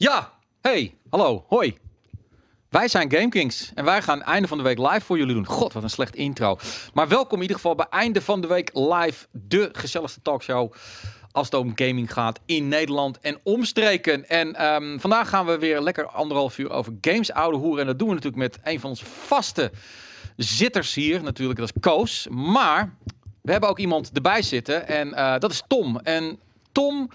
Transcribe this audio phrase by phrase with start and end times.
[0.00, 1.78] Ja, hey, hallo, hoi.
[2.68, 5.46] Wij zijn GameKings en wij gaan einde van de week live voor jullie doen.
[5.46, 6.58] God, wat een slecht intro.
[6.94, 9.26] Maar welkom in ieder geval bij einde van de week live.
[9.30, 10.72] De gezelligste talkshow
[11.32, 14.28] als het om gaming gaat in Nederland en omstreken.
[14.28, 17.80] En ehm, vandaag gaan we weer lekker anderhalf uur over games oude hoeren.
[17.80, 19.70] En dat doen we natuurlijk met een van onze vaste
[20.36, 21.22] zitters hier.
[21.22, 22.26] Natuurlijk, dat is Koos.
[22.30, 22.94] Maar
[23.42, 25.98] we hebben ook iemand erbij zitten en eh, dat is Tom.
[25.98, 26.38] En
[26.72, 27.10] Tom,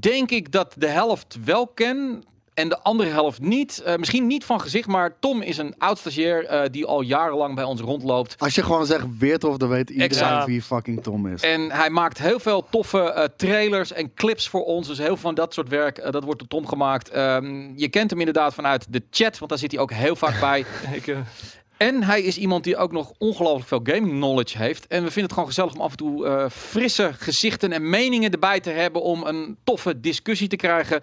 [0.00, 2.24] denk ik dat de helft wel ken
[2.56, 3.82] en de andere helft niet.
[3.84, 7.54] Eh, misschien niet van gezicht, maar Tom is een oud stagiair eh, die al jarenlang
[7.54, 8.34] bij ons rondloopt.
[8.38, 10.46] Als je gewoon zegt Weertof, dan weet iedereen Exact.
[10.46, 11.42] wie fucking Tom is.
[11.42, 14.86] En hij maakt heel veel toffe eh, trailers en clips voor ons.
[14.86, 17.10] Dus heel veel van dat soort werk, dat wordt door Tom gemaakt.
[17.10, 20.40] Ehm, je kent hem inderdaad vanuit de chat, want daar zit hij ook heel vaak
[20.40, 20.64] bij.
[20.92, 21.18] Ik, eh,
[21.76, 24.86] En hij is iemand die ook nog ongelooflijk veel gaming knowledge heeft.
[24.86, 28.30] En we vinden het gewoon gezellig om af en toe eh, frisse gezichten en meningen
[28.30, 29.02] erbij te hebben.
[29.02, 31.00] Om een toffe discussie te krijgen.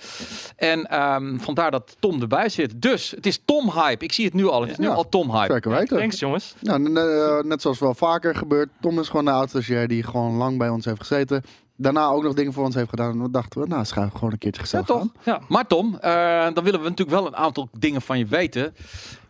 [0.55, 2.81] En ehm, vandaar dat Tom erbij zit.
[2.81, 4.03] Dus het is Tom hype.
[4.03, 4.61] Ik zie het nu al.
[4.61, 4.93] Het is nu Ja.
[4.93, 5.53] al Tom hype.
[5.53, 5.97] Zeker weten.
[5.97, 6.55] thanks jongens.
[6.61, 8.69] Nou, eh, net zoals wel vaker gebeurt.
[8.81, 11.43] Tom is gewoon de oud-stagiair die gewoon lang bij ons heeft gezeten.
[11.75, 13.11] Daarna ook nog dingen voor ons heeft gedaan.
[13.11, 15.01] En we dachten we, nou, schuif gewoon een keertje Ja, gezellig toch?
[15.01, 15.11] aan.
[15.23, 15.39] Ja.
[15.47, 16.11] Maar Tom, eh,
[16.53, 18.75] dan willen we natuurlijk wel een aantal dingen van je weten.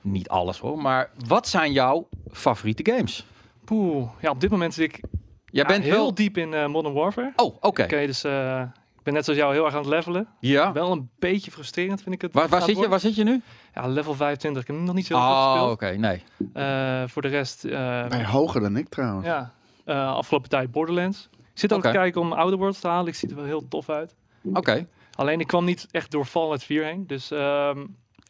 [0.02, 3.25] Niet alles hoor, maar wat zijn jouw favoriete games?
[3.66, 5.02] Poeh, ja, op dit moment zit ik
[5.45, 6.13] Jij ja, bent heel wel...
[6.13, 7.33] diep in eh, Modern Warfare.
[7.35, 7.83] Oh, oké.
[7.83, 8.61] Oké, dus eh,
[8.97, 10.28] ik ben net zoals jou heel erg aan het levelen.
[10.39, 10.72] Ja.
[10.72, 12.33] Wel een beetje frustrerend vind ik het.
[12.33, 13.41] Waar, zit je, waar zit je nu?
[13.75, 14.61] Ja, level 25.
[14.61, 15.25] Ik heb nog niet zo veel
[15.63, 15.85] Oh, oké.
[15.88, 16.02] gespeeld.
[16.02, 16.23] Nee.
[16.53, 19.25] Eh, voor de rest, eh, Nee, hoger dan ik trouwens.
[19.25, 19.52] ja,
[19.85, 21.30] eh, afgelopen tijd Borderlands.
[21.53, 23.07] Ik zit ook te kijken om Outer Worlds te halen.
[23.07, 24.15] Ik zie er wel heel tof uit.
[24.53, 24.87] Oké.
[25.15, 27.07] Alleen ik kwam niet echt door Fallout 4 heen.
[27.07, 27.85] Dus ehm,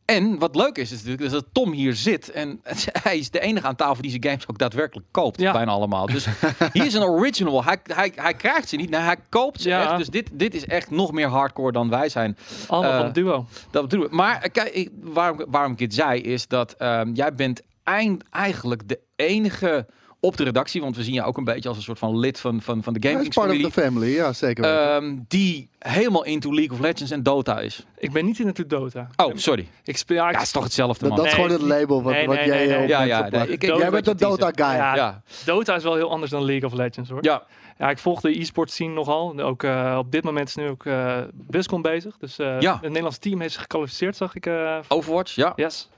[0.05, 2.31] En wat leuk is, is natuurlijk is dat Tom hier zit.
[2.31, 2.61] En
[3.03, 5.39] hij is de enige aan tafel die zijn games ook daadwerkelijk koopt.
[5.39, 5.51] Ja.
[5.51, 6.05] Bijna allemaal.
[6.05, 6.25] Dus
[6.73, 7.63] hier is een original.
[7.63, 8.89] Hij, hij, hij krijgt ze niet.
[8.89, 9.83] Nee, hij koopt ze Ja.
[9.83, 9.97] echt.
[9.97, 12.37] Dus dit, dit is echt nog meer hardcore dan wij zijn.
[12.67, 13.45] allemaal Eh, van het duo.
[13.71, 14.11] Dat bedoel ik.
[14.11, 18.87] Maar eh, kijk, waarom, waarom ik dit zei, is dat ehm, jij bent eind, eigenlijk
[18.87, 19.85] de enige
[20.23, 20.81] op de redactie.
[20.81, 22.93] Want we zien je ook een beetje als een soort van lid van, van, van
[22.93, 23.71] de gaming part of familie.
[23.71, 24.89] the family, ja, zeker weten.
[24.95, 27.85] ehm, die helemaal into League of Legends en Dota is.
[27.97, 29.07] Ik ben niet in het Dota.
[29.15, 29.67] Oh, sorry.
[29.83, 31.17] Ik speel ja, ik- Ja, het is toch hetzelfde, dat, man.
[31.17, 32.87] dat is Nee, gewoon het label wat, nee, wat nee, jij nee, op.
[32.87, 34.75] Ja, ja, ik- Jij bent je Dota guy.
[34.75, 34.95] Ja.
[34.95, 37.19] Ja, Dota is wel heel anders dan League of Legends hoor.
[37.23, 37.43] ja.
[37.77, 39.39] Ja, ik volg de e-sport scene nogal.
[39.39, 42.17] Ook eh, op dit moment is nu ook eh BlizzCon bezig.
[42.17, 42.73] Dus eh Ja.
[42.73, 44.45] het Nederlands team heeft zich gekwalificeerd, zag ik.
[44.45, 45.53] eh, Overwatch, ja.
[45.55, 45.89] yes.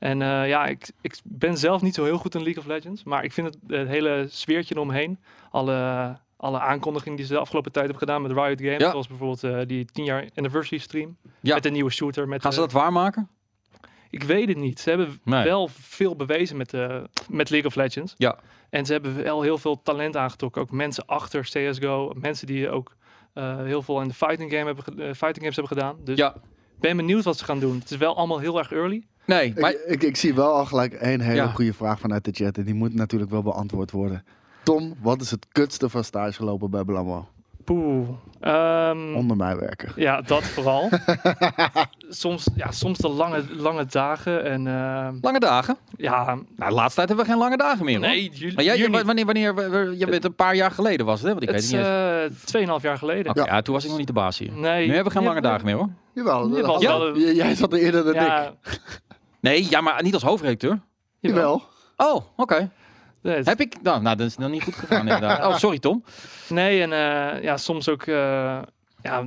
[0.00, 3.04] En eh, ja, ik, ik ben zelf niet zo heel goed in League of Legends.
[3.04, 5.18] Maar ik vind het, het hele sfeertje eromheen.
[5.50, 8.82] Alle, alle aankondigingen die ze de afgelopen tijd hebben gedaan met Riot Games.
[8.82, 8.90] Ja.
[8.90, 11.16] Zoals bijvoorbeeld eh, die 10 jaar anniversary stream.
[11.40, 11.54] Ja.
[11.54, 12.28] Met een nieuwe shooter.
[12.28, 13.28] Met, Gaan ze dat waarmaken?
[14.10, 14.80] Ik weet het niet.
[14.80, 15.44] Ze hebben Nee.
[15.44, 16.96] wel veel bewezen met, eh,
[17.28, 18.14] met League of Legends.
[18.16, 18.38] Ja.
[18.70, 20.62] En ze hebben wel heel veel talent aangetrokken.
[20.62, 22.12] Ook mensen achter CSGO.
[22.16, 22.96] Mensen die ook
[23.64, 24.84] heel veel in de fighting, game hebben,
[25.16, 25.96] fighting games hebben gedaan.
[26.04, 26.34] Dus Ja.
[26.34, 27.78] ik ben benieuwd wat ze gaan doen.
[27.78, 29.06] Het is wel allemaal heel erg early.
[29.36, 29.70] Nee, maar...
[29.72, 31.46] Ik, ik, ik zie wel al gelijk een hele Ja.
[31.46, 32.56] goede vraag vanuit de chat.
[32.58, 34.24] En die moet natuurlijk wel beantwoord worden.
[34.62, 37.28] Tom, wat is het kutste van stage lopen bij Blammo?
[37.64, 38.08] Poeh.
[38.40, 39.92] Ehm, Onder mij werken.
[39.96, 40.88] ja, dat vooral.
[42.08, 44.44] soms, ja, soms de lange, lange dagen.
[44.44, 45.76] En ehm, Lange dagen?
[45.96, 48.06] ja, Nou, de laatste tijd hebben we geen lange dagen meer, hoor.
[48.06, 49.06] nee, jullie, Maar jij, jullie niet.
[49.06, 51.34] wanneer, wanneer, wanneer, je bent een paar jaar geleden was het, hè?
[51.34, 53.32] Want ik Het weet niet eh, 2,5 jaar geleden.
[53.44, 53.62] Ja.
[53.62, 54.52] toen was ik nog niet de baas hier.
[54.52, 55.88] Nee, Nu hebben we geen Ja, lange dagen meer, hoor.
[56.14, 58.52] Jawel, jij zat er eerder dan ik.
[59.40, 60.80] Nee, ja, maar niet als hoofdredacteur.
[61.18, 61.62] Jawel.
[61.96, 62.70] Oh, oké.
[63.22, 63.82] Nee, het- Heb ik...
[63.82, 65.46] Nou, nou, dat is nog niet goed gegaan, inderdaad.
[65.46, 66.04] Oh, sorry, Tom.
[66.48, 68.14] Nee, en eh, ja, soms ook, eh,
[69.02, 69.26] ja,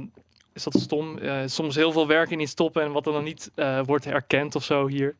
[0.53, 1.18] is dat stom?
[1.18, 4.06] Eh, soms heel veel werk in iets stoppen en wat dan nog niet eh, wordt
[4.06, 5.16] herkend of zo hier.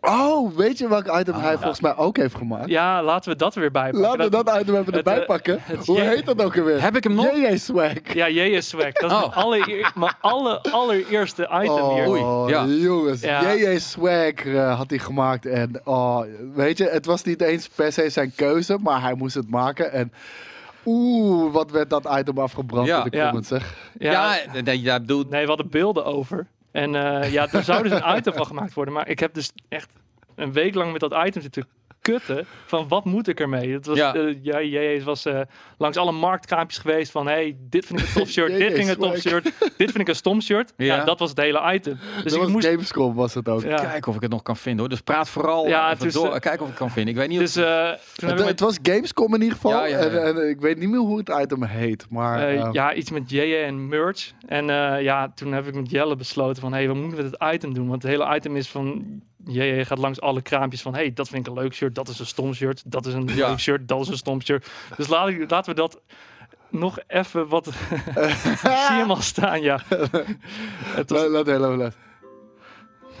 [0.00, 1.58] Oh, weet je welk item hij Ah.
[1.58, 2.68] volgens mij ook heeft gemaakt?
[2.68, 4.00] Ja, laten we dat er weer bij pakken.
[4.00, 5.58] Laten we dat item even het, erbij eh, pakken.
[5.62, 6.82] het Hoe J- heet dat ook alweer?
[6.82, 7.34] Heb ik hem nog?
[7.36, 7.92] JJ Swag.
[8.14, 8.92] Ja, JJ Swag.
[8.92, 9.20] Dat is Oh.
[9.20, 12.08] mijn, allereer, mijn alle, allereerste item hier.
[12.08, 12.64] Oei, Oh, ja.
[12.64, 13.20] jongens.
[13.20, 13.52] Ja.
[13.54, 15.46] JJ Swag eh, had hij gemaakt.
[15.46, 16.20] En oh,
[16.54, 19.92] weet je, het was niet eens per se zijn keuze, maar hij moest het maken.
[19.92, 20.12] En
[20.86, 23.04] oeh, wat werd dat item afgebrand Ja.
[23.04, 23.24] in de Ja.
[23.24, 23.74] comments, zeg.
[23.98, 24.12] Ja,
[24.52, 25.24] Ja, nee, ja, bedoel...
[25.30, 26.46] Nee, we hadden beelden over.
[26.74, 28.94] En eh, ja, er zou dus een item van gemaakt worden.
[28.94, 29.92] Maar ik heb dus echt
[30.34, 31.66] een week lang met dat item zitten
[32.12, 32.46] kutten.
[32.66, 33.72] Van wat moet ik ermee?
[33.72, 34.14] Het was, Ja.
[34.42, 35.40] JJ was eh,
[35.78, 37.10] langs alle marktkraampjes geweest.
[37.10, 38.48] Van hey, dit vind ik een tof shirt.
[38.56, 39.44] Dit vind ik een tof shirt.
[39.58, 40.72] dit vind ik een stom shirt.
[40.76, 40.84] Ja.
[40.96, 41.04] Ja.
[41.04, 41.98] dat was het hele item.
[42.14, 42.66] Dus dat ik was moest...
[42.66, 43.62] Gamescom was het ook.
[43.62, 43.76] Ja.
[43.76, 44.88] Kijken of ik het nog kan vinden, hoor.
[44.88, 46.24] Dus praat vooral Ja, is, door.
[46.34, 47.12] eh, Kijken of ik het kan vinden.
[47.14, 47.64] Ik weet niet Dus of...
[48.16, 49.70] Het, het was Gamescom in ieder geval.
[49.70, 50.04] Ja, ja, ja.
[50.08, 52.06] En, en ik weet niet meer hoe het item heet.
[52.10, 54.32] Maar ja, iets met JJ en merch.
[54.46, 56.72] En eh, ja, toen heb ik met Jelle besloten van...
[56.72, 57.88] hé, hey, we moeten met het item doen?
[57.88, 59.04] Want het hele item is van...
[59.46, 60.94] JJ gaat langs alle kraampjes van...
[60.94, 62.82] hé, hey, dat vind ik een leuk shirt, dat is een stom shirt.
[62.86, 63.48] Dat is een Ja.
[63.48, 64.66] leuk shirt, dat is een stom shirt.
[64.96, 66.00] Dus laat ik, laten we dat
[66.70, 67.66] nog even wat...
[67.66, 67.74] Ik
[68.86, 69.80] zie hem al staan, ja.
[70.94, 71.94] Het was- let.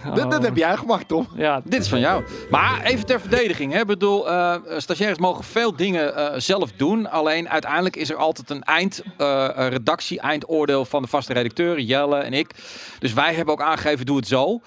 [0.04, 0.40] Dit, dit oh.
[0.40, 1.28] heb jij gemaakt, Tom.
[1.36, 2.24] Ja, Dit is van jou.
[2.50, 3.72] Maar even ter verdediging.
[3.72, 3.80] Hè.
[3.80, 7.10] Ik bedoel, eh, stagiaires mogen veel dingen eh, zelf doen.
[7.10, 12.50] Alleen uiteindelijk is er altijd een eindredactie, eindoordeel van de vaste redacteur, Jelle en ik.
[12.98, 14.60] Dus wij hebben ook aangegeven, doe het zo.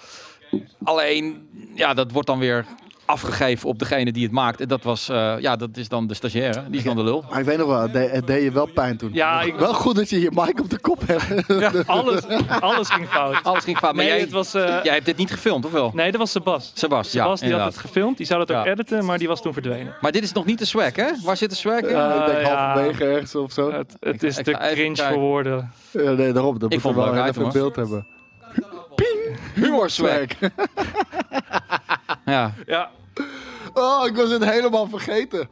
[0.84, 2.66] Alleen, ja, dat wordt dan weer
[3.06, 4.62] afgegeven op degene die het maakt.
[4.62, 6.64] En dat was, eh, ja, dat is dan de stagiaire.
[6.70, 7.24] Die is dan de lul.
[7.30, 9.10] Maar ik weet nog wel, het deed, het deed je wel pijn toen.
[9.14, 11.88] Ja, ik- Wel goed dat je je mic op de kop hebt.
[11.88, 12.22] alles,
[12.60, 13.44] alles ging fout.
[13.44, 13.94] Alles ging fout.
[13.96, 14.54] Maar Nee, jij, het was...
[14.54, 15.92] eh, jij hebt dit niet gefilmd, of wel?
[15.96, 16.72] Nee, dat was Sebas.
[16.74, 18.18] Sebas, ja, Sebas, die had het gefilmd.
[18.18, 18.72] Die zou dat ook Ja.
[18.72, 19.96] editen, maar die was toen verdwenen.
[20.02, 21.08] Maar dit is nog niet de swag, hè?
[21.24, 21.90] Waar zit de swag in?
[21.90, 22.66] Ja, ik denk Eh, ja.
[22.74, 23.72] halverwege ergens of zo.
[23.72, 25.72] Het, het is ik te cringe voor woorden.
[25.92, 26.60] Ja, nee, daarom.
[26.60, 27.52] Dat Ik moet vond wel even in hoor.
[27.52, 28.08] beeld hebben.
[29.58, 30.28] Humor swag.
[30.38, 30.68] Swag.
[32.26, 32.54] Ja.
[32.66, 32.90] Ja,
[33.74, 35.50] Oh, ik was het helemaal vergeten.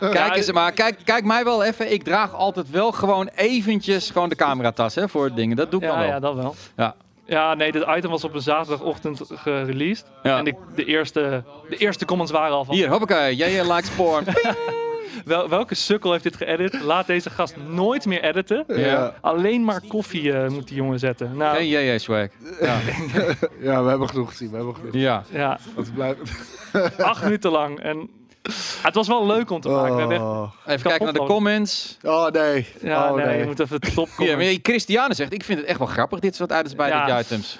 [0.00, 1.92] Kijk eens, maar kijk, kijk mij wel even.
[1.92, 5.56] Ik draag altijd wel gewoon eventjes gewoon de cameratas hè, voor dingen.
[5.56, 6.12] Dat doe ik dan ja, wel.
[6.12, 6.54] ja, dat wel.
[6.76, 6.94] Ja.
[7.26, 10.06] Ja, nee, dit item was op een zaterdagochtend gereleased.
[10.22, 10.38] Ja.
[10.38, 12.74] En de, de, eerste, de eerste comments waren al van...
[12.74, 13.36] Hier, hoppakee.
[13.36, 14.24] Jij likes porn.
[15.24, 16.80] Wel, welke sukkel heeft dit geëdit?
[16.82, 18.64] Laat deze gast nooit meer editen.
[18.68, 19.14] Ja.
[19.20, 21.36] Alleen maar koffie eh, moet die jongen zetten.
[21.36, 22.26] Nou, Geen JJ swag.
[22.60, 22.78] Ja.
[23.60, 24.50] Ja, we hebben genoeg gezien.
[24.50, 24.94] We hebben genoeg.
[24.94, 25.22] ja.
[25.30, 26.26] ja, we blijven...
[27.04, 27.80] acht minuten lang.
[27.80, 28.10] En
[28.82, 29.94] het was wel leuk om te maken.
[29.94, 31.98] We hebben echt, Oh, Even kijken naar de comments.
[32.02, 32.66] oh nee.
[32.82, 33.38] ja, oh, nee, nee.
[33.38, 36.36] je moet even top Hier, maar Christiane zegt, ik vind het echt wel grappig, dit
[36.36, 37.06] soort items bij Ja.
[37.06, 37.58] dit items.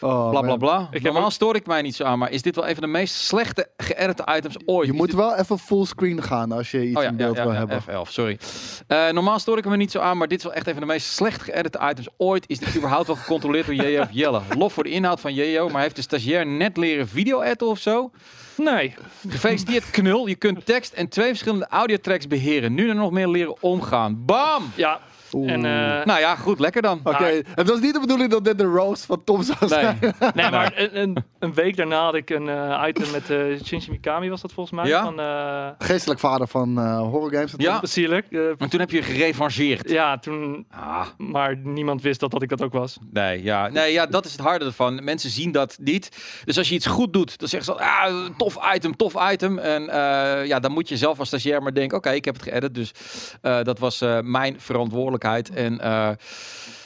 [0.00, 0.88] Oh, Bla bla bla.
[1.02, 2.88] Normaal ook- stoor ik mij niet zo aan, maar is dit wel een van de
[2.88, 4.86] meest slechte geëdite items ooit?
[4.86, 7.42] Je moet dit- wel even fullscreen gaan als je iets Oh ja, in beeld ja,
[7.42, 7.82] wil ja, hebben.
[7.82, 8.38] F11, sorry.
[8.86, 10.82] Eh, normaal stoor ik me niet zo aan, maar dit is wel echt een van
[10.82, 12.44] de meest slecht geëdite items ooit.
[12.48, 14.40] Is dit überhaupt wel gecontroleerd door Jejo of Jelle?
[14.58, 17.78] Lof voor de inhoud van Jejo, maar heeft de stagiair net leren video editen of
[17.78, 18.10] zo?
[18.56, 18.94] Nee,
[19.28, 22.74] Gefeliciteerd knul, je kunt tekst en twee verschillende audiotracks beheren.
[22.74, 24.24] Nu er nog meer leren omgaan.
[24.24, 24.72] Bam!
[24.74, 25.00] ja.
[25.32, 25.52] Oeh.
[25.52, 27.00] En, eh, Nou ja, goed, lekker dan.
[27.04, 29.68] Oké, het was niet de bedoeling dat dit de roast van Tom zou Nee.
[29.68, 29.98] zijn.
[30.34, 33.90] nee, maar een, een, een week daarna had ik een eh, item met eh Shinji
[33.90, 34.86] Mikami, was dat volgens mij?
[34.90, 35.02] Ja?
[35.04, 37.52] Van, eh Geestelijk vader van eh horror games.
[37.56, 37.82] Ja.
[37.82, 39.90] Eh, Maar toen heb je gerevancheerd.
[39.90, 40.66] ja, toen...
[40.70, 42.98] Ah, Maar niemand wist dat, dat ik dat ook was.
[43.12, 43.68] nee, ja.
[43.68, 45.04] nee, ja, dat is het harde ervan.
[45.04, 46.16] Mensen zien dat niet.
[46.44, 49.58] Dus als je iets goed doet, dan zeggen ze, ah, tof item, tof item.
[49.58, 52.42] En eh, ja, dan moet je zelf als stagiair maar denken, oké, ik heb het
[52.42, 52.74] geëdit.
[52.74, 52.92] Dus
[53.42, 55.16] eh, dat was eh, mijn verantwoordelijkheid.
[55.50, 56.10] En eh,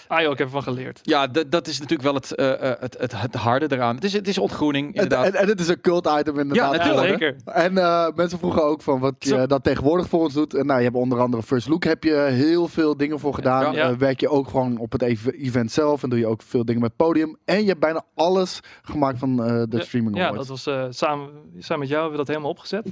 [0.09, 0.99] Ah joh, ik heb ervan geleerd.
[1.03, 3.95] ja, dat is natuurlijk wel het, eh, eh, het, het, het harde eraan.
[3.95, 5.25] Het is, het is ontgroening, En, inderdaad.
[5.27, 6.73] en, en het is een cult item inderdaad.
[6.75, 7.09] Ja, natuurlijk.
[7.09, 7.37] zeker.
[7.45, 9.47] En eh, mensen vroegen ook van wat je Zo.
[9.47, 10.55] dat tegenwoordig voor ons doet.
[10.55, 13.75] En nou, je hebt onder andere First Look heb je heel veel dingen voor gedaan.
[13.75, 13.97] Ja.
[13.97, 16.81] Werk je ook gewoon op het ev- event zelf en doe je ook veel dingen
[16.83, 17.37] met podium.
[17.45, 20.49] En je hebt bijna alles gemaakt van eh, de Ja, streaming Ja, awards.
[20.49, 22.87] dat was eh, samen, samen met jou hebben we dat helemaal opgezet.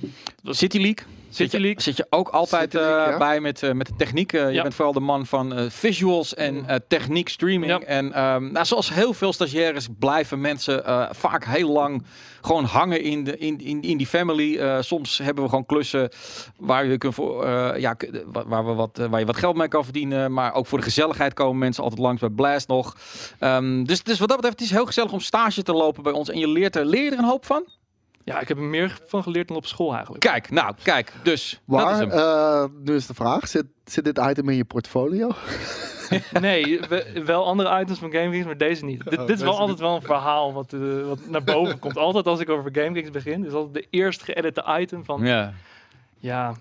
[0.44, 1.06] City League.
[1.31, 3.19] Zit je, zit je ook altijd eh, ja.
[3.19, 4.32] bij met, eh, met de techniek.
[4.32, 7.73] Eh, Je bent vooral de man van visuals en eh, techniek streaming.
[7.73, 7.81] Ja.
[7.81, 12.05] En ehm, nou, zoals heel veel stagiaires blijven mensen vaak heel lang
[12.41, 14.82] gewoon hangen in, de, in, in, in die family.
[14.82, 16.09] Soms hebben we gewoon klussen
[16.56, 17.49] waar je kunt voor,
[17.79, 17.97] ja,
[18.47, 20.33] waar, we wat, waar je wat geld mee kan verdienen.
[20.33, 22.97] Maar ook voor de gezelligheid komen mensen altijd langs bij Blast nog.
[23.38, 26.12] Ehm, dus, dus wat dat betreft, het is heel gezellig om stage te lopen bij
[26.12, 26.29] ons.
[26.31, 27.65] En je leert er, leer je er een hoop van?
[28.25, 30.22] Ja, ik heb er meer van geleerd dan op school eigenlijk.
[30.25, 31.12] Kijk, nou, kijk.
[31.22, 32.11] Dus, dat is Waar, hem.
[32.11, 35.28] eh, nu is de vraag, zit, zit dit item in je portfolio?
[36.40, 39.05] Nee, we- wel andere items van GameKings, maar deze niet.
[39.05, 41.97] Dit, Oh, dit is wel altijd wel een verhaal wat, eh, wat naar boven komt.
[41.97, 45.52] Altijd als ik over GameKings begin, is altijd de eerst geëdite item van, ja,
[46.18, 46.54] Ja.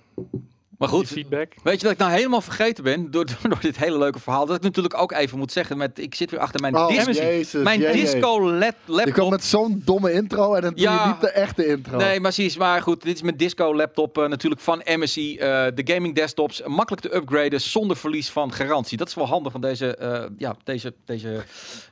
[0.79, 1.53] Maar goed, feedback.
[1.63, 4.45] Weet je dat ik nou helemaal vergeten ben door, door dit hele leuke verhaal?
[4.45, 7.11] Dat ik natuurlijk ook even moet zeggen met ik zit weer achter mijn Oh, disco,
[7.11, 8.01] jezus, mijn jee, jee.
[8.01, 9.29] disco led, Je komt laptop.
[9.29, 11.03] met zo'n domme intro en dan doe Ja.
[11.03, 11.97] je niet de echte intro.
[11.97, 12.57] Nee, maar precies.
[12.57, 15.37] Maar goed, dit is mijn disco laptop eh, natuurlijk van MSI.
[15.37, 18.97] eh, de gaming desktops, makkelijk te upgraden zonder verlies van garantie.
[18.97, 21.43] Dat is wel handig van deze, eh, ja, deze, deze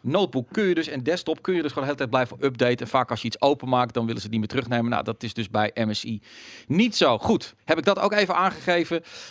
[0.02, 2.88] notebook kun je dus en desktop kun je dus gewoon de hele tijd blijven updaten.
[2.88, 4.90] Vaak als je iets openmaakt, dan willen ze het niet meer terugnemen.
[4.92, 6.22] Nou, dat is dus bij MSI
[6.68, 7.18] niet zo.
[7.18, 8.76] Goed, heb ik dat ook even aangegeven.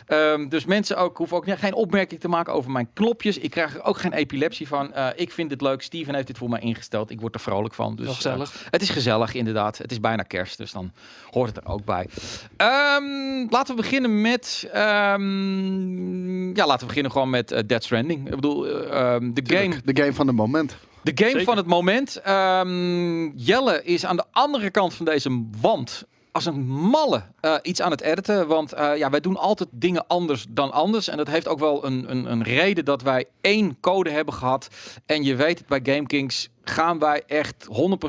[0.06, 3.38] Ehm, dus mensen ook hoeven ook geen opmerking te maken over mijn knopjes.
[3.38, 4.92] Ik krijg er ook geen epilepsie van.
[4.92, 5.82] Eh, ik vind dit leuk.
[5.82, 7.10] Steven heeft dit voor mij ingesteld.
[7.10, 7.96] Ik word er vrolijk van.
[7.96, 8.66] Dus eh, gezellig.
[8.70, 9.78] het is gezellig, inderdaad.
[9.78, 10.92] Het is bijna kerst, dus dan
[11.30, 12.08] hoort het er ook bij.
[12.56, 14.68] Ehm, laten we beginnen met...
[14.72, 18.26] ehm, ja, laten we beginnen gewoon met eh, Dead Stranding.
[18.26, 19.80] Ik bedoel, de game...
[19.84, 20.76] De game van de moment.
[21.02, 21.44] De game Zeker.
[21.44, 22.16] van het moment.
[22.16, 26.06] Ehm, Jelle is aan de andere kant van deze wand
[26.36, 28.46] als een malle eh, iets aan het editen.
[28.46, 31.08] Want eh, ja, wij doen altijd dingen anders dan anders.
[31.08, 34.68] En dat heeft ook wel een, een, een reden dat wij één code hebben gehad.
[35.06, 37.68] En je weet het bij GameKings gaan wij echt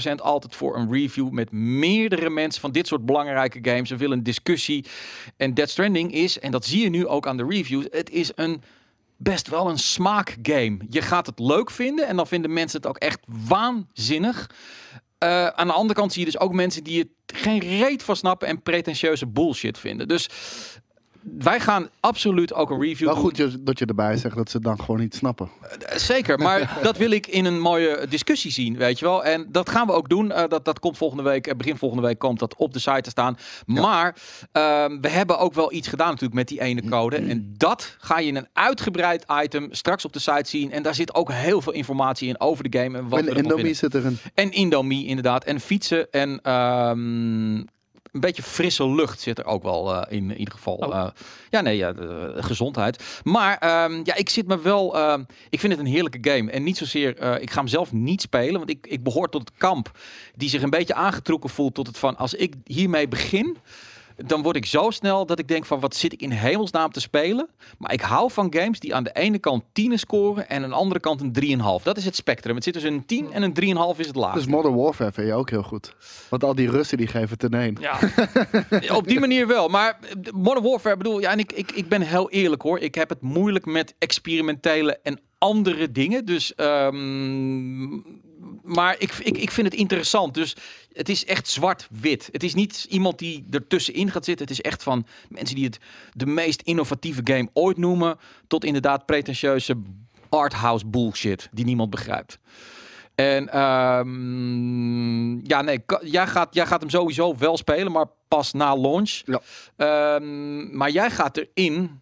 [0.10, 3.90] 100% altijd voor een review met meerdere mensen van dit soort belangrijke games.
[3.90, 4.86] We willen een discussie.
[5.38, 8.32] En Dead Stranding is, en dat zie je nu ook aan de reviews, het is
[8.36, 8.62] een
[9.18, 10.78] best wel een smaakgame.
[10.90, 14.50] Je gaat het leuk vinden en dan vinden mensen het ook echt waanzinnig.
[15.24, 18.16] Uh, aan de andere kant zie je dus ook mensen die het geen reet van
[18.16, 20.08] snappen en pretentieuze bullshit vinden.
[20.08, 20.30] Dus
[21.38, 23.24] wij gaan absoluut ook een review Wel doen.
[23.24, 25.50] goed dat je erbij zegt dat ze het dan gewoon niet snappen.
[25.62, 29.24] Eh, Zeker, maar dat wil ik in een mooie discussie zien, weet je wel.
[29.24, 30.32] En dat gaan we ook doen.
[30.32, 33.02] Eh, dat, dat komt volgende week, eh, begin volgende week komt dat op de site
[33.02, 33.38] te staan.
[33.66, 34.16] Maar
[34.52, 37.16] ehm, we hebben ook wel iets gedaan natuurlijk met die ene code.
[37.16, 40.72] En dat ga je in een uitgebreid item straks op de site zien.
[40.72, 43.74] En daar zit ook heel veel informatie in over de game en wat en Indomie
[43.74, 44.18] zit erin.
[44.34, 45.44] En Indomie inderdaad.
[45.44, 47.64] En fietsen en ehm,
[48.12, 50.74] een beetje frisse lucht zit er ook wel eh, in, in ieder geval.
[50.76, 50.96] Oh.
[50.98, 51.08] Eh,
[51.50, 53.04] ja, nee, ja, de- de gezondheid.
[53.24, 54.96] Maar ehm, ja, ik zit me wel...
[54.98, 56.52] ehm, ik vind het een heerlijke game.
[56.52, 57.18] En niet zozeer...
[57.18, 59.92] eh, ik ga hem zelf niet spelen, want ik, ik behoor tot het kamp
[60.36, 62.18] die zich een beetje aangetrokken voelt tot het van...
[62.18, 63.58] Als ik hiermee begin...
[64.26, 67.00] Dan word ik zo snel dat ik denk van wat zit ik in hemelsnaam te
[67.00, 67.50] spelen.
[67.78, 70.76] Maar ik hou van games die aan de ene kant 10 scoren en aan de
[70.76, 71.84] andere kant een 3,5.
[71.84, 72.56] Dat is het spectrum.
[72.56, 73.54] Het zit tussen een 10 en een
[73.94, 74.34] 3,5 is het laag.
[74.34, 75.96] Dus Modern Warfare vind je ook heel goed.
[76.30, 77.78] Want al die Russen die geven ten een.
[77.80, 78.00] Ja,
[78.96, 79.68] Op die manier wel.
[79.68, 82.80] Maar eh, Modern Warfare bedoel, ja, en ik, ik, ik ben heel eerlijk hoor.
[82.80, 86.26] Ik heb het moeilijk met experimentele en andere dingen.
[86.26, 87.94] Dus, ehm,
[88.68, 90.34] maar ik, ik, ik vind het interessant.
[90.34, 90.56] Dus
[90.94, 92.30] het is echt zwart-wit.
[92.32, 94.48] Het is niet iemand die ertussenin gaat zitten.
[94.48, 95.80] Het is echt van mensen die het
[96.14, 98.18] de meest innovatieve game ooit noemen.
[98.48, 99.78] Tot inderdaad pretentieuze
[100.30, 102.40] arthouse bullshit die niemand begrijpt.
[103.16, 108.76] En ehm, ja, nee, jij gaat, jij gaat hem sowieso wel spelen, maar pas na
[108.76, 109.22] launch.
[109.26, 109.42] Ja.
[109.76, 112.02] Ehm, maar jij gaat erin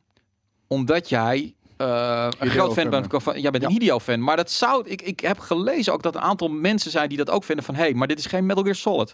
[0.67, 3.07] omdat jij eh, een groot fan bent.
[3.09, 3.69] Van, jij bent Ja.
[3.69, 4.23] een Hideo-fan.
[4.23, 7.29] Maar dat zou, ik, ik heb gelezen ook dat een aantal mensen zijn die dat
[7.29, 7.75] ook vinden van...
[7.75, 9.13] hé, hey, maar dit is geen Metal Gear Solid.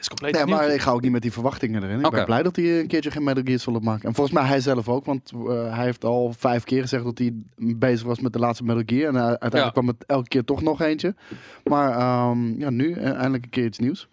[0.00, 2.04] is compleet Nee, maar ik ga ook niet met die verwachtingen erin.
[2.04, 4.04] Ik ben blij dat hij een keertje geen Metal Gear Solid maakt.
[4.04, 7.18] En volgens mij hij zelf ook, want eh, hij heeft al vijf keer gezegd dat
[7.18, 9.08] hij bezig was met de laatste Metal Gear.
[9.08, 9.70] En eh, uiteindelijk Ja.
[9.70, 11.14] kwam het elke keer toch nog eentje.
[11.64, 14.08] Maar ehm, ja, nu eindelijk een keer iets nieuws.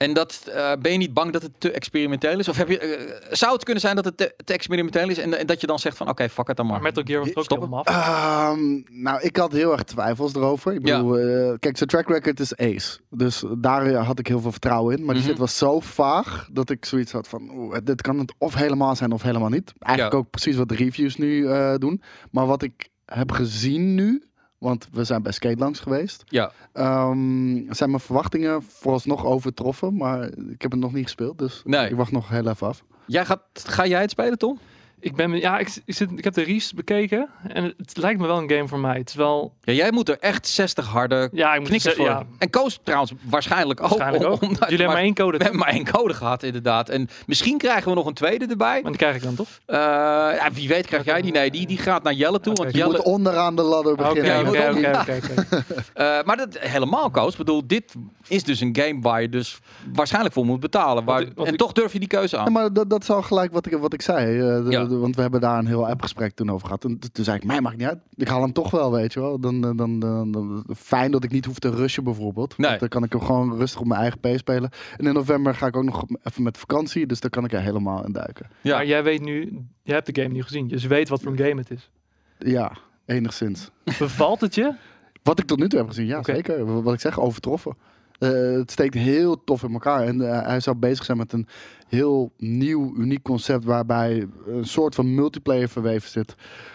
[0.00, 2.48] En dat, eh, ben je niet bang dat het te experimenteel is?
[2.48, 5.38] Of heb je, eh, zou het kunnen zijn dat het te, te experimenteel is en,
[5.38, 6.74] en dat je dan zegt van oké, fuck het dan maar.
[6.74, 7.68] Maar Metal Gear was het ook Stoppen.
[7.68, 8.50] helemaal af.
[8.52, 10.72] Ehm, nou, ik had heel erg twijfels erover.
[10.72, 10.96] Ik Ja.
[10.96, 12.98] bedoel, eh, kijk, zijn track record is ace.
[13.10, 15.04] Dus daar had ik heel veel vertrouwen in.
[15.04, 15.32] Maar die Mhm.
[15.32, 17.50] shit was zo vaag dat ik zoiets had van...
[17.54, 19.72] Oeh, dit kan het of helemaal zijn of helemaal niet.
[19.78, 20.20] Eigenlijk Ja.
[20.22, 22.02] ook precies wat de reviews nu eh, doen.
[22.30, 24.24] Maar wat ik heb gezien nu...
[24.60, 26.24] Want we zijn bij Skate langs geweest.
[26.28, 29.96] Ja, ehm, zijn mijn verwachtingen vooralsnog overtroffen.
[29.96, 31.38] Maar ik heb het nog niet gespeeld.
[31.38, 31.88] Dus Nee.
[31.88, 32.84] ik wacht nog heel even af.
[33.06, 34.58] jij gaat, ga jij het spelen, Tom?
[35.00, 38.20] Ik, ben, ja, ik, ik, zit, ik heb de Ries bekeken en het, het lijkt
[38.20, 38.98] me wel een game voor mij.
[38.98, 39.52] Het is wel...
[39.62, 42.04] Ja, jij moet er echt 60 harde Ja, ik moet voor.
[42.06, 43.88] ja, En Koos trouwens waarschijnlijk ook.
[43.88, 44.42] waarschijnlijk ook.
[44.42, 46.88] omdat- Jullie hebben maar één code, We hebben maar één code gehad, inderdaad.
[46.88, 48.80] En misschien krijgen we nog een tweede erbij.
[48.82, 49.48] maar die krijg ik dan toch?
[49.66, 51.32] Eh, ja, wie weet krijg jij die.
[51.32, 52.54] Nee, die, die gaat naar Jelle toe.
[52.54, 54.48] Want Je Jelle, moet onderaan de ladder beginnen.
[54.48, 55.18] oké, oké.
[55.94, 57.32] Eh, maar dat helemaal, Koos.
[57.32, 57.94] Ik bedoel, dit
[58.28, 59.58] is dus een game waar je dus
[59.94, 61.04] waarschijnlijk voor moet betalen.
[61.04, 62.52] Waar, Want ik- want en ik- toch durf je die keuze Ja, aan.
[62.52, 64.38] maar dat, dat is al gelijk wat ik, wat ik zei.
[64.40, 64.84] eh, de- Ja.
[64.84, 66.84] de- want we hebben daar een heel appgesprek toen over gehad.
[66.84, 67.98] En toen zei ik, mij maakt niet uit.
[68.14, 69.38] Ik haal hem toch wel, weet je wel.
[69.40, 72.58] Dan, dan, dan, dan, dan- fijn dat ik niet hoef te rushen bijvoorbeeld.
[72.58, 72.78] Nee.
[72.78, 74.70] Dan kan ik hem gewoon rustig op mijn eigen P spelen.
[74.96, 77.06] En in november ga ik ook nog even met vakantie.
[77.06, 78.46] Dus dan kan ik er helemaal in duiken.
[78.60, 78.76] Ja.
[78.76, 81.32] Maar jij weet nu, je hebt de game nu gezien, dus je weet wat voor
[81.32, 81.90] een game het is.
[82.38, 82.72] Ja,
[83.06, 83.70] enigszins.
[83.98, 84.74] Bevalt het je?
[85.22, 86.82] Wat ik tot nu toe heb gezien, ja zeker.
[86.82, 87.76] Wat ik zeg, overtroffen.
[88.20, 90.06] Eh, het steekt heel tof in elkaar.
[90.06, 91.46] En eh, hij zou bezig zijn met een
[91.88, 93.64] heel nieuw, uniek concept...
[93.64, 96.34] waarbij een soort van multiplayer verweven zit.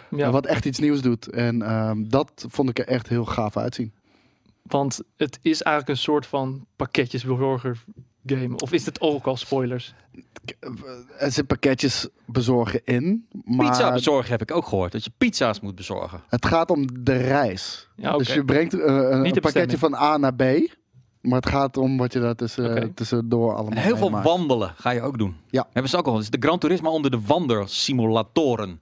[0.10, 1.30] Ja, Wat echt iets nieuws doet.
[1.30, 3.94] En ehm, dat vond ik er echt heel gaaf uitzien.
[4.62, 7.84] want het is eigenlijk een soort van pakketjesbezorger
[8.26, 8.56] game.
[8.56, 9.94] Of is het ook al spoilers?
[11.18, 13.28] Er zitten pakketjes bezorgen in.
[13.44, 14.92] Maar Pizza bezorgen heb ik ook gehoord.
[14.92, 16.24] Dat je pizza's moet bezorgen.
[16.28, 17.90] het gaat om de reis.
[17.96, 18.18] Ja.
[18.18, 20.44] Dus je brengt eh, een, Niet de een pakketje van A naar B.
[21.26, 22.94] Maar het gaat om wat je daar tussen, Oké.
[22.94, 25.36] tussendoor allemaal Heel veel wandelen ga je ook doen.
[25.50, 25.68] Ja.
[25.72, 26.14] Hebben ze ook al.
[26.14, 28.82] Het is de Gran Turismo onder de wandelsimulatoren.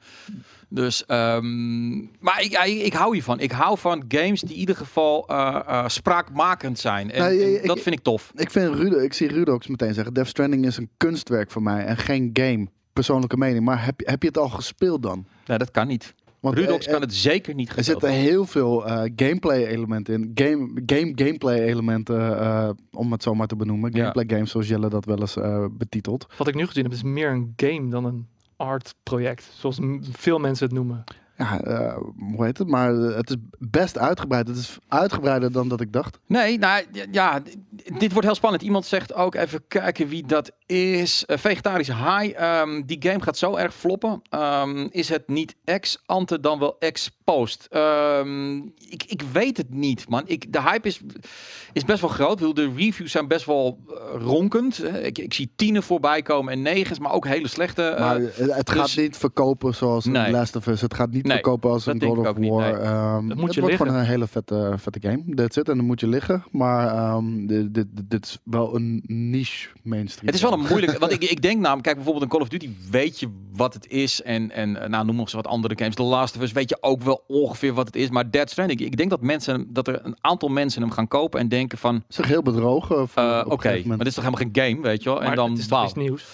[0.69, 3.39] Dus, ehm, maar ik, ik, ik hou hiervan.
[3.39, 7.11] Ik hou van games die in ieder geval eh, eh, spraakmakend zijn.
[7.11, 8.31] En, Nee, en ik- dat vind ik tof.
[8.35, 10.13] Ik, vind Rudo, ik zie Rudo ook meteen zeggen...
[10.13, 12.67] Death Stranding is een kunstwerk voor mij en geen game.
[12.93, 13.65] Persoonlijke mening.
[13.65, 15.25] Maar heb, je- heb je het al gespeeld dan?
[15.45, 16.13] Nee, dat kan niet.
[16.43, 20.31] Want Rudox eh, kan het zeker niet Er zitten heel veel eh, gameplay elementen in.
[20.33, 23.91] Game, game, gameplay elementen, eh, om het zo maar te benoemen.
[23.91, 23.99] Ja.
[23.99, 26.25] Gameplay games, zoals Jelle dat wel eens eh, betitelt.
[26.37, 29.49] Wat ik nu gezien heb, is meer een game dan een art project.
[29.53, 29.79] Zoals
[30.11, 31.03] veel mensen het noemen.
[31.37, 31.97] Ja, eh,
[32.35, 32.67] hoe heet het?
[32.67, 34.47] Maar eh, het is best uitgebreid.
[34.47, 36.19] Het is uitgebreider dan dat ik dacht.
[36.27, 37.41] Nee, nou ja,
[37.97, 38.63] dit wordt heel spannend.
[38.63, 41.25] Iemand zegt ook even kijken wie dat is.
[41.25, 42.39] Eh, Vegetarische High.
[42.39, 44.21] Ehm, die game gaat zo erg floppen.
[44.29, 47.67] Ehm, is het niet ex-ante dan wel ex-post?
[47.69, 48.55] Ehm,
[48.89, 50.23] ik, ik weet het niet, man.
[50.25, 51.01] Ik, de hype is,
[51.73, 52.37] is best wel groot.
[52.37, 53.79] Bedoel, De reviews zijn best wel
[54.17, 54.83] ronkend.
[54.83, 57.95] Ik, ik zie tienen voorbij komen en negens, maar ook hele slechte.
[57.99, 60.31] Maar het, gaat dus- niet verkopen zoals Nee.
[60.31, 60.81] Last of Us.
[60.81, 62.71] Het gaat niet Nee, verkopen als een denk God of ook niet, War.
[62.71, 62.81] nee.
[62.81, 63.77] Ehm, Dat moet het wordt liggen.
[63.77, 65.23] gewoon een hele vette, vette game.
[65.35, 65.69] That's it.
[65.69, 66.43] En dan moet je liggen.
[66.51, 70.25] Maar ehm, dit, dit, dit is wel een niche mainstream.
[70.25, 72.47] Het is wel een moeilijke, want ik, ik denk namelijk, kijk bijvoorbeeld een Call of
[72.49, 75.73] Duty, weet je wat het is en, en eh, nou noem nog eens wat andere
[75.77, 75.95] games.
[75.95, 78.79] The Last of Us weet je ook wel ongeveer wat het is, maar Dead Stranding,
[78.79, 82.03] ik denk dat mensen, dat er een aantal mensen hem gaan kopen en denken van,
[82.07, 83.07] zich heel bedrogen.
[83.15, 85.19] eh, oké, maar dit is toch helemaal geen game, weet je wel?
[85.21, 86.25] En Maar dan, het is toch iets nieuws.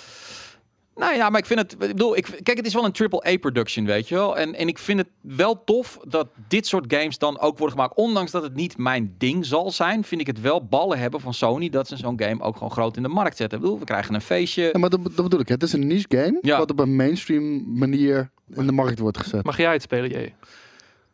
[0.99, 3.27] Nou ja, maar ik vind het, ik bedoel, ik, kijk, het is wel een triple
[3.27, 4.37] A production, weet je wel?
[4.37, 7.95] En, en ik vind het wel tof dat dit soort games dan ook worden gemaakt.
[7.95, 11.33] Ondanks dat het niet mijn ding zal zijn, vind ik het wel ballen hebben van
[11.33, 13.57] Sony dat ze zo'n game ook gewoon groot in de markt zetten.
[13.57, 14.69] Ik bedoel, we krijgen een feestje.
[14.73, 15.47] Ja, maar dat, dat bedoel ik.
[15.47, 16.37] Het is een niche game.
[16.41, 16.57] Ja.
[16.57, 19.43] Wat op een mainstream manier in de markt wordt gezet.
[19.43, 20.33] Mag jij het spelen, Jee?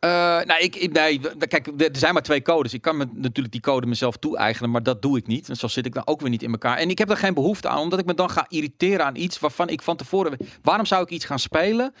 [0.06, 2.74] Eh, nou, ik, nee, kijk, er er zijn maar twee codes.
[2.74, 5.48] Ik kan me natuurlijk die code mezelf toe-eigenen, maar dat doe ik niet.
[5.48, 6.76] En zo zit ik dan ook weer niet in elkaar.
[6.76, 9.38] En ik heb er geen behoefte aan, omdat ik me dan ga irriteren aan iets
[9.38, 10.36] waarvan ik van tevoren...
[10.62, 11.94] Waarom zou ik iets gaan spelen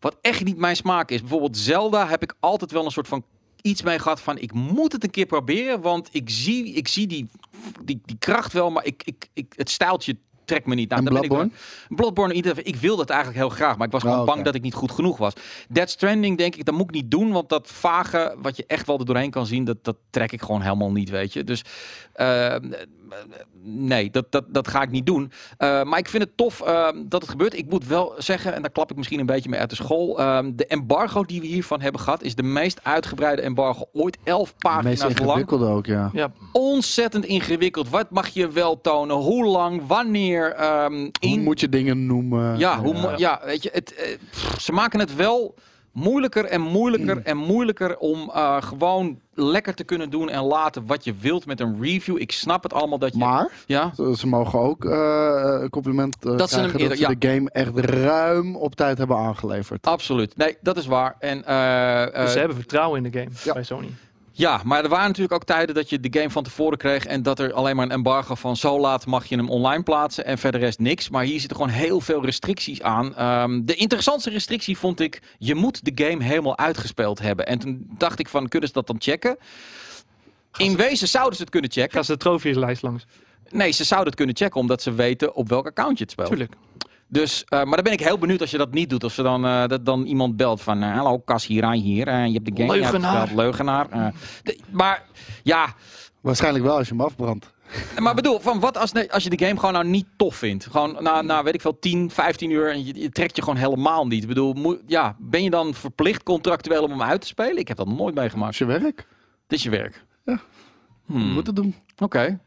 [0.00, 1.20] wat echt niet mijn smaak is?
[1.20, 3.24] Bijvoorbeeld Zelda heb ik altijd wel een soort van
[3.60, 4.38] iets mee gehad van...
[4.38, 7.28] Ik moet het een keer proberen, want ik zie, ik zie die,
[7.84, 10.16] die, die kracht wel, maar ik, ik, ik, het stijltje
[10.52, 10.88] trekt me niet.
[10.88, 11.28] Nou, En dan ben ik
[11.88, 12.34] Bloodborne?
[12.34, 14.62] ieder- ik wil dat eigenlijk heel graag, maar ik was gewoon Oh, bang dat ik
[14.62, 15.32] niet goed genoeg was.
[15.68, 18.86] Dead Stranding denk ik, dat moet ik niet doen, want dat vage, wat je echt
[18.86, 21.44] wel er doorheen kan zien, dat, dat trek ik gewoon helemaal niet, weet je.
[21.44, 21.64] Dus
[22.12, 22.54] eh,
[23.62, 25.32] nee, dat, dat, dat ga ik niet doen.
[25.58, 27.56] Eh, maar ik vind het tof eh, dat het gebeurt.
[27.56, 30.18] Ik moet wel zeggen, en daar klap ik misschien een beetje mee uit de school,
[30.18, 34.18] eh, de embargo die we hiervan hebben gehad, is de meest uitgebreide embargo ooit.
[34.24, 36.10] Elf meest pagina's lang ingewikkelde ook, ja.
[36.12, 37.88] Ja, ontzettend ingewikkeld.
[37.88, 39.16] Wat mag je wel tonen?
[39.16, 39.86] Hoe lang?
[39.86, 40.52] Wanneer?
[40.52, 42.58] ehm, Hoe in moet je dingen noemen?
[42.58, 45.54] ja, hoe ja, weet je, het, eh, pff, ze maken het wel
[45.92, 51.04] moeilijker en moeilijker en moeilijker om eh, gewoon lekker te kunnen doen en laten wat
[51.04, 52.20] je wilt met een review.
[52.20, 56.16] Ik snap het allemaal dat je, Maar ja, ze ze mogen ook eh, een compliment
[56.24, 59.86] eh, Dat ze hem dat ze de game echt ruim op tijd hebben aangeleverd.
[59.86, 60.36] absoluut.
[60.36, 61.16] Nee, dat is waar.
[61.18, 63.52] En dus ze hebben vertrouwen in de game ja.
[63.52, 63.88] bij Sony.
[64.34, 67.22] Ja, maar er waren natuurlijk ook tijden dat je de game van tevoren kreeg en
[67.22, 70.38] dat er alleen maar een embargo van zo laat mag je hem online plaatsen en
[70.38, 71.08] verder rest niks.
[71.08, 73.16] Maar hier zitten gewoon heel veel restricties aan.
[73.16, 77.46] Ehm, de interessantste restrictie vond ik, je moet de game helemaal uitgespeeld hebben.
[77.46, 79.36] En toen dacht ik van, kunnen ze dat dan checken?
[80.56, 81.92] In wezen zouden ze het kunnen checken.
[81.92, 83.04] Gaan ze de trofeeslijst langs?
[83.50, 86.28] Nee, ze zouden het kunnen checken omdat ze weten op welk account je het speelt.
[86.28, 86.52] Tuurlijk.
[87.12, 89.04] Dus, eh, maar dan ben ik heel benieuwd als je dat niet doet.
[89.04, 90.82] Of ze dan, eh, dat dan iemand belt van...
[90.82, 92.06] eh, Hallo, Cas hier, hij hier.
[92.26, 93.34] je hebt de game Leugenaar.
[93.34, 93.90] Leugenaar.
[93.90, 94.06] Eh,
[94.42, 95.02] de- maar
[95.42, 95.74] ja,
[96.20, 97.52] Waarschijnlijk wel als je hem afbrandt.
[97.98, 100.66] maar bedoel, van wat als, als je de game gewoon nou niet tof vindt?
[100.70, 103.58] Gewoon na, na weet ik veel, 10, 15 uur en je, je trekt je gewoon
[103.58, 104.22] helemaal niet.
[104.22, 107.56] Ik bedoel, moet- ja, ben je dan verplicht contractueel om hem uit te spelen?
[107.56, 108.48] Ik heb dat nog nooit meegemaakt.
[108.48, 109.06] Als je werk.
[109.46, 110.04] Dit is je werk.
[110.24, 110.40] Ja.
[111.06, 111.74] Hmm, Je moet het doen.
[111.98, 112.38] Oké.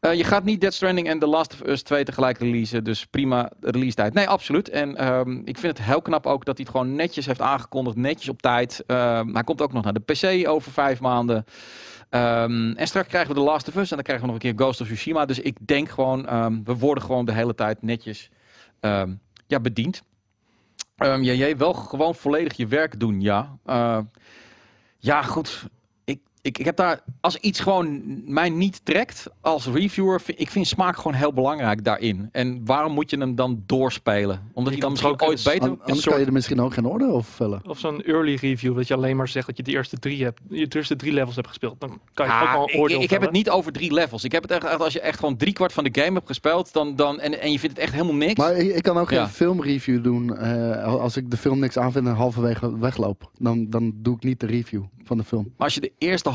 [0.00, 2.84] Eh, je gaat niet Dead Stranding en The Last of Us 2 tegelijk releasen.
[2.84, 4.14] Dus prima release tijd.
[4.14, 4.68] Nee, absoluut.
[4.68, 7.96] En ehm, ik vind het heel knap ook dat hij het gewoon netjes heeft aangekondigd.
[7.96, 8.84] Netjes op tijd.
[8.86, 11.44] Ehm, hij komt ook nog naar de PC over vijf maanden.
[12.10, 13.90] Ehm, en straks krijgen we The Last of Us.
[13.90, 15.24] En dan krijgen we nog een keer Ghost of Tsushima.
[15.24, 16.22] Dus ik denk gewoon,
[16.64, 18.30] we worden gewoon de hele tijd netjes
[19.46, 20.02] ja, bediend.
[20.98, 23.58] Ja, jij wel gewoon volledig je werk doen, ja.
[23.64, 23.98] Eh,
[24.96, 25.66] ja, goed.
[26.48, 30.50] Ik, ik, ik heb daar, als iets gewoon mij niet trekt als reviewer, vind, ik
[30.50, 32.28] vind smaak gewoon heel belangrijk daarin.
[32.32, 34.50] En waarom moet je hem dan doorspelen?
[34.52, 35.70] Omdat hij dan kan misschien ooit beter...
[35.70, 37.60] An- anders kan je er misschien ook geen orde over vellen.
[37.68, 40.40] Of zo'n early review, dat je alleen maar zegt dat je de eerste drie hebt,
[40.48, 41.80] je de eerste drie levels hebt gespeeld.
[41.80, 44.24] Dan kan je ook wel een ik, oordeel ik heb het niet over drie levels.
[44.24, 46.26] Ik heb het echt, echt als je echt gewoon drie kwart van de game hebt
[46.26, 48.34] gespeeld dan, dan, en, en je vindt het echt helemaal niks.
[48.38, 49.24] Maar ik, ik kan ook Ja.
[49.24, 53.30] geen filmreview doen eh, als ik de film niks aanvind en halverwege wegloop.
[53.38, 55.42] Dan, dan doe ik niet de review van de film.
[55.56, 56.28] Maar als je de eerste...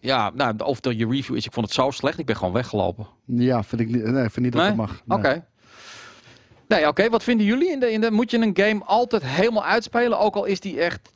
[0.00, 2.52] Ja, nou, of dat je review is, ik vond het zo slecht, ik ben gewoon
[2.52, 3.06] weggelopen.
[3.24, 4.76] Ja, vind ik niet, nee, vind niet dat Nee?
[4.76, 5.02] dat mag.
[5.18, 5.28] Oké.
[5.28, 5.40] Nee.
[6.68, 7.08] Nee, oké.
[7.08, 7.70] Wat vinden jullie?
[7.70, 10.18] In de, in de, moet je een game altijd helemaal uitspelen?
[10.18, 11.10] Ook al is die echt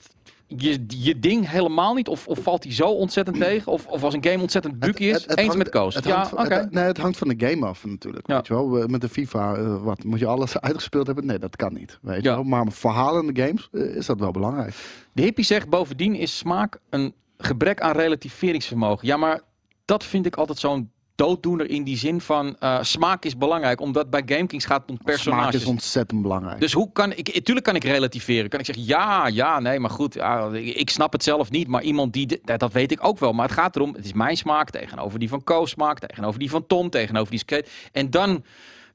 [0.46, 2.08] je, je ding helemaal niet?
[2.08, 3.72] Of, of valt die zo ontzettend tegen?
[3.72, 5.14] Of, of als een game ontzettend bukkie is?
[5.14, 5.96] Het- het Eens hangt- met Coast.
[5.96, 6.44] Het Ja, hangt, oké.
[6.60, 8.26] van- nee, het hangt van de game af natuurlijk.
[8.28, 8.36] Ja.
[8.36, 8.86] Weet je wel?
[8.86, 11.26] Met de FIFA, eh, wat, moet je alles uitgespeeld hebben?
[11.26, 11.98] Nee, dat kan niet.
[12.02, 12.34] Weet je Ja.
[12.34, 12.44] wel?
[12.44, 14.74] Maar verhalende games eh, is dat wel belangrijk.
[15.12, 19.06] De hippie zegt bovendien is smaak een gebrek aan relativeringsvermogen.
[19.06, 19.40] Ja, maar
[19.84, 24.10] dat vind ik altijd zo'n dooddoener in die zin van eh, smaak is belangrijk, omdat
[24.10, 25.54] bij GameKings gaat het om Smaak personages.
[25.54, 26.60] is ontzettend belangrijk.
[26.60, 28.48] Dus hoe kan ik, natuurlijk kan ik relativeren.
[28.50, 31.68] Kan ik zeggen, ja, ja, nee, maar goed, ja, ik, snap het zelf niet.
[31.68, 33.32] Maar iemand die, de- dat weet ik ook wel.
[33.32, 36.50] Maar het gaat erom, het is mijn smaak tegenover die van Koos smaak, tegenover die
[36.50, 37.68] van Tom, tegenover die skate.
[37.92, 38.44] En dan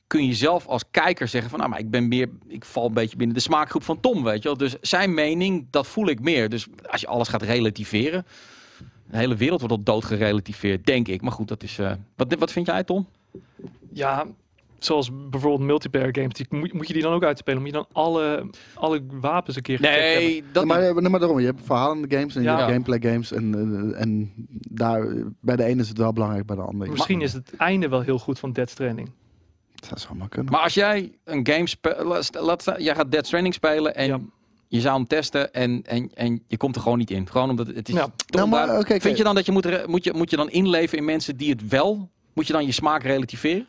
[0.09, 2.93] kun je zelf als kijker zeggen van, nou, maar ik ben meer, ik val een
[2.93, 4.57] beetje binnen de smaakgroep van Tom, weet je wel.
[4.57, 6.49] Dus zijn mening, dat voel ik meer.
[6.49, 8.25] Dus als je alles gaat relativeren,
[9.09, 11.21] de hele wereld wordt al dood gerelativeerd, denk ik.
[11.21, 13.07] Maar goed, dat is, eh, wat, wat vind jij, Tom?
[13.93, 14.25] Ja,
[14.79, 16.33] zoals bijvoorbeeld multiplayer games.
[16.33, 17.59] Die, moet, moet je die dan ook uitspelen?
[17.59, 19.81] Moet je dan alle, alle wapens een keer?
[19.81, 22.57] Nee, dat maar, nee, maar daarom, je hebt verhalende games en je Ja.
[22.57, 23.31] hebt gameplay games.
[23.31, 23.53] En,
[23.93, 24.31] eh, en
[24.69, 25.07] daar,
[25.41, 26.91] bij de ene is het wel belangrijk, bij de andere.
[26.91, 29.09] Misschien is het einde wel heel goed van Dead Stranding.
[29.89, 30.51] Dat zou maar kunnen.
[30.51, 34.19] Maar als jij een game speelt, laat staan, jij gaat Dead Stranding spelen en Ja.
[34.67, 37.29] je zou hem testen en, en, en je komt er gewoon niet in.
[37.29, 37.95] Gewoon omdat het is.
[37.95, 38.07] Ja.
[38.25, 38.83] te Nou, maar.
[38.85, 41.49] Vind je dan dat je moet, moet je, moet je dan inleven in mensen die
[41.49, 42.09] het wel?
[42.33, 43.67] Moet je dan je smaak relativeren?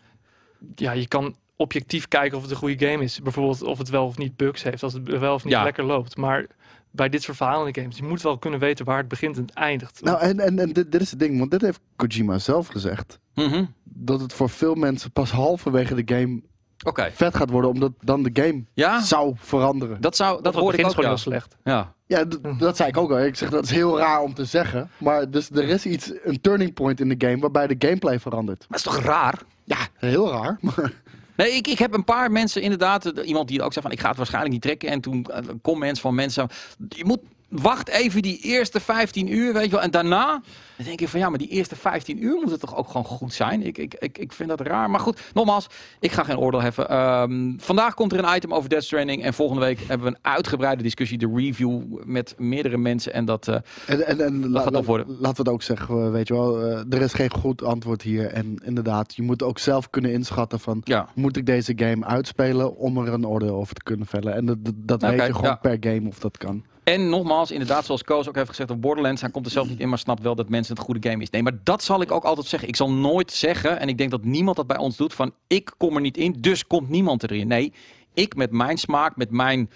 [0.74, 3.20] Ja, je kan objectief kijken of het een goede game is.
[3.22, 5.62] Bijvoorbeeld of het wel of niet bugs heeft, als het wel of niet Ja.
[5.62, 6.16] lekker loopt.
[6.16, 6.46] Maar
[6.90, 9.54] bij dit soort verhalende games, je moet wel kunnen weten waar het begint en het
[9.54, 10.02] eindigt.
[10.02, 13.18] Nou, en, en, en dit, dit is het ding, want dit heeft Kojima zelf gezegd.
[13.34, 13.64] Mhm.
[13.84, 16.40] Dat het voor veel mensen pas halverwege de game
[16.84, 17.10] Oké.
[17.14, 20.00] vet gaat worden, omdat dan de game Ja, zou veranderen.
[20.00, 20.94] dat zou dat hoorde ik begint ook.
[21.04, 21.16] gewoon Ja.
[21.16, 21.56] heel slecht.
[21.64, 21.94] ja.
[22.06, 22.24] Ja,
[22.58, 23.20] dat zei ik ook al.
[23.20, 24.90] Ik zeg dat is heel raar om te zeggen.
[24.98, 28.64] Maar dus er is iets, een turning point in de game waarbij de gameplay verandert.
[28.68, 29.38] Dat is toch raar?
[29.64, 30.58] Ja, heel raar.
[30.76, 30.92] Maar
[31.40, 34.00] Nee, ik, ik heb een paar mensen inderdaad, eh, iemand die ook zei van ik
[34.00, 34.88] ga het waarschijnlijk niet trekken.
[34.88, 36.48] En toen eh, comments van mensen,
[36.88, 37.20] je moet
[37.50, 39.80] wacht even die eerste 15 uur, weet je wel.
[39.80, 40.40] En daarna
[40.76, 43.04] dan denk je van ja, maar die eerste 15 uur moet het toch ook gewoon
[43.04, 43.62] goed zijn.
[43.66, 44.90] Ik, ik, ik, ik vind dat raar.
[44.90, 45.66] Maar goed, nogmaals,
[46.00, 46.88] ik ga geen oordeel heffen.
[46.88, 49.22] Ehm, vandaag komt er een item over Death Stranding.
[49.22, 53.12] En volgende week hebben we een uitgebreide discussie, de review met meerdere mensen.
[53.12, 53.54] En dat, eh,
[53.86, 55.06] En, en, en la- gaat la- tof worden.
[55.06, 58.02] laten we het ook zeggen, eh, weet je wel, eh, er is geen goed antwoord
[58.02, 58.26] hier.
[58.26, 61.08] En inderdaad, je moet ook zelf kunnen inschatten van, ja.
[61.14, 64.34] moet ik deze game uitspelen om er een oordeel over te kunnen vellen?
[64.34, 65.54] En dat, dat, dat weet je gewoon ja.
[65.54, 66.64] per game of dat kan.
[66.84, 69.80] En nogmaals, inderdaad, zoals Koos ook heeft gezegd op Borderlands, hij komt er zelf niet
[69.80, 71.30] in, maar snapt wel dat mensen het goede game is.
[71.30, 72.68] Nee, maar dat zal ik ook altijd zeggen.
[72.68, 75.72] Ik zal nooit zeggen, en ik denk dat niemand dat bij ons doet, van ik
[75.76, 77.48] kom er niet in, dus komt niemand erin.
[77.48, 77.72] Nee,
[78.14, 79.70] ik met mijn smaak, met mijn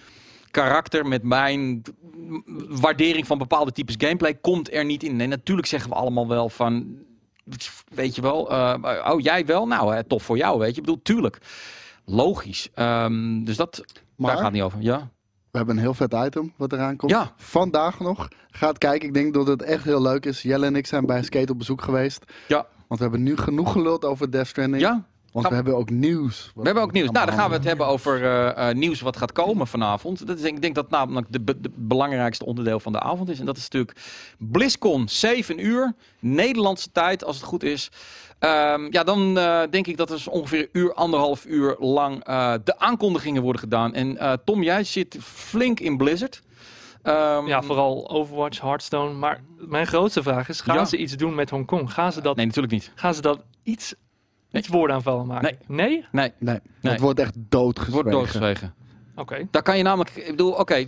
[0.50, 1.82] karakter, met mijn
[2.68, 5.16] waardering van bepaalde types gameplay, komt er niet in.
[5.16, 6.98] Nee, natuurlijk zeggen we allemaal wel van,
[7.88, 9.66] weet je wel, eh, oh jij wel?
[9.66, 10.80] Nou, hè, tof voor jou, weet je.
[10.80, 11.38] Ik bedoel, tuurlijk.
[12.04, 12.68] Logisch.
[12.74, 14.82] Ehm, dus dat, daar Maar gaat het niet over.
[14.82, 15.10] Ja.
[15.54, 17.12] We hebben een heel vet item wat eraan komt.
[17.12, 17.32] Ja.
[17.36, 18.28] Vandaag nog.
[18.50, 19.08] Gaat kijken.
[19.08, 20.42] Ik denk dat het echt heel leuk is.
[20.42, 22.24] Jelle en ik zijn bij Skate op bezoek geweest.
[22.48, 22.66] Ja.
[22.86, 24.82] Want we hebben nu genoeg geluld over Death Stranding.
[24.82, 25.04] Ja?
[25.32, 26.52] Want we hebben ook nieuws.
[26.54, 27.10] We hebben ook nieuws.
[27.10, 30.26] Nou, dan gaan we het hebben over eh, eh, nieuws wat gaat komen vanavond.
[30.26, 33.38] Dat is, ik denk dat namelijk de, be- de belangrijkste onderdeel van de avond is.
[33.40, 33.98] En dat is natuurlijk
[34.38, 37.90] BlizzCon, 7 uur, Nederlandse tijd, als het goed is.
[38.38, 42.24] Ehm, ja, dan eh, denk ik dat er zo ongeveer een uur, anderhalf uur lang
[42.24, 43.94] eh, de aankondigingen worden gedaan.
[43.94, 46.42] En eh, Tom, jij zit flink in Blizzard.
[47.02, 49.12] Ehm, Ja, vooral Overwatch, Hearthstone.
[49.12, 50.84] Maar mijn grootste vraag is, gaan Ja.
[50.84, 51.92] ze iets doen met Hongkong?
[51.92, 52.92] Gaan ze dat, Nee, natuurlijk niet.
[52.94, 53.94] gaan ze dat iets,
[54.52, 55.56] iets woordaanvallen maken?
[55.66, 56.04] Nee?
[56.10, 56.92] Nee, Nee, Nee.
[56.92, 57.92] het wordt echt doodgezwegen.
[58.02, 58.74] wordt doodgezwegen.
[59.16, 59.46] Oké.
[59.50, 60.84] Daar kan je namelijk, ik bedoel, oké,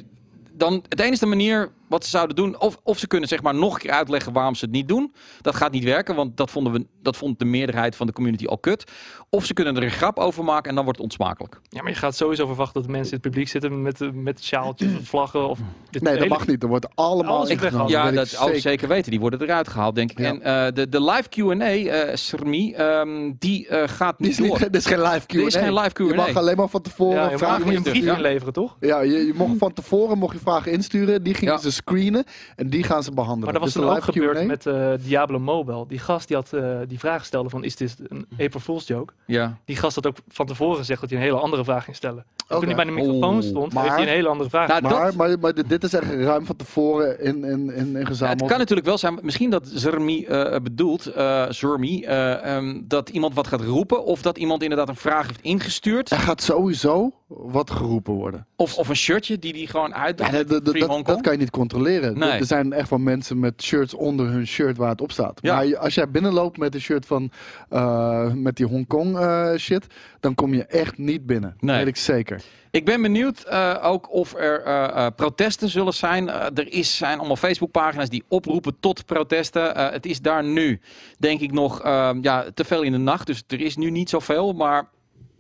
[0.52, 3.75] dan het enige manier wat ze zouden doen, of, of ze kunnen zeg maar nog
[3.75, 5.14] een keer uitleggen waarom ze het niet doen.
[5.40, 8.46] Dat gaat niet werken, want dat vonden we, dat vond de meerderheid van de community
[8.46, 8.90] al kut.
[9.31, 11.61] Of ze kunnen er een grap over maken en dan wordt het onsmakelijk.
[11.68, 14.42] Ja, maar je gaat sowieso verwachten dat mensen in het publiek zitten met, eh, met
[14.44, 15.49] sjaaltjes of vlaggen.
[15.49, 15.59] Of
[15.90, 16.62] dit Nee, dat hele- mag niet.
[16.62, 17.88] Er wordt allemaal ingenomen.
[17.90, 18.61] ja, ik dat oh, zeker.
[18.61, 18.88] zeker.
[18.88, 19.11] weten.
[19.11, 20.18] Die worden eruit gehaald, denk ik.
[20.18, 20.25] Ja.
[20.27, 24.49] En eh, de, de live Q&A, eh Srmi, ehm, die eh, gaat niet is, niet,
[24.49, 24.59] door.
[24.70, 25.37] dit is geen live Q&A.
[25.37, 26.38] Dit is geen live Je mag Q&A.
[26.38, 28.14] alleen maar van tevoren Ja, je vragen moet een brief Ja.
[28.16, 28.77] inleveren, toch?
[28.81, 31.22] Ja, je, je mocht van tevoren mocht je vragen insturen.
[31.22, 31.61] Die gingen Ja.
[31.61, 32.24] ze screenen
[32.56, 33.44] en die gaan ze behandelen.
[33.44, 34.44] Maar dat was Dus toen de ook gebeurd Q&A.
[34.44, 35.84] met eh, Diablo Mobile.
[35.88, 39.12] Die gast die had eh, die vraag stelde van, is dit een April Fool's joke?
[39.26, 39.58] Ja.
[39.64, 42.24] Die gast had ook van tevoren gezegd dat hij een hele andere vraag ging stellen.
[42.48, 42.66] En Oké.
[42.66, 44.68] toen hij bij de microfoon stond, maar- heeft hij een hele andere vraag.
[44.68, 47.98] Nou, Maar, dat, maar, maar dit is echt ruim van tevoren in, in, in, in
[47.98, 48.40] Ja, gezameld.
[48.40, 53.08] het kan natuurlijk wel zijn, misschien dat Zermi eh, bedoelt, eh Zermi, eh, ehm, dat
[53.08, 54.04] iemand wat gaat roepen.
[54.04, 56.10] Of dat iemand inderdaad een vraag heeft ingestuurd.
[56.10, 58.46] Er gaat sowieso wat geroepen worden.
[58.56, 60.18] Of, of een shirtje die die gewoon uit.
[60.18, 62.18] Ja, dat, dat, Free dat, kan je niet controleren.
[62.18, 62.31] Nee.
[62.31, 65.38] Er zijn echt wel mensen met shirts onder hun shirt waar het op staat.
[65.42, 65.55] Ja.
[65.55, 67.31] Maar als jij binnenloopt met een shirt van
[67.68, 69.87] eh, met die Hongkong eh shit,
[70.20, 71.57] dan kom je echt niet binnen.
[71.61, 71.76] Nee.
[71.76, 72.42] Weet ik zeker.
[72.70, 76.29] Ik ben benieuwd eh, ook of er eh, protesten zullen zijn.
[76.29, 79.92] Er is, zijn allemaal Facebookpagina's die oproepen tot protesten.
[79.92, 80.81] Het is daar nu,
[81.18, 81.83] denk ik, nog
[82.20, 83.26] ja, te veel in de nacht.
[83.26, 84.52] Dus er is nu niet zoveel.
[84.52, 84.88] Maar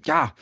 [0.00, 0.32] ja,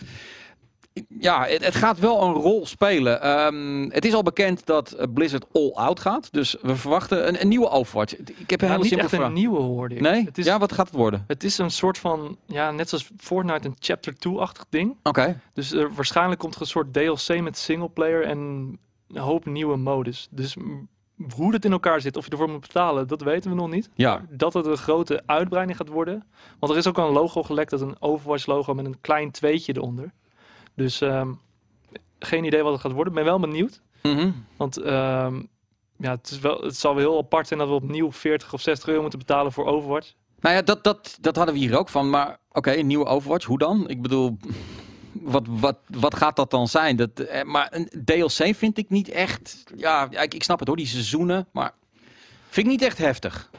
[1.09, 3.23] Ja, het, het gaat wel een rol spelen.
[3.23, 6.33] Ehm, het is al bekend dat eh, Blizzard all out gaat.
[6.33, 8.17] Dus we verwachten een, een nieuwe Overwatch.
[8.17, 10.01] Ik heb een hele niet echt een nieuwe hoorde ik.
[10.01, 10.25] Nee?
[10.25, 11.25] Het is, Ja, wat gaat het worden?
[11.27, 14.97] het is een soort van, ja, net zoals Fortnite een Chapter 2-achtig ding.
[15.03, 15.41] Oké.
[15.53, 18.39] Dus er, waarschijnlijk komt er een soort DLC met singleplayer en
[19.09, 20.29] een hoop nieuwe modus.
[20.31, 20.57] Dus
[21.35, 23.89] hoe het in elkaar zit, of je ervoor moet betalen, dat weten we nog niet.
[23.95, 24.27] Ja.
[24.31, 26.25] Dat het een grote uitbreiding gaat worden.
[26.59, 29.31] Want er is ook al een logo gelekt, dat een Overwatch logo met een klein
[29.31, 30.13] tweetje eronder.
[30.75, 31.33] Dus ehm,
[32.19, 33.13] geen idee wat het gaat worden.
[33.13, 33.81] Ben wel benieuwd.
[34.03, 34.31] Mhm.
[34.57, 35.43] Want ehm,
[35.97, 38.61] ja, het, is wel, het zal wel heel apart zijn dat we opnieuw 40 of
[38.61, 40.13] 60 euro moeten betalen voor Overwatch.
[40.41, 42.11] Nou ja, dat, dat, dat hadden we hier ook van.
[42.11, 43.89] Maar oké, een nieuwe Overwatch, hoe dan?
[43.89, 44.37] Ik bedoel,
[45.13, 46.97] wat, wat, wat gaat dat dan zijn?
[46.97, 49.65] Dat, eh, maar een DLC vind ik niet echt...
[49.77, 51.47] Ja, ja, ik, ik snap het hoor, die seizoenen.
[51.53, 51.75] Maar
[52.49, 53.51] vind ik niet echt heftig.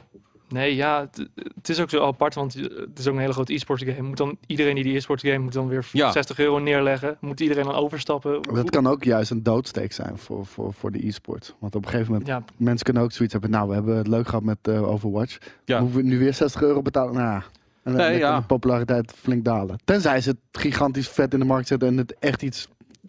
[0.50, 1.10] Nee, ja,
[1.56, 4.02] het, is ook zo apart, want je- het is ook een hele grote e-sports game.
[4.08, 6.12] Moet dan, iedereen die die e-sports game moet dan weer Ja.
[6.12, 7.18] 60 euro neerleggen.
[7.20, 8.42] Moet iedereen dan overstappen?
[8.54, 11.56] Dat kan ook juist een doodsteek zijn voor, voor, voor de e-sport.
[11.60, 13.52] Want op een gegeven moment, Ja, mensen kunnen ook zoiets hebben.
[13.52, 15.38] Nou, we hebben het leuk gehad met eh, Overwatch.
[15.66, 15.80] Ja.
[15.80, 17.14] Moeten we nu weer 60 euro betalen?
[17.14, 17.36] Nou, ja.
[17.36, 17.44] en
[17.84, 18.40] dan Nee, dan kan ja.
[18.40, 19.78] de populariteit flink dalen.
[19.86, 22.68] Tenzij ze het gigantisch vet in de markt zetten en het echt iets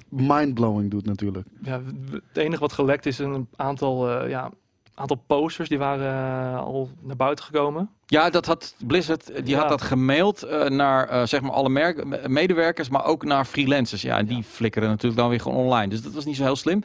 [0.08, 1.46] mindblowing doet natuurlijk.
[1.62, 4.50] ja, het enige wat gelekt is een aantal, eh, ja,
[4.96, 7.90] aantal posters die waren eh, al naar buiten gekomen.
[8.06, 12.28] Ja, dat had Blizzard, die had dat gemaild eh, naar eh, zeg maar alle merk,
[12.28, 14.02] medewerkers, maar ook naar freelancers.
[14.02, 15.88] Ja, en die flikkeren natuurlijk dan weer gewoon online.
[15.88, 16.82] Dus dat was niet zo heel slim.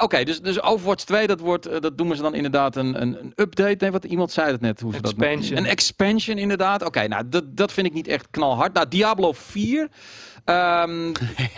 [0.00, 3.32] Oké, dus, dus Overwatch 2, dat, wordt, dat noemen ze dan inderdaad een, een, een
[3.36, 3.76] update.
[3.78, 4.80] Nee, wat iemand zei het net.
[4.80, 5.40] Hoe ze dat Expansion.
[5.42, 5.58] noemen.
[5.58, 6.84] Een expansion, inderdaad.
[6.84, 8.72] Oké, nou, dat, dat vind ik niet echt knalhard.
[8.72, 9.88] Nou, Diablo 4.
[10.46, 11.12] Ehm,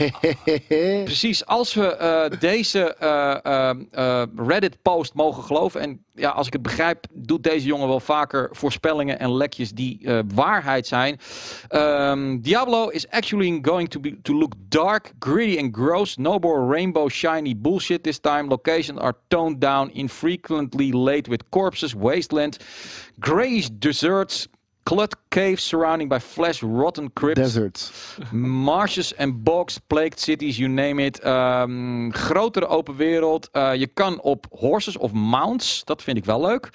[1.05, 6.63] Precies, als we eh, deze eh, eh, Reddit-post mogen geloven, en ja, als ik het
[6.63, 11.19] begrijp, doet deze jongen wel vaker voorspellingen en lekjes die waarheid zijn.
[11.69, 16.17] Ehm, Diablo is actually going to, be, to look dark, gritty and gross.
[16.17, 18.49] No more rainbow shiny bullshit this time.
[18.49, 22.57] Locations are toned down, infrequently laid with corpses, wasteland,
[23.19, 24.49] grayish deserts.
[24.89, 27.41] Clut caves surrounding by flesh rotten crypts.
[27.41, 27.93] Deserts.
[28.33, 31.21] Marshes en bogs, plagued cities, you name it.
[31.21, 33.49] Ehm, grotere open wereld.
[33.53, 35.85] Eh, je kan op horses of mounts.
[35.85, 36.71] Dat vind ik wel leuk.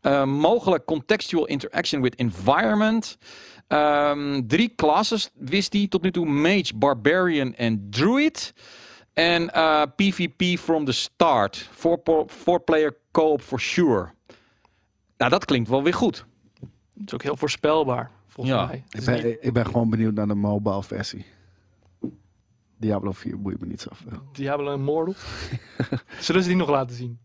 [0.00, 3.18] Eh, mogelijk contextual interaction with environment.
[3.66, 6.26] Ehm, drie classes wist hij tot nu toe.
[6.26, 8.52] Mage, Barbarian en Druid.
[9.12, 11.68] En eh, PvP from the start.
[11.72, 14.08] Four, po- four player co-op for sure.
[15.16, 16.26] Nou, dat klinkt wel weer goed.
[16.98, 18.66] Het is ook heel voorspelbaar, volgens Ja.
[18.66, 18.84] mij.
[18.88, 21.24] Ik ben, niet- ik ben gewoon benieuwd naar de mobile versie.
[22.76, 24.22] Diablo 4 boeit me niet zoveel.
[24.32, 25.14] Diablo Immortal.
[26.20, 27.18] Zullen ze die nog laten zien?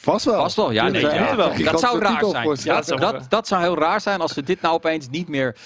[0.00, 0.34] Vast wel.
[0.34, 1.52] Vast wel, ja, nee, ja, wel.
[1.64, 2.42] Dat zou raar zijn.
[2.44, 2.68] voor Ja, ze.
[2.68, 5.56] dat zou- dat, dat zou heel raar zijn als ze dit nou opeens niet meer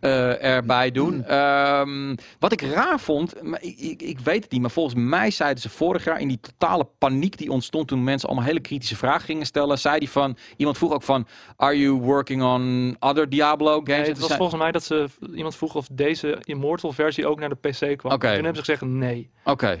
[0.00, 1.24] eh, erbij doen.
[1.24, 5.30] Ehm, wat ik raar vond, maar ik, ik, ik weet het niet, maar volgens mij
[5.30, 8.96] zeiden ze vorig jaar in die totale paniek die ontstond toen mensen allemaal hele kritische
[8.96, 13.28] vragen gingen stellen, zei die van, iemand vroeg ook van, are you working on other
[13.28, 13.86] Diablo games?
[13.86, 17.40] Nee, het was zei- volgens mij dat ze iemand vroeg of deze Immortal versie ook
[17.40, 18.12] naar de PC kwam.
[18.12, 18.26] Oké.
[18.34, 19.30] Toen hebben ze gezegd nee.
[19.44, 19.78] Oké.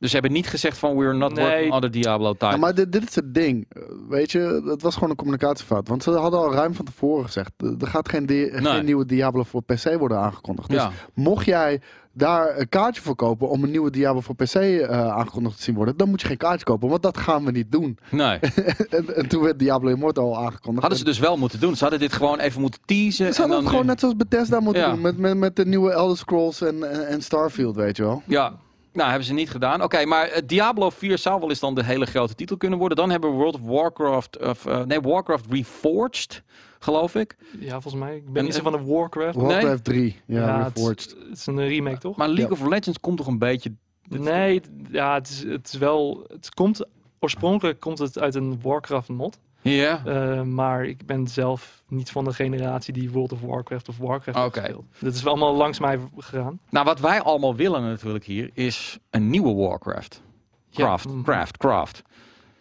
[0.00, 1.44] Dus ze hebben niet gezegd van, we're not Nee.
[1.44, 2.58] working on other Diablo Ja, titles.
[2.60, 3.66] maar dit, dit is het ding.
[4.08, 5.88] Weet je, het was gewoon een communicatiefout.
[5.88, 7.50] Want ze hadden al ruim van tevoren gezegd.
[7.80, 8.60] Er gaat geen, di- Nee.
[8.72, 10.68] geen nieuwe Diablo voor PC worden aangekondigd.
[10.68, 10.90] Dus ja.
[11.14, 11.80] mocht jij
[12.12, 15.74] daar een kaartje voor kopen om een nieuwe Diablo voor PC eh, aangekondigd te zien
[15.74, 17.98] worden, dan moet je geen kaartje kopen, want dat gaan we niet doen.
[18.10, 18.38] Nee.
[18.90, 20.80] en, en toen werd Diablo Immortal al aangekondigd.
[20.80, 21.74] Hadden ze dus wel moeten doen.
[21.76, 23.12] Ze hadden dit gewoon even moeten teasen.
[23.14, 24.90] Ze en hadden dan het gewoon nu- net zoals Bethesda moeten Ja.
[24.90, 25.00] doen.
[25.00, 28.22] Met, met, met de nieuwe Elder Scrolls en, en, en Starfield, weet je wel.
[28.26, 28.52] Ja,
[28.92, 29.82] nou hebben ze niet gedaan.
[29.82, 32.96] Oké, maar eh, Diablo 4 zou wel eens dan de hele grote titel kunnen worden.
[32.96, 36.42] Dan hebben we World of Warcraft, of, eh, nee, Warcraft Reforged,
[36.78, 37.36] geloof ik.
[37.58, 38.16] Ja, volgens mij.
[38.16, 39.36] Ik ben En- niet zo van de Warcraft.
[39.36, 41.16] Warcraft 3, ja, het, is, Reforged.
[41.28, 42.16] het is een remake, toch?
[42.16, 42.62] Maar League Ja.
[42.62, 43.72] of Legends komt toch een beetje...
[44.08, 46.24] Nee, het- ja, het is, het is wel.
[46.28, 46.84] Het komt
[47.18, 50.02] oorspronkelijk komt het uit een Warcraft mod, Ja.
[50.04, 54.38] Eh, maar ik ben zelf niet van de generatie die World of Warcraft of Warcraft
[54.38, 54.60] heeft Oké.
[54.60, 54.84] gespeeld.
[54.98, 56.60] Dat is wel allemaal langs mij gegaan.
[56.70, 60.22] Nou, wat wij allemaal willen natuurlijk hier, is een nieuwe Warcraft.
[60.68, 62.02] Ja, Craft, mm, craft, craft.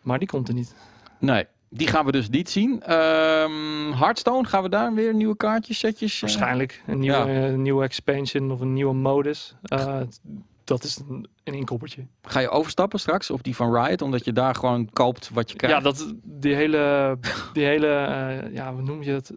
[0.01, 0.75] Maar die komt er niet.
[1.19, 2.81] Nee, die gaan we dus niet zien.
[2.83, 6.15] Ehm Hearthstone, gaan we daar weer nieuwe kaartjes, setjes?
[6.15, 6.21] eh?
[6.21, 7.27] Waarschijnlijk een nieuwe, Ja.
[7.47, 9.55] een nieuwe expansion of een nieuwe modus.
[9.61, 9.99] Eh,
[10.69, 12.05] dat is een, een inkoppertje.
[12.21, 15.55] Ga je overstappen straks op die van Riot, omdat je daar gewoon koopt wat je
[15.55, 15.75] krijgt?
[15.77, 17.17] Ja, dat, die hele,
[17.53, 19.27] die hele eh, ja, hoe noem je het?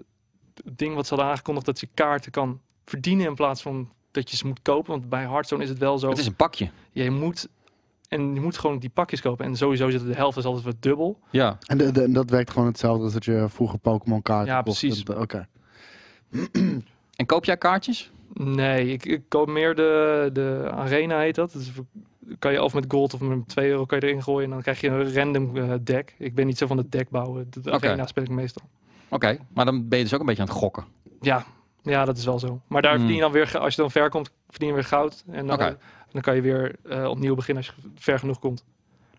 [0.64, 4.31] Het ding wat ze hadden aangekondigd dat je kaarten kan verdienen in plaats van dat
[4.31, 4.90] je ze moet kopen.
[4.90, 6.09] Want bij Hearthstone is het wel zo.
[6.09, 6.71] Het is een pakje.
[6.92, 7.49] Je moet
[8.09, 9.45] en je moet gewoon die pakjes kopen.
[9.45, 11.18] En sowieso zit de helft is altijd wat dubbel.
[11.31, 11.59] Ja.
[11.66, 14.62] En de, de- en dat werkt gewoon hetzelfde als dat je vroeger Pokémon kaarten Ja,
[14.62, 15.03] precies.
[15.05, 15.49] Oké.
[17.16, 18.12] En koop jij kaartjes?
[18.35, 21.53] Nee, ik, ik koop meer de, de Arena heet dat.
[21.53, 21.71] Dus
[22.38, 24.62] kan je of met gold of met 2 euro kan je erin gooien en dan
[24.62, 26.14] krijg je een random eh, deck.
[26.18, 27.47] Ik ben niet zo van het deck bouwen.
[27.51, 27.87] De Oké.
[27.87, 28.62] Arena speel ik meestal.
[29.09, 30.85] Oké, maar dan ben je dus ook een beetje aan het gokken.
[31.21, 31.45] Ja,
[31.83, 32.61] ja, dat is wel zo.
[32.66, 32.99] Maar daar Hmm.
[33.01, 35.25] verdien je dan weer, als je dan ver komt, verdien je weer goud.
[35.31, 35.79] En dan, Oké.
[36.11, 38.64] dan kan je weer eh, opnieuw beginnen als je ver genoeg komt.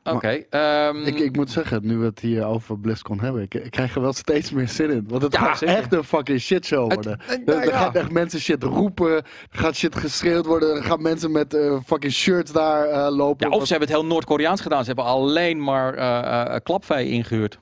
[0.03, 0.43] Oké.
[0.49, 3.95] ehm, Ik, ik moet zeggen, nu we het hier over BlizzCon hebben, ik, ik krijg
[3.95, 5.05] er wel steeds meer zin in.
[5.07, 5.75] Want het Ja, gaat zeker.
[5.75, 7.19] echt een fucking shitshow worden.
[7.27, 7.77] Er, nou er ja.
[7.77, 11.77] gaan echt mensen shit roepen, er gaat shit geschreeuwd worden, er gaan mensen met eh,
[11.85, 13.49] fucking shirts daar eh, lopen.
[13.49, 14.79] Ja, of ze hebben het heel Noord-Koreaans gedaan.
[14.81, 17.59] Ze hebben alleen maar eh, klapvee ingehuurd.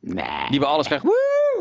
[0.00, 0.24] Nee.
[0.50, 1.08] Die bij alles krijgen.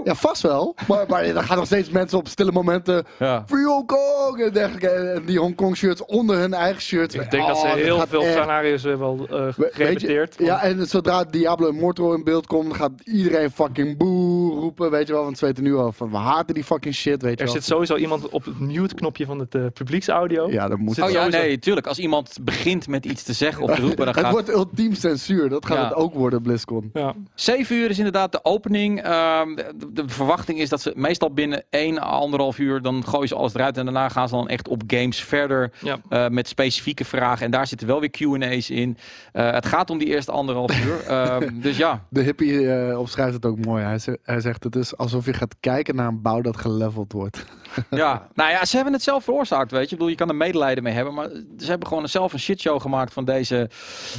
[0.03, 0.75] Ja, vast wel.
[0.87, 3.05] Maar, maar er gaan nog steeds mensen op stille momenten.
[3.19, 3.43] Ja.
[3.47, 4.41] Free Hongkong!
[4.41, 4.89] En dergelijke.
[4.89, 7.15] En die Hongkong shirts onder hun eigen shirts.
[7.15, 10.35] Ik denk dat ze Oh, heel veel echt- scenario's weet je, gerepeteerd.
[10.37, 14.91] Ja, en zodra Diablo Immortal in beeld komt, gaat iedereen fucking boe roepen.
[14.91, 17.21] Weet je wel, want ze weten nu al van we haten die fucking shit.
[17.21, 17.53] Weet je Er wel.
[17.53, 20.49] zit sowieso iemand op het mute-knopje van het eh, publieksaudio.
[20.51, 20.95] Ja, dat moet.
[20.95, 21.87] Zit Oh ja, sowieso- nee, tuurlijk.
[21.87, 24.31] Als iemand begint met iets te zeggen of te roepen, dan het gaat...
[24.31, 25.49] wordt ultiem censuur.
[25.49, 25.83] Dat gaat Ja.
[25.83, 26.89] het ook worden, BlizzCon.
[26.93, 27.13] Ja.
[27.35, 29.01] 7 uur is inderdaad de opening.
[29.03, 29.55] Ehm,
[29.93, 33.77] de, verwachting is dat ze meestal binnen 1 anderhalf uur, dan gooien ze alles eruit.
[33.77, 35.97] En daarna gaan ze dan echt op games verder Ja.
[36.09, 37.45] eh, met specifieke vragen.
[37.45, 38.97] En daar zitten wel weer Q&A's in.
[39.31, 41.03] Eh, het gaat om die eerste anderhalf uur.
[41.05, 43.83] Ehm, dus ja, De hippie eh opschrijft het ook mooi.
[43.83, 47.11] Hij, zegt- hij zegt het is alsof je gaat kijken naar een bouw dat geleveld
[47.13, 47.45] wordt.
[47.89, 48.27] ja.
[48.33, 49.85] Nou ja, ze hebben het zelf veroorzaakt, weet je.
[49.85, 51.13] Ik bedoel, je kan er medelijden mee hebben.
[51.13, 53.69] Maar ze hebben gewoon zelf een shitshow gemaakt van deze...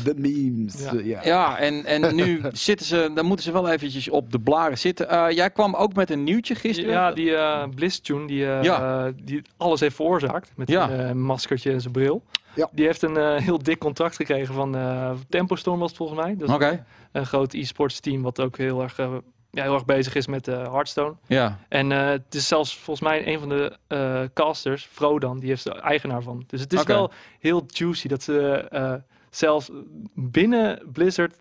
[0.04, 0.82] De memes.
[0.82, 0.92] Ja.
[0.94, 1.20] eh, ja.
[1.24, 3.10] Ja, en, en nu zitten ze...
[3.14, 5.08] Dan moeten ze wel eventjes op de blaren zitten.
[5.08, 6.90] Eh, jij kwam ook met een nieuwtje gisteren.
[6.90, 9.12] Ja, die eh Bliss-tune die, Ja.
[9.24, 10.52] die alles heeft veroorzaakt.
[10.56, 10.90] Met Ja.
[10.90, 12.22] een eh, maskertje en zijn bril.
[12.54, 12.68] Ja.
[12.72, 16.20] Die heeft een eh, heel dik contract gekregen van eh Tempo Storm was het volgens
[16.20, 16.36] mij.
[16.54, 16.80] Oké, een,
[17.12, 19.12] een groot e-sports team wat ook heel erg, eh,
[19.50, 21.14] ja, heel erg bezig is met eh Hearthstone.
[21.26, 21.58] ja.
[21.68, 25.64] En eh, het is zelfs volgens mij een van de eh, casters, Frodan, die heeft
[25.64, 26.44] de eigenaar van.
[26.46, 28.94] Dus het is wel heel juicy dat ze eh,
[29.30, 29.70] zelfs
[30.14, 31.34] binnen Blizzard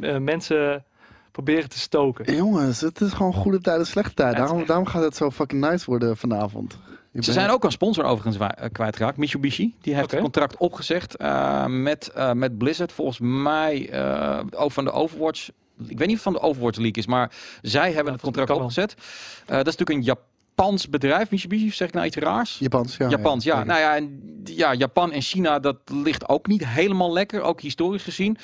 [0.00, 0.84] eh, mensen
[1.30, 2.34] proberen te stoken.
[2.36, 4.34] Jongens, het is gewoon goede tijden, slechte tijden.
[4.34, 6.78] Is Daarom, echt- daarom gaat het zo fucking nice worden vanavond.
[7.20, 9.16] Ze zijn ook een sponsor overigens kwijtgeraakt.
[9.16, 9.74] Mitsubishi.
[9.80, 12.92] Die heeft het contract opgezegd eh, met, eh, met Blizzard.
[12.92, 15.48] Volgens mij eh, ook van de Overwatch.
[15.78, 17.32] Ik weet niet of het van de Overwatch League is, maar
[17.62, 18.94] zij hebben het contract opgezet.
[19.46, 20.16] Eh, dat is natuurlijk een
[20.54, 21.30] Japans bedrijf.
[21.30, 22.58] Mitsubishi, zeg ik nou iets raars?
[22.58, 23.08] Japans, ja.
[23.08, 23.64] Japans, ja.
[23.64, 28.02] Nou ja, en, ja, Japan en China, dat ligt ook niet helemaal lekker, ook historisch
[28.02, 28.36] gezien.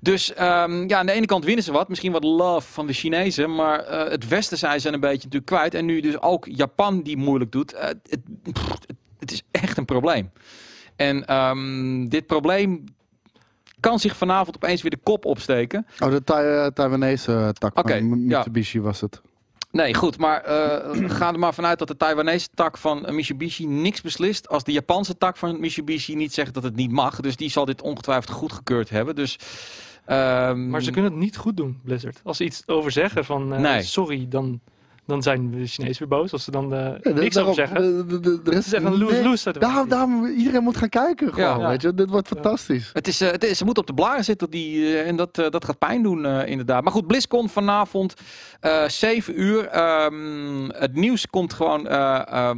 [0.00, 2.92] Dus ehm, ja, aan de ene kant winnen ze wat, misschien wat love van de
[2.92, 5.74] Chinezen, maar eh, het Westen zijn ze een beetje natuurlijk kwijt.
[5.74, 7.72] En nu dus ook Japan die moeilijk doet.
[7.72, 8.20] Eh, het,
[8.52, 10.30] pff, het, het is echt een probleem.
[10.96, 12.84] En ehm, dit probleem
[13.80, 15.86] kan zich vanavond opeens weer de kop opsteken.
[15.98, 18.36] Oh, de Tai- eh, Taiwanese eh, tak Oké, van ja.
[18.36, 19.20] Mitsubishi was het.
[19.70, 24.00] Nee, goed, maar eh, ga er maar vanuit dat de Taiwanese tak van Mitsubishi niks
[24.00, 27.20] beslist als de Japanse tak van Mitsubishi niet zegt dat het niet mag.
[27.20, 29.14] Dus die zal dit ongetwijfeld goedgekeurd hebben.
[29.14, 29.38] Dus,
[30.04, 32.20] ehm, Maar ze kunnen het niet goed doen, Blizzard.
[32.24, 33.82] Als ze iets over zeggen van Nee.
[33.82, 34.60] sorry, dan,
[35.06, 36.32] dan zijn de Chinezen weer boos.
[36.32, 38.08] Als ze dan Ja, de- niks daarom, over zeggen.
[38.22, 39.50] de- rest- een lose-lose.
[39.50, 41.68] Nee, daarom, daarom, iedereen moet gaan kijken gewoon, Ja.
[41.68, 41.94] weet je.
[41.94, 42.90] Dit wordt fantastisch.
[42.92, 45.38] Het is, eh, het is, ze moeten op de blaren zitten die, eh, en dat,
[45.38, 46.82] eh, dat gaat pijn doen eh, inderdaad.
[46.82, 48.14] Maar goed, BlizzCon vanavond,
[48.60, 49.66] eh 7 uur.
[49.66, 51.80] Ehm, het nieuws komt gewoon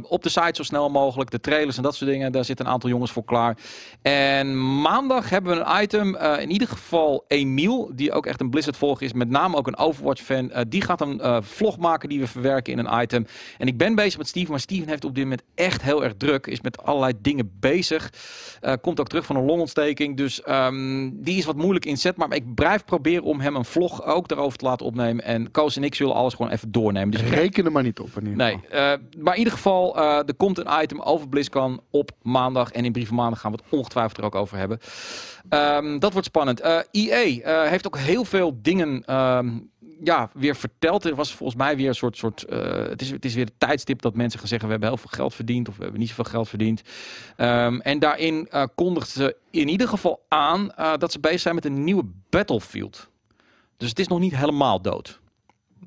[0.03, 1.31] op de site zo snel mogelijk.
[1.31, 3.57] De trailers en dat soort dingen, daar zitten een aantal jongens voor klaar.
[4.01, 8.49] En maandag hebben we een item, eh, in ieder geval Emiel, die ook echt een
[8.49, 10.51] Blizzard-volger is, met name ook een Overwatch-fan.
[10.51, 13.25] Eh, die gaat een eh, vlog maken die we verwerken in een item.
[13.57, 16.13] En ik ben bezig met Steven, maar Steven heeft op dit moment echt heel erg
[16.17, 16.47] druk.
[16.47, 18.13] Is met allerlei dingen bezig.
[18.61, 20.17] Eh, komt ook terug van een longontsteking.
[20.17, 22.17] Dus ehm, die is wat moeilijk inzet.
[22.17, 25.23] Maar ik blijf proberen om hem een vlog ook daarover te laten opnemen.
[25.23, 27.11] En Koos en ik zullen alles gewoon even doornemen.
[27.11, 30.35] Dus Reken er maar niet op in Nee, eh, maar in ieder geval, eh, er
[30.35, 32.71] komt een item over BlizzCon op maandag.
[32.71, 34.79] En in Brieven Maandag gaan we het ongetwijfeld er ook over hebben.
[35.49, 36.61] Ehm, dat wordt spannend.
[36.91, 39.49] EA heeft ook heel veel dingen ehm,
[40.03, 41.05] ja, weer verteld.
[41.05, 42.17] Er was volgens mij weer een soort...
[42.17, 44.67] soort eh, het, is, het is weer het tijdstip dat mensen gaan zeggen...
[44.67, 46.81] we hebben heel veel geld verdiend of we hebben niet zoveel geld verdiend.
[47.35, 50.71] Ehm, en daarin eh kondigden ze in ieder geval aan...
[50.71, 53.09] eh, dat ze bezig zijn met een nieuwe Battlefield.
[53.77, 55.19] Dus het is nog niet helemaal dood.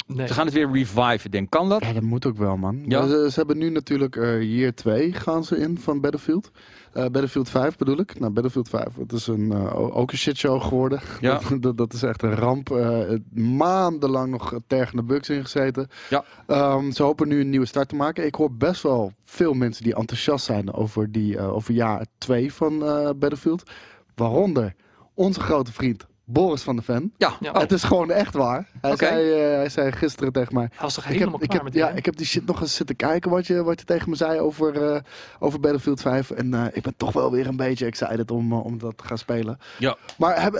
[0.06, 0.26] Nee.
[0.26, 1.50] Ze gaan het weer reviven, denk ik.
[1.50, 1.84] Kan dat?
[1.84, 2.82] Ja, dat moet ook wel, man.
[2.86, 3.06] Ja.
[3.06, 6.50] Ze, ze hebben nu natuurlijk eh year 2 gaan ze in van Battlefield.
[6.92, 8.18] Eh, Battlefield 5 bedoel ik.
[8.18, 11.00] Nou, Battlefield 5, het is een, eh, ook een shitshow geworden.
[11.20, 11.40] Ja.
[11.50, 12.70] Dat, dat, dat is echt een ramp.
[12.70, 13.00] Eh,
[13.56, 15.88] maandenlang nog tergende bugs ingezeten.
[16.10, 16.24] Ja.
[16.46, 18.26] Ehm, ze hopen nu een nieuwe start te maken.
[18.26, 22.52] Ik hoor best wel veel mensen die enthousiast zijn over, die, eh, over jaar 2
[22.52, 23.70] van eh, Battlefield.
[24.14, 24.74] Waaronder
[25.14, 27.12] onze grote vriend Boris van de Ven.
[27.16, 27.50] Ja, Ja.
[27.50, 28.68] Oh, Het is gewoon echt waar.
[28.82, 30.68] Hij, zei, eh, hij zei gisteren tegen mij.
[30.70, 31.98] Hij was toch Ik helemaal heb, ik, heb, met die ja, game?
[31.98, 34.40] ik heb die shit nog eens zitten kijken wat je, wat je tegen me zei
[34.40, 35.00] over, eh,
[35.38, 36.30] over Battlefield 5.
[36.30, 39.18] En eh, ik ben toch wel weer een beetje excited om, om dat te gaan
[39.18, 39.58] spelen.
[39.78, 39.96] Ja.
[40.18, 40.52] Maar heb,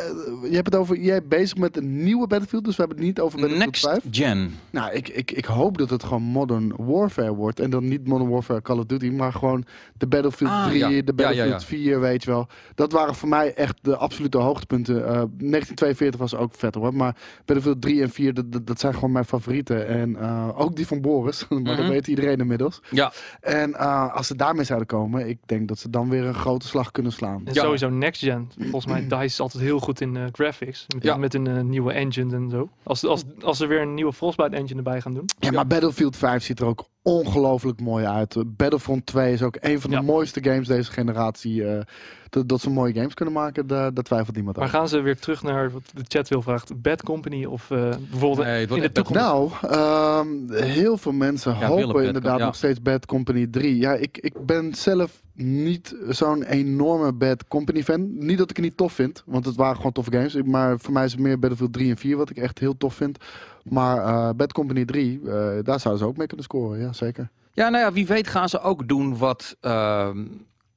[0.42, 3.20] je hebt het over, jij bezig met een nieuwe Battlefield, dus we hebben het niet
[3.20, 4.00] over Battlefield Next 5.
[4.10, 4.54] gen.
[4.70, 7.60] Nou, ik, ik, ik hoop dat het gewoon Modern Warfare wordt.
[7.60, 9.64] En dan niet Modern Warfare Call of Duty, maar gewoon
[9.96, 10.88] de Battlefield Ah, 3, ja.
[10.88, 11.66] de Ja, ja, Battlefield ja.
[11.66, 12.46] 4, weet je wel.
[12.74, 14.96] Dat waren voor mij echt de absolute hoogtepunten.
[14.96, 19.12] Eh 1942 was ook vet hoor, maar Battlefield 3 en 4, dat, dat, zijn gewoon
[19.12, 19.86] mijn favorieten.
[19.86, 21.88] En eh, ook die van Boris, maar dat Mhm.
[21.88, 22.80] weet iedereen inmiddels.
[22.90, 23.12] Ja.
[23.40, 26.66] En eh, als ze daarmee zouden komen, ik denk dat ze dan weer een grote
[26.66, 27.42] slag kunnen slaan.
[27.44, 27.62] En Ja.
[27.62, 28.50] sowieso next gen.
[28.58, 30.86] Volgens mij DICE is altijd heel goed in eh, graphics.
[30.94, 31.16] Met, Ja.
[31.16, 32.68] met een nieuwe engine en zo.
[32.82, 35.24] Als, als, als ze weer een nieuwe Frostbite engine erbij gaan doen.
[35.38, 38.34] Ja, maar Battlefield 5 ziet er ook ongelooflijk mooi uit.
[38.34, 40.02] Uh, Battlefront 2 is ook een van de Ja.
[40.02, 41.64] mooiste games deze generatie.
[41.64, 41.80] eh,
[42.28, 44.78] dat, dat ze mooie games kunnen maken, daar, daar twijfelt niemand Maar over.
[44.78, 48.46] gaan ze weer terug naar wat de chat wil vraagt, Bad Company of eh, bijvoorbeeld
[48.46, 49.20] Nee, het wordt in de toekomst?
[49.22, 50.28] Nou, ehm,
[50.64, 52.44] heel veel mensen hopen inderdaad ja.
[52.44, 53.76] nog steeds Bad Company 3.
[53.76, 58.18] Ja, ik, ik ben zelf niet zo'n enorme Bad Company fan.
[58.26, 60.34] Niet dat ik het niet tof vind, want het waren gewoon toffe games.
[60.42, 62.94] Maar voor mij is het meer Battlefield 3 en 4 wat ik echt heel tof
[62.94, 63.18] vind.
[63.64, 65.28] Maar eh, Bad Company 3, eh,
[65.62, 67.30] daar zouden ze ook mee kunnen scoren, ja zeker.
[67.52, 70.24] Ja, nou ja, wie weet gaan ze ook doen wat ehm,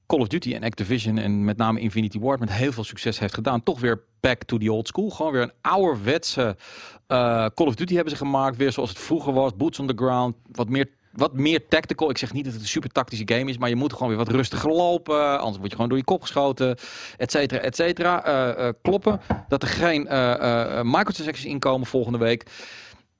[0.05, 3.33] Call of Duty en Activision en met name Infinity Ward met heel veel succes heeft
[3.33, 3.63] gedaan.
[3.63, 5.09] Toch weer back to the old school.
[5.09, 6.57] Gewoon weer een ouderwetse
[7.07, 8.57] eh, Call of Duty hebben ze gemaakt.
[8.57, 9.55] Weer zoals het vroeger was.
[9.55, 10.35] Boots on the ground.
[10.51, 12.09] Wat meer, wat meer tactical.
[12.09, 13.57] Ik zeg niet dat het een super tactische game is.
[13.57, 15.39] Maar je moet gewoon weer wat rustiger lopen.
[15.39, 16.77] Anders word je gewoon door je kop geschoten.
[17.17, 18.25] Et cetera, et cetera.
[18.25, 19.21] Eh, eh, kloppen.
[19.47, 22.45] Dat er geen eh, eh, microtransactions inkomen volgende week.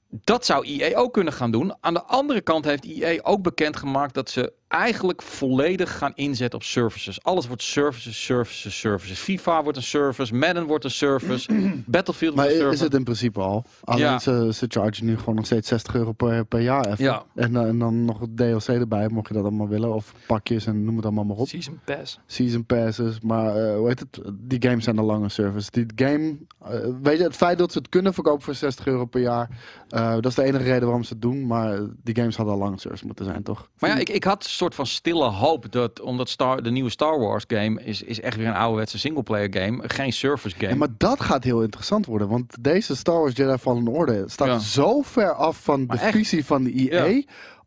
[0.10, 1.74] Dat zou EA ook kunnen gaan doen.
[1.80, 6.66] Aan de andere kant heeft EA ook bekendgemaakt dat ze eigenlijk volledig gaan inzetten op
[6.66, 7.24] services.
[7.24, 9.20] Alles wordt services, services, services.
[9.20, 11.50] FIFA wordt een service, Madden wordt een service,
[11.86, 12.84] Battlefield Maar wordt een is service.
[12.84, 13.64] het in principe al?
[13.84, 14.20] Alleen Ja.
[14.20, 17.04] ze, ze chargen nu gewoon nog steeds 60 euro per, per jaar even.
[17.04, 17.24] Ja.
[17.36, 19.94] En, eh, en dan nog het DLC erbij, mocht je dat allemaal willen.
[19.94, 21.48] Of pakjes en noem het allemaal maar op.
[21.48, 22.20] Season Pass.
[22.26, 23.20] Season passes.
[23.20, 24.22] Maar eh, hoe heet het?
[24.34, 25.70] Die games zijn al lang een service.
[25.72, 29.06] Die game, eh, weet je, het feit dat ze het kunnen verkopen voor 60 euro
[29.06, 29.50] per jaar.
[29.90, 31.48] eh, dat is de enige reden waarom ze het doen.
[31.48, 33.70] Maar die games hadden al lang een service moeten zijn, toch?
[33.80, 37.20] Maar ja, ik, ik had soort van stille hoop dat, omdat Star, de nieuwe Star
[37.20, 40.72] Wars game is, is echt weer een ouderwetse singleplayer game, geen service game.
[40.72, 42.28] Ja, maar dat gaat heel interessant worden.
[42.30, 44.60] Want deze Star Wars Jedi Fallen Order staat Ja.
[44.60, 46.16] zo ver af van Maar de echt.
[46.16, 47.04] visie van de EA.
[47.06, 47.22] Ja.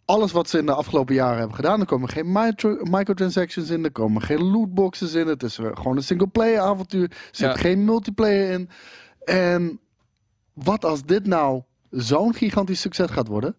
[0.05, 1.81] Alles wat ze in de afgelopen jaren hebben gedaan.
[1.81, 3.85] Er komen geen micro- microtransactions in.
[3.85, 5.27] Er komen geen lootboxes in.
[5.27, 7.03] Het is gewoon een single-player avontuur.
[7.11, 7.57] Er zit Ja.
[7.57, 8.69] geen multiplayer in.
[9.25, 9.81] En
[10.53, 13.57] wat als dit nou zo'n gigantisch succes gaat worden?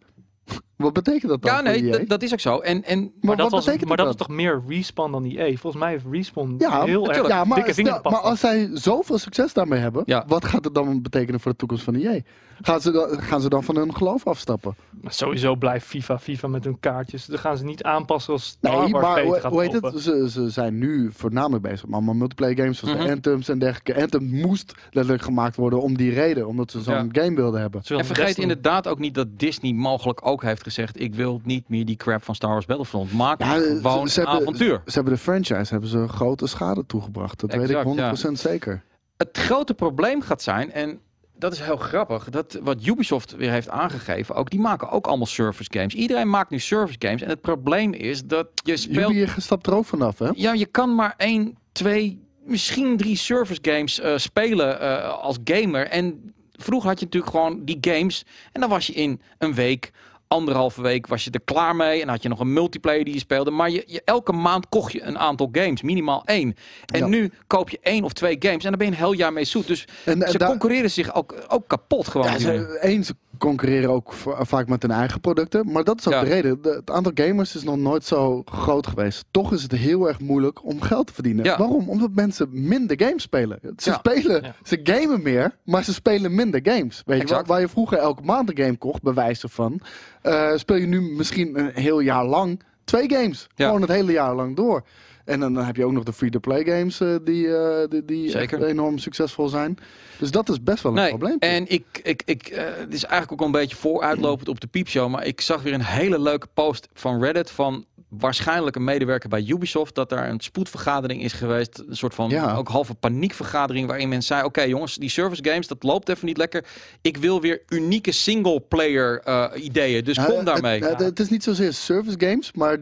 [0.79, 2.05] Wat betekent dat dan ja, voor nee, EA?
[2.05, 2.57] dat- is ook zo.
[2.57, 5.45] En, en maar, Maar, dat, wat was, betekent maar dat toch meer Respawn dan EA?
[5.57, 9.17] Volgens mij heeft Respawn Ja, heel erg ja, maar, dikke stel- maar als zij zoveel
[9.17, 10.23] succes daarmee hebben, Ja.
[10.27, 12.19] wat gaat het dan betekenen voor de toekomst van EA?
[12.61, 14.75] Gaan ze, dan, gaan ze dan van hun geloof afstappen?
[15.01, 17.25] Maar sowieso blijft FIFA, FIFA met hun kaartjes.
[17.25, 19.71] Dan gaan ze niet aanpassen als Star Nee, Wars maar beter hoe, gaat hoe heet
[19.73, 20.01] het?
[20.01, 24.01] Ze, ze zijn nu voornamelijk bezig met allemaal multiplayer games, zoals de Anthems en dergelijke.
[24.01, 27.81] Anthem moest letterlijk gemaakt worden om die reden, omdat ze zo'n game wilden hebben.
[27.87, 31.85] En vergeet inderdaad ook niet dat Disney mogelijk ook heeft gezegd: ik wil niet meer
[31.85, 33.11] die crap van Star Wars Battlefront.
[33.13, 34.81] Maak Ja, ze- gewoon een hebben- avontuur.
[34.85, 37.39] Ze hebben de franchise hebben ze grote schade toegebracht.
[37.39, 38.83] Dat weet ik 100% zeker.
[39.17, 40.99] Het grote probleem gaat zijn, en
[41.37, 45.25] dat is heel grappig, dat wat Ubisoft weer heeft aangegeven, ook die maken ook allemaal
[45.25, 45.93] service games.
[45.93, 47.21] Iedereen maakt nu service games.
[47.21, 49.13] En het probleem is dat je speelt.
[49.13, 50.29] Jullie stapt er ook vanaf, hè?
[50.35, 55.87] Ja, je kan maar één, twee, misschien drie service games eh, spelen eh, als gamer.
[55.87, 58.25] En vroeger had je natuurlijk gewoon die games.
[58.51, 59.91] En dan was je in een week,
[60.33, 62.01] anderhalve week, was je er klaar mee.
[62.01, 63.51] En had je nog een multiplayer die je speelde.
[63.51, 66.55] Maar je, je, elke maand kocht je een aantal games, minimaal één.
[66.85, 67.07] En Ja.
[67.07, 69.45] nu koop je één of twee games en dan ben je een heel jaar mee
[69.45, 69.67] zoet.
[69.67, 72.27] Dus En, en ze concurreren zich ook, ook kapot gewoon.
[72.31, 75.71] Ja, ze, eens ze concurreren ook va- vaak met hun eigen producten.
[75.71, 76.21] Maar dat is ook Ja.
[76.23, 76.61] de reden.
[76.61, 79.25] De- het aantal gamers is nog nooit zo groot geweest.
[79.31, 81.45] Toch is het heel erg moeilijk om geld te verdienen.
[81.45, 81.57] Ja.
[81.57, 81.89] Waarom?
[81.89, 83.59] Omdat mensen minder games spelen.
[83.77, 83.95] Ze Ja.
[83.97, 84.55] spelen, Ja.
[84.63, 87.01] ze gamen meer, maar ze spelen minder games.
[87.05, 89.79] Weet je, waar, waar je vroeger elke maand een game kocht, bij wijze van,
[90.21, 93.47] eh, speel je nu misschien een heel jaar lang twee games.
[93.55, 93.65] Ja.
[93.65, 94.83] Gewoon het hele jaar lang door.
[95.25, 98.63] En dan, heb je ook nog de free-to-play games eh, die, eh, die, die Zeker.
[98.63, 99.77] enorm succesvol zijn.
[100.17, 101.37] Dus dat is best wel een Nee, probleem.
[101.39, 105.09] en ik, ik, ik, het is eigenlijk ook al een beetje vooruitlopend op de piepshow,
[105.09, 109.43] maar ik zag weer een hele leuke post van Reddit van waarschijnlijk een medewerker bij
[109.47, 111.83] Ubisoft, dat daar een spoedvergadering is geweest.
[111.87, 112.55] Een soort van Ja.
[112.55, 116.37] ook halve paniekvergadering waarin men zei, oké jongens, die service games, dat loopt even niet
[116.37, 116.65] lekker.
[117.01, 120.83] Ik wil weer unieke single-player eh, ideeën, dus Ja, kom het- daarmee.
[120.83, 122.77] Het, het is niet zozeer service games, maar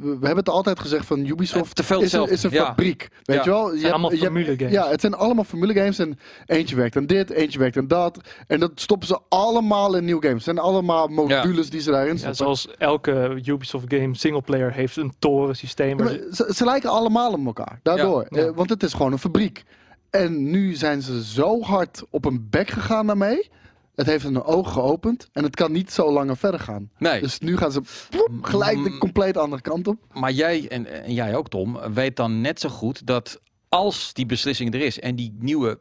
[0.00, 2.64] we hebben het altijd gezegd van Ubisoft Eh, te veel is, een, is een ja.
[2.64, 3.08] fabriek.
[3.22, 3.42] Weet Ja.
[3.44, 3.64] je wel?
[3.64, 4.72] Je zijn hebt- allemaal je hebt- formule games.
[4.72, 8.18] Ja, het zijn allemaal formule games en eentje werkt aan dit, eentje werkt aan dat.
[8.46, 10.44] En dat stoppen ze allemaal in nieuwe games.
[10.44, 12.36] Het zijn allemaal modules die ze daarin Ja, stoppen.
[12.36, 14.14] zoals elke Ubisoft game
[14.58, 15.98] heeft een toren systeem.
[15.98, 17.80] Ja, ze- ze, lijken allemaal op elkaar.
[17.82, 18.26] Daardoor.
[18.30, 18.46] Ja, ja.
[18.46, 19.62] Eh, want het is gewoon een fabriek.
[20.10, 23.48] En nu zijn ze zo hard op een bek gegaan daarmee.
[23.94, 25.28] Het heeft een oog geopend.
[25.32, 26.90] En het kan niet zo langer verder gaan.
[26.98, 27.80] Nee, Dus nu gaan ze
[28.10, 28.98] ploep, gelijk de Mm.
[28.98, 29.98] compleet andere kant op.
[30.12, 34.26] maar jij en, en jij ook Tom, weet dan net zo goed dat als die
[34.26, 35.80] beslissing er is en die nieuwe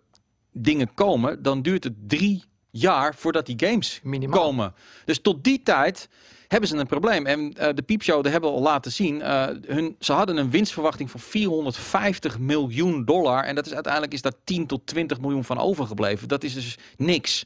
[0.52, 2.44] dingen komen, dan duurt het drie
[2.78, 4.40] jaar voordat die games Minimaal.
[4.42, 4.74] komen.
[5.06, 6.10] Dus tot die tijd
[6.48, 7.26] hebben ze een probleem.
[7.26, 9.22] En eh, de piepshow, dat hebben we al laten zien.
[9.22, 13.44] eh, hun, ze hadden een winstverwachting van 450 miljoen dollar.
[13.44, 16.28] En dat is uiteindelijk is daar 10 tot 20 miljoen van overgebleven.
[16.28, 17.46] Dat is dus niks.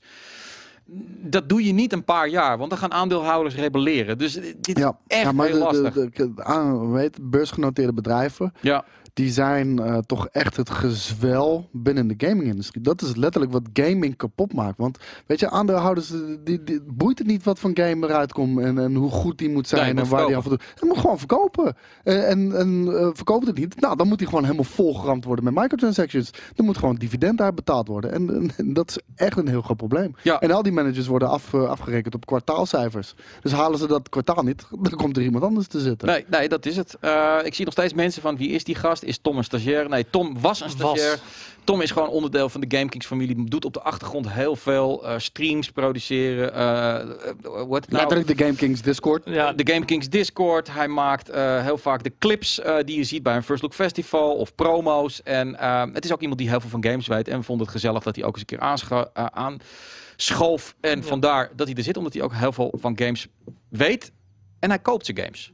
[1.21, 4.17] Dat doe je niet een paar jaar, want dan gaan aandeelhouders rebelleren.
[4.17, 5.93] Dus dit is Ja, echt ja maar heel de, lastig.
[5.93, 8.85] de, de, de- aan- weet, beursgenoteerde bedrijven, ja,
[9.19, 12.83] die zijn eh, toch echt het gezwel binnen de gaming-industrie.
[12.83, 14.77] Dat is letterlijk wat gaming kapot maakt.
[14.77, 18.59] Want weet je, aandeelhouders, eh, die, die, boeit het niet wat voor game eruit komt
[18.59, 20.63] en, en hoe goed die moet zijn Nee, en waar die aan voldoet.
[20.79, 21.75] Hij moet gewoon verkopen.
[22.03, 25.43] Eh, en en eh, verkoopt het niet, nou dan moet hij gewoon helemaal volgeramd worden
[25.43, 26.31] met microtransactions.
[26.55, 28.11] Er moet gewoon dividend uitbetaald worden.
[28.11, 30.15] En, en, en dat is echt een heel groot probleem.
[30.23, 30.39] Ja.
[30.39, 33.13] En al die managers worden af, afgerekend op kwartaalcijfers.
[33.41, 36.07] Dus halen ze dat kwartaal niet, dan komt er iemand anders te zitten.
[36.07, 36.97] Nee, nee, dat is het.
[37.43, 39.03] Ik zie nog steeds mensen van wie is die gast?
[39.09, 39.89] Is Tom een stagiair?
[39.89, 40.75] Nee, Tom was een Was.
[40.75, 41.19] stagiair.
[41.63, 43.43] Tom is gewoon onderdeel van de GameKings familie.
[43.49, 46.53] Doet op de achtergrond heel veel eh, streams produceren.
[46.53, 47.87] eh eh, heet het nou?
[47.89, 49.21] Letterlijk de Game Kings Discord.
[49.25, 50.73] ja, de GameKings Discord.
[50.73, 53.73] Hij maakt eh, heel vaak de clips eh, die je ziet bij een First Look
[53.73, 55.23] Festival of promo's.
[55.23, 57.27] En eh, het is ook iemand die heel veel van games weet.
[57.27, 60.75] En we vonden het gezellig dat hij ook eens een keer eh, aanschoof.
[60.81, 61.03] En Ja.
[61.03, 63.27] vandaar dat hij er zit, omdat hij ook heel veel van games
[63.69, 64.11] weet.
[64.59, 65.51] En hij koopt zijn games.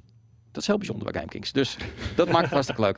[0.56, 1.52] Dat is heel bijzonder bij GameKings.
[1.52, 1.78] Dus
[2.16, 2.98] dat maakt het hartstikke leuk.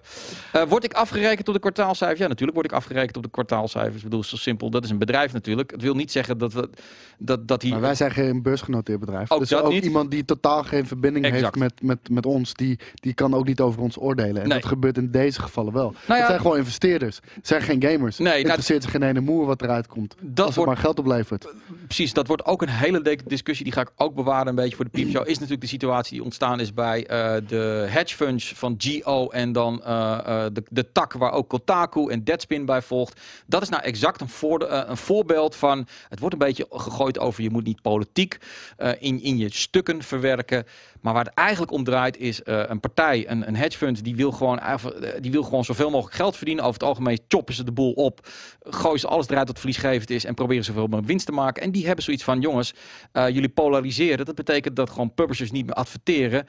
[0.52, 2.20] Eh, word ik afgerekend op de kwartaalcijfers?
[2.20, 3.96] Ja, natuurlijk word ik afgerekend op de kwartaalcijfers.
[3.98, 4.70] Ik bedoel, zo simpel.
[4.70, 5.72] Dat is een bedrijf natuurlijk.
[5.72, 6.70] Het wil niet zeggen dat we,
[7.18, 7.72] dat, dat hij...
[7.72, 9.32] Maar wij zijn geen beursgenoteerd bedrijf.
[9.32, 9.84] Ook dus dat ook niet.
[9.86, 11.44] iemand die totaal geen verbinding Exact.
[11.44, 14.42] heeft met, met, met ons, die, die kan ook niet over ons oordelen.
[14.42, 14.60] En Nee.
[14.60, 15.94] dat gebeurt in deze gevallen wel.
[16.08, 17.20] ja, het zijn gewoon investeerders.
[17.34, 18.18] Het zijn geen gamers.
[18.18, 20.16] Nee, nou, Interesseert zich geen ene moer wat eruit komt.
[20.20, 21.48] dat als het wordt maar geld oplevert.
[21.86, 23.66] precies, dat wordt ook een hele dikke discussie.
[23.66, 25.22] Die ga ik ook bewaren een beetje voor de piepshow.
[25.28, 29.52] Is natuurlijk de situatie die ontstaan is bij eh, de hedge funds van GO en
[29.52, 33.22] dan eh, eh, de, de tak waar ook Kotaku en Deadspin bij volgt.
[33.46, 35.88] Dat is nou exact een, voor, eh, een voorbeeld van.
[36.10, 38.38] Het wordt een beetje gegooid over je moet niet politiek
[39.00, 40.66] in, in je stukken verwerken.
[41.02, 44.32] Maar waar het eigenlijk om draait is een partij, een, een hedge fund, die wil,
[44.32, 44.60] gewoon,
[45.20, 46.64] die wil gewoon zoveel mogelijk geld verdienen.
[46.64, 48.28] Over het algemeen choppen ze de boel op,
[48.60, 51.64] gooien ze alles eruit wat verliesgevend is en proberen zoveel mogelijk winst te maken.
[51.64, 52.74] En die hebben zoiets van, jongens,
[53.12, 54.26] jullie polariseren.
[54.26, 56.48] Dat betekent dat gewoon publishers niet meer adverteren.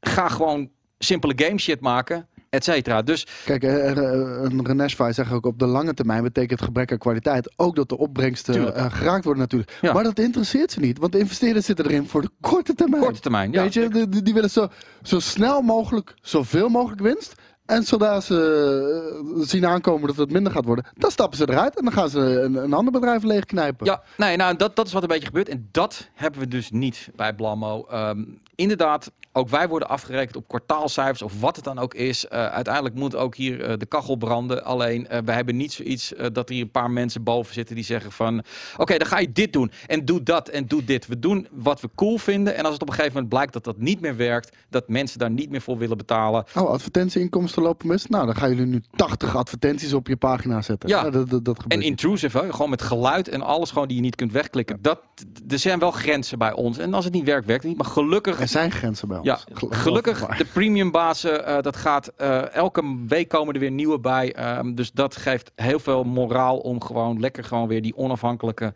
[0.00, 3.02] Ga gewoon simpele game shit maken, et cetera.
[3.02, 3.96] Dus Kijk, eh, eh,
[4.42, 7.98] een Renesfy zegt ook op de lange termijn betekent gebrek aan kwaliteit ook dat de
[7.98, 9.78] opbrengsten eh, geraakt worden natuurlijk.
[9.80, 9.92] Ja.
[9.92, 13.02] Maar dat interesseert ze niet, want de investeerders zitten erin voor de korte termijn.
[13.02, 13.62] korte termijn, ja.
[13.62, 14.68] Weet je, die, willen zo,
[15.02, 17.34] zo snel mogelijk, zoveel mogelijk winst.
[17.66, 21.78] En zodra ze eh, zien aankomen dat het minder gaat worden, dan stappen ze eruit
[21.78, 23.86] en dan gaan ze een, een ander bedrijf leegknijpen.
[23.86, 25.48] Ja, nee, nou, dat, dat is wat een beetje gebeurt.
[25.48, 27.86] En dat hebben we dus niet bij Blammo.
[27.90, 28.24] Ehm,
[28.56, 32.28] inderdaad, ook wij worden afgerekend op kwartaalcijfers of wat het dan ook is.
[32.28, 34.64] Eh, uiteindelijk moet ook hier eh, de kachel branden.
[34.64, 38.12] Alleen, eh, we hebben niet zoiets dat hier een paar mensen boven zitten die zeggen
[38.12, 38.42] van...
[38.76, 41.06] Oké, dan ga je dit doen en doe dat en doe dit.
[41.06, 42.56] We doen wat we cool vinden.
[42.56, 44.56] En als het op een gegeven moment blijkt dat dat niet meer werkt...
[44.68, 46.44] dat mensen daar niet meer voor willen betalen...
[46.54, 48.06] Oh, advertentieinkomsten lopen mis.
[48.06, 50.88] Nou, dan gaan jullie nu 80 advertenties op je pagina zetten.
[50.88, 51.10] Ja.
[51.10, 52.52] dat, dat, En intrusive, hè?
[52.52, 54.78] gewoon met geluid en alles gewoon die je niet kunt wegklikken.
[54.80, 55.00] Dat,
[55.48, 56.78] er zijn wel grenzen bij ons.
[56.78, 57.82] En als het niet werkt, werkt het niet.
[57.82, 59.26] Maar gelukkig Er zijn grenzen bij ons.
[59.26, 60.36] Ja, gelukkig maar.
[60.38, 64.34] de premium bazen, eh, dat gaat eh, elke week komen er weer nieuwe bij.
[64.34, 68.72] Ehm, dus dat geeft heel veel moraal om gewoon lekker gewoon weer die onafhankelijke,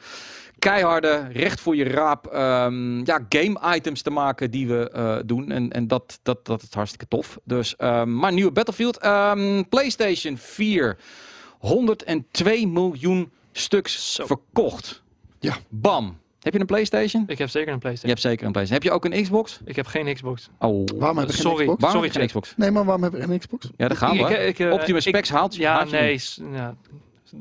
[0.58, 5.50] keiharde, recht voor je raap, ehm, ja, game items te maken die we eh, doen.
[5.50, 7.38] En, en dat, dat, dat is hartstikke tof.
[7.44, 10.98] Dus, ehm, maar nieuwe Battlefield, ehm, PlayStation 4,
[11.58, 14.26] 102 miljoen stuks Zo.
[14.26, 15.02] verkocht.
[15.38, 15.56] Ja.
[15.68, 16.18] Bam.
[16.40, 17.24] Heb je een PlayStation?
[17.26, 18.10] ik heb zeker een Je PlayStation.
[18.10, 18.90] hebt zeker een PlayStation.
[18.92, 19.60] Heb je ook een Xbox?
[19.64, 20.50] Ik heb geen Xbox.
[20.58, 21.64] Oh, Waarom heb je geen Sorry.
[21.64, 21.80] Xbox?
[21.80, 22.54] waarom Sorry, heb je geen Xbox?
[22.56, 23.70] Nee, maar waarom heb je geen Xbox?
[23.76, 24.22] Ja, daar gaan we.
[24.22, 26.20] Ik- ik- eh, Optimus ik- Specs haalt Ja, haalt je nee.
[26.52, 26.74] ja,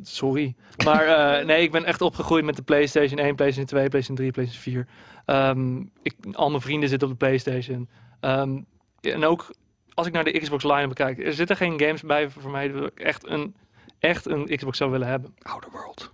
[0.03, 0.55] sorry.
[0.85, 4.31] Maar eh, nee, ik ben echt opgegroeid met de PlayStation 1, PlayStation 2, PlayStation 3,
[4.31, 4.87] PlayStation 4.
[5.25, 7.89] Ehm, ik, al mijn vrienden zitten op de PlayStation.
[8.19, 8.57] Ehm,
[9.01, 9.51] en ook
[9.93, 12.85] als ik naar de Xbox line bekijk, er zitten geen games bij voor mij dat
[12.85, 13.55] ik echt een,
[13.99, 15.35] echt een Xbox zou willen hebben.
[15.41, 16.11] Outer World.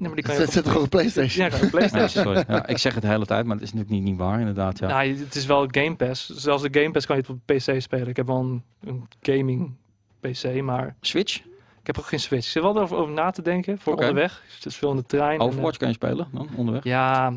[0.00, 1.44] Nee, maar die kan je zit op- toch op de PlayStation?
[1.44, 2.24] Ja, kan je op PlayStation.
[2.24, 2.54] Ja, sorry.
[2.56, 4.78] Ja, ik zeg het de hele tijd, maar het is natuurlijk niet, niet waar inderdaad.
[4.78, 4.86] Ja.
[4.88, 6.28] Nou, het is wel Game Pass.
[6.28, 8.08] Zelfs de Game Pass kan je het op PC spelen.
[8.08, 9.72] Ik heb wel een, een gaming
[10.20, 11.36] PC, maar Switch,
[11.80, 12.44] ik heb ook geen Switch.
[12.46, 14.42] Ik zit wel erover over na te denken voor onderweg.
[14.56, 15.32] Het is veel in de trein.
[15.34, 16.84] en, eh, Overwatch kan je spelen dan onderweg.
[16.84, 17.32] ja,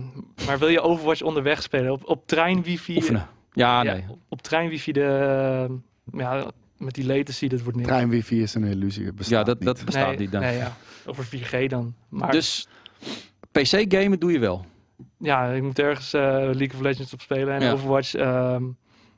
[0.45, 1.91] maar wil je Overwatch onderweg spelen?
[1.91, 2.95] Op, op trein wifi.
[2.95, 3.27] Oefenen.
[3.53, 4.05] Ja, Ja, nee.
[4.09, 5.67] op, op trein wifi de...
[6.13, 6.45] uh, ja,
[6.77, 7.89] met die latency, dat wordt niks.
[7.89, 9.11] Trein wifi is een illusie.
[9.17, 9.65] Ja, dat, niet.
[9.67, 10.41] dat bestaat nee, niet dan.
[10.41, 10.75] Nee, ja.
[11.05, 11.95] Over 4G dan.
[12.09, 12.67] Maar Dus
[13.51, 14.65] PC gamen doe je wel.
[15.17, 17.71] ja, ik moet ergens eh, League of Legends op spelen en Ja.
[17.71, 18.15] Overwatch.
[18.15, 18.63] ehm,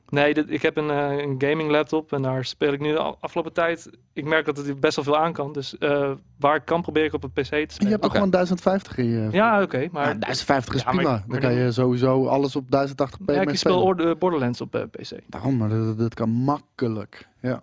[0.08, 2.98] nee, dit, ik heb een, eh, een gaming laptop en daar speel ik nu de
[2.98, 3.90] afgelopen tijd.
[4.12, 5.52] Ik merk dat het best wel veel aan kan.
[5.52, 7.90] Dus eh, waar ik kan, probeer ik op een PC te Je spelen.
[7.90, 9.28] hebt toch gewoon 1050 in je...
[9.30, 9.88] Ja, oké.
[9.92, 11.16] maar Ja, 1050 is Ja, maar prima.
[11.16, 15.18] ik- Dan kan je sowieso alles op 1080p ja, mee ik speel Borderlands op PC.
[15.28, 17.28] Daarom, maar dat, dat kan makkelijk.
[17.40, 17.62] Ja.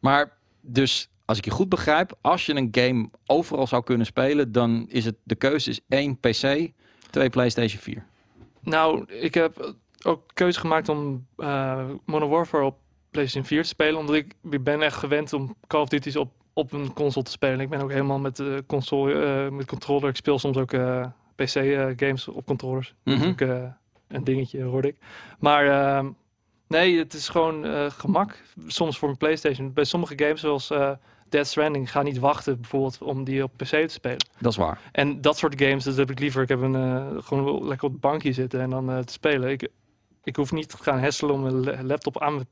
[0.00, 0.30] Maar
[0.60, 4.86] dus, als ik je goed begrijp, als je een game overal zou kunnen spelen, dan
[4.88, 6.70] is het de keuze is één PC,
[7.10, 8.04] twee PlayStation 4.
[8.62, 9.74] Nou, ik heb
[10.04, 12.76] ook keuze gemaakt om eh Modern Warfare op
[13.10, 13.98] PlayStation 4 te spelen.
[14.00, 17.30] Omdat ik, ik ben echt gewend om Call of Duty's op, op een console te
[17.30, 17.60] spelen.
[17.60, 20.08] Ik ben ook helemaal met de console, eh, met controller.
[20.08, 21.50] Ik speel soms ook eh, PC
[21.96, 22.94] games op controllers.
[23.04, 23.28] Dat is Mhm.
[23.30, 23.40] ook
[24.08, 24.96] een dingetje, hoorde ik.
[25.38, 26.10] Maar ehm,
[26.68, 28.42] nee, het is gewoon gemak.
[28.66, 29.72] Soms voor een PlayStation.
[29.72, 30.70] Bij sommige games zoals
[31.28, 34.26] Dead Stranding ga niet wachten bijvoorbeeld om die op PC te spelen.
[34.38, 34.80] Dat is waar.
[34.92, 36.42] En dat soort games, dat heb ik liever.
[36.42, 39.50] Ik heb een, eh, gewoon lekker op het bankje zitten en dan eh, te spelen.
[39.50, 39.68] Ik,
[40.24, 42.46] ik hoef niet te gaan hesselen om een la- laptop aan mijn,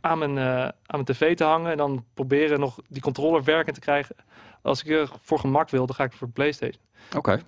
[0.00, 1.70] aan, mijn, eh, aan mijn tv te hangen.
[1.70, 4.16] En dan proberen nog die controller werkend te krijgen.
[4.62, 6.82] Als ik er voor gemak wil, dan ga ik voor de PlayStation.
[7.16, 7.42] Oké.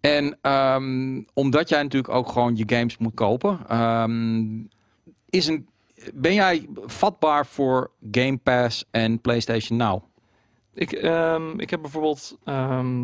[0.00, 4.58] En ehm, omdat jij natuurlijk ook gewoon je games moet kopen, ehm,
[5.30, 5.68] is een,
[6.14, 10.02] ben jij vatbaar voor Game Pass en PlayStation Now?
[10.74, 12.96] Ik, ehm, ik heb bijvoorbeeld, ehm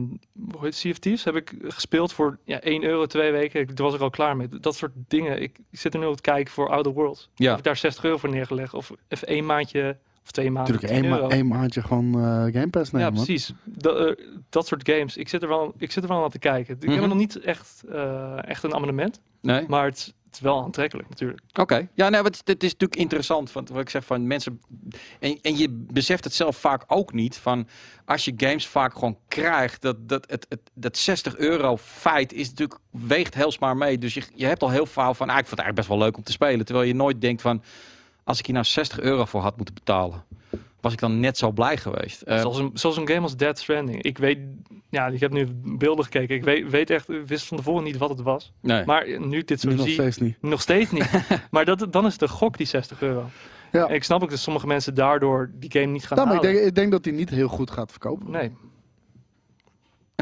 [0.50, 3.60] hoe heet het, Sea of Thieves, heb ik gespeeld voor ja, 1 euro twee weken.
[3.60, 4.48] Ik was er al klaar mee.
[4.48, 5.42] Dat soort dingen.
[5.42, 7.28] Ik, zit er nu op te kijken voor Outer Worlds.
[7.34, 7.48] Ja.
[7.48, 8.74] Heb ik daar 60 euro voor neergelegd.
[8.74, 10.72] Of even één maandje of twee maanden.
[10.74, 11.34] Natuurlijk 10 één, ma euro.
[11.36, 12.20] één maandje gewoon eh,
[12.60, 13.08] Game Pass nemen.
[13.08, 13.52] ja, precies.
[13.64, 15.16] Dat, eh, dat soort games.
[15.16, 16.74] Ik zit er wel, ik zit er wel aan te kijken.
[16.80, 16.98] Ik Mhm.
[16.98, 19.20] heb nog niet echt, eh, echt een abonnement.
[19.40, 19.64] Nee?
[19.68, 21.40] Maar het, is- het is wel aantrekkelijk natuurlijk.
[21.52, 21.88] Oké.
[21.94, 23.52] Ja, maar het, het is natuurlijk interessant.
[23.52, 24.60] Want wat ik zeg van mensen.
[25.20, 27.36] En, en je beseft het zelf vaak ook niet.
[27.36, 27.68] Van
[28.04, 29.82] als je games vaak gewoon krijgt.
[29.82, 32.80] Dat, dat, het, het, dat 60 euro feit is natuurlijk.
[32.90, 33.98] weegt heel zwaar mee.
[33.98, 35.28] Dus je, je hebt al heel vaak van.
[35.28, 36.66] Ah, ik vond het eigenlijk best wel leuk om te spelen.
[36.66, 37.62] Terwijl je nooit denkt van.
[38.24, 40.24] Als ik hier nou 60 euro voor had moeten betalen.
[40.82, 42.22] Was ik dan net zo blij geweest.
[42.22, 44.02] Eh, zoals, een, zoals een game als Dead Stranding.
[44.02, 44.38] Ik weet,
[44.90, 46.36] ja, ik heb nu beelden gekeken.
[46.36, 48.52] Ik weet, weet echt, ik wist van tevoren niet wat het was.
[48.60, 48.84] nee.
[48.84, 50.36] Maar nu ik dit zo Nu nog zie, steeds niet.
[50.40, 51.10] nog steeds niet.
[51.50, 53.24] maar dat, dan is het een gok, die 60 euro.
[53.72, 53.86] Ja.
[53.88, 56.42] En ik snap ook dat sommige mensen daardoor die game niet gaan Nou, maar ik
[56.42, 58.30] denk, ik denk dat hij niet heel goed gaat verkopen.
[58.30, 58.52] Nee,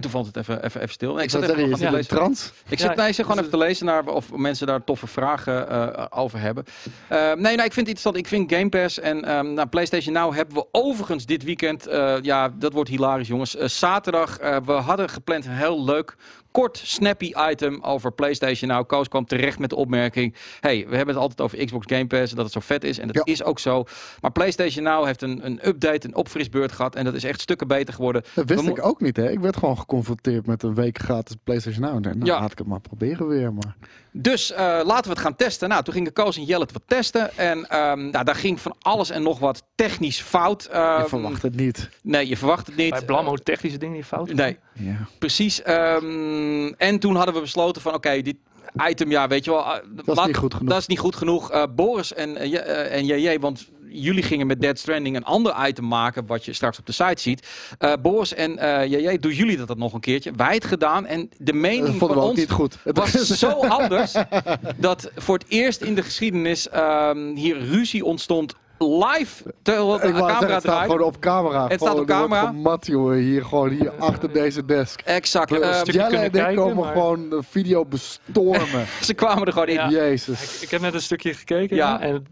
[0.01, 1.15] En toen vond het even, even, even stil.
[1.15, 2.17] Nee, Ik zat even zeggen, je nog zit lezen.
[2.17, 2.51] trance.
[2.69, 5.07] Ik Ja, zit, nee, ik zit gewoon even te lezen naar of mensen daar toffe
[5.07, 6.65] vragen eh, over hebben.
[7.09, 8.17] Eh, nee, nou, ik vind het interessant.
[8.17, 11.87] Ik vind Game Pass en ehm nou, PlayStation Now hebben we overigens dit weekend.
[11.87, 13.57] eh, ja, dat wordt hilarisch, jongens.
[13.57, 16.17] Eh, zaterdag, eh, we hadden gepland een heel leuk,
[16.51, 18.87] kort, snappy item over PlayStation Now.
[18.87, 22.33] Koos kwam terecht met de opmerking: hey, we hebben het altijd over Xbox Game Pass,
[22.33, 22.99] dat het zo vet is.
[22.99, 23.33] En dat Ja.
[23.33, 23.85] is ook zo.
[24.21, 26.95] Maar PlayStation Now heeft een, een update, een opfrisbeurt gehad.
[26.95, 28.23] En dat is echt stukken beter geworden.
[28.35, 29.31] Dat wist We ik ook niet, hè.
[29.31, 31.95] Ik werd gewoon geconfronteerd met een week gratis PlayStation Now.
[31.95, 32.41] En nou, Ja.
[32.41, 33.53] laat ik het maar proberen weer.
[33.53, 33.77] Maar
[34.13, 35.69] Dus eh, laten we het gaan testen.
[35.69, 37.37] Nou, toen gingen Koos en Jelle het wat testen.
[37.39, 40.63] En ehm, nou, daar ging van alles en nog wat technisch fout.
[40.63, 41.89] je Ehm, verwacht het niet.
[42.03, 42.91] Nee, je verwacht het niet.
[42.91, 44.97] bij Blammo technische dingen die fout nee, Ja.
[45.19, 45.63] precies.
[46.41, 48.37] Ehm, en toen hadden we besloten van, oké, dit
[48.89, 49.65] item, ja, weet je wel.
[49.65, 50.71] eh, Dat is niet goed genoeg.
[50.71, 51.51] Dat is niet goed genoeg.
[51.51, 55.67] Eh, Boris en, eh, eh, en JJ, want jullie gingen met Dead Stranding een ander
[55.69, 57.49] item maken, wat je straks op de site ziet.
[58.03, 60.33] Boris en eh, JJ, doen jullie dat, dat nog een keertje?
[60.37, 62.77] Wij het gedaan en de mening van ons niet goed.
[62.85, 63.11] Was
[63.45, 64.13] zo anders
[64.77, 70.15] dat voor het eerst in de geschiedenis ehm, hier ruzie ontstond live terwijl de ik
[70.15, 70.91] wou zeggen, camera het staat draait.
[70.91, 71.63] gewoon op camera.
[71.69, 72.79] Het staat Gewoon, op er camera.
[72.81, 73.19] jongen.
[73.19, 75.01] Hier, gewoon hier achter deze desk.
[75.01, 75.49] Exact.
[75.51, 78.87] Stukje Jelle kunnen en ik kijken, komen maar- gewoon de video bestormen.
[79.03, 79.75] ze kwamen er gewoon in.
[79.75, 79.89] Ja.
[79.91, 80.55] Jezus.
[80.57, 81.89] Ik, ik heb net een stukje gekeken Ja.
[81.91, 82.01] ja.
[82.01, 82.27] en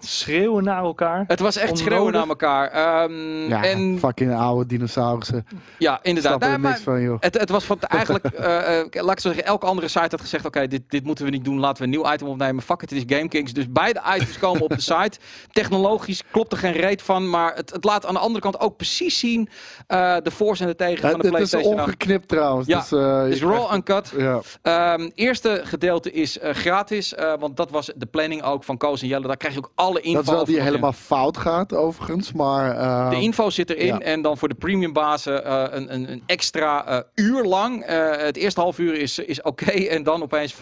[0.00, 1.24] schreeuwen naar elkaar.
[1.26, 1.86] Het was echt Onnodig.
[1.86, 2.68] schreeuwen naar elkaar.
[2.70, 5.46] Ehm, Ja, en fucking oude dinosaurussen.
[5.78, 6.32] ja, inderdaad.
[6.32, 7.16] Snap er Nee, maar niks van, joh.
[7.20, 10.20] het, het was van eigenlijk, eh, eh, laat ik zo zeggen, elke andere site had
[10.20, 12.62] gezegd: oké, dit, dit moeten we niet doen, laten we een nieuw item opnemen.
[12.62, 13.52] Fuck it, het is GameKings.
[13.52, 15.18] Dus beide items komen op de site.
[15.52, 18.76] Technologisch klopt er geen reet van, maar het, het laat aan de andere kant ook
[18.76, 19.48] precies zien
[19.86, 21.74] eh, de voor's en de tegen Ja, van de dit is PlayStation.
[21.74, 22.66] Nou, ongeknipt trouwens.
[22.68, 24.12] Ja, dus, eh, Het is raw uncut.
[24.16, 24.40] Ja.
[24.62, 29.02] Ehm eerste gedeelte is eh, gratis, eh, want dat was de planning ook van Koos
[29.02, 29.26] en Jelle.
[29.26, 30.16] Daar krijg je ook ook alle info.
[30.18, 32.32] Dat is wel die in- helemaal fout gaat, overigens.
[32.32, 33.98] Maar De info zit erin ja.
[34.00, 37.82] en dan voor de premium bazen eh, een, een, een extra eh, uur lang.
[37.82, 40.54] Eh, het eerste half uur is, is oké en dan opeens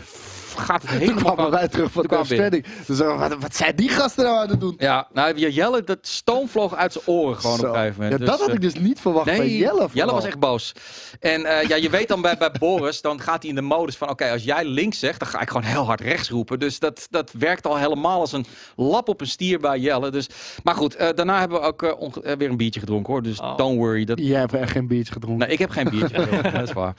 [0.57, 1.51] gaat het toen helemaal kwamen fout.
[1.61, 2.65] wij terug van Toen de kwamen.
[2.87, 4.75] Dus wat, wat zijn die gasten nou aan het doen?
[4.79, 8.13] Ja, nou Jelle, dat stoom vloog uit zijn oren gewoon op een gegeven moment.
[8.13, 9.89] Ja, Dus, dat had eh, ik dus niet verwacht bij Jelle.
[9.89, 10.11] vooral.
[10.15, 10.73] was echt boos.
[11.21, 13.97] En eh, ja, je weet dan bij, bij Boris, dan gaat hij in de modus
[13.97, 14.09] van...
[14.11, 16.59] oké, als jij links zegt, dan ga ik gewoon heel hard rechts roepen.
[16.59, 18.47] Dus dat, dat werkt al helemaal als een
[18.77, 20.11] lap op een stier bij Jelle.
[20.11, 20.27] Dus,
[20.63, 23.23] maar goed, eh, daarna hebben we ook onge- weer een biertje gedronken hoor.
[23.23, 23.57] Dus Oh.
[23.57, 24.05] don't worry.
[24.05, 25.45] Dat, Jij hebt echt geen biertje gedronken.
[25.47, 26.95] nee, ik heb geen biertje gedronken, dat is waar.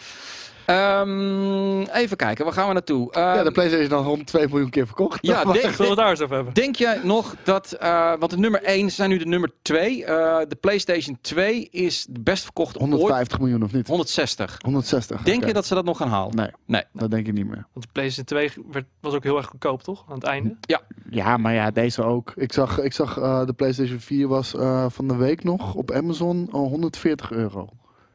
[0.69, 3.07] Ehm, even kijken, waar gaan we naartoe?
[3.11, 5.17] ja, Ehm, de PlayStation is dan 102 miljoen keer verkocht.
[5.25, 6.53] Ja, denk- Zullen we het daar eens over hebben?
[6.53, 10.05] Denk jij nog dat, eh want de nummer 1 zijn nu de nummer 2.
[10.47, 12.89] de PlayStation 2 is de best verkochte ooit.
[12.91, 13.87] 150 miljoen of niet?
[13.87, 14.57] 160.
[14.61, 15.21] 160.
[15.21, 16.35] Denk je dat ze dat nog gaan halen?
[16.35, 16.83] Nee, Nee.
[16.93, 17.65] dat denk ik niet meer.
[17.73, 20.05] Want de PlayStation 2 werd, was ook heel erg goedkoop, toch?
[20.09, 20.55] Aan het einde.
[21.09, 22.33] Ja, maar ja, deze ook.
[22.35, 25.91] Ik zag, ik zag eh, de PlayStation 4 was eh, van de week nog op
[25.91, 27.69] Amazon al 140 euro.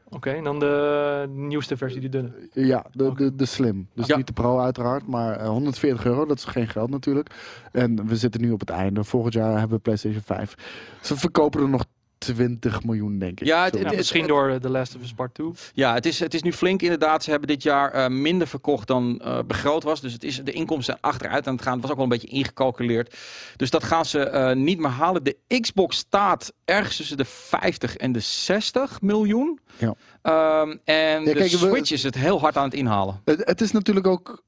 [0.09, 2.31] Oké, en dan de nieuwste versie, die dunne.
[2.53, 3.87] Ja, de, de, de Slim.
[3.93, 4.17] Dus Ja.
[4.17, 7.29] niet de Pro uiteraard, maar eh, 140 euro, dat is geen geld natuurlijk.
[7.71, 9.03] En we zitten nu op het einde.
[9.03, 10.55] Volgend jaar hebben we PlayStation 5.
[11.01, 11.85] Ze verkopen er nog
[12.17, 13.47] 20 miljoen, denk ik.
[13.47, 13.79] Ja, het- Zo.
[13.79, 15.51] Ja, het- misschien door eh, The Last of Us Part 2.
[15.73, 17.23] Ja, het is, het is nu flink inderdaad.
[17.23, 20.01] Ze hebben dit jaar eh, minder verkocht dan eh, begroot was.
[20.01, 21.73] Dus het is, de inkomsten achteruit aan het gaan.
[21.73, 23.15] Het was ook wel een beetje ingecalculeerd.
[23.55, 25.23] Dus dat gaan ze eh, niet meer halen.
[25.23, 29.59] De Xbox staat ergens tussen de 50 en de 60 miljoen.
[29.77, 29.93] Ja.
[30.21, 33.21] Ehm, en de kijk, we- Switch is het heel hard aan het inhalen.
[33.25, 34.43] Het, het is natuurlijk ook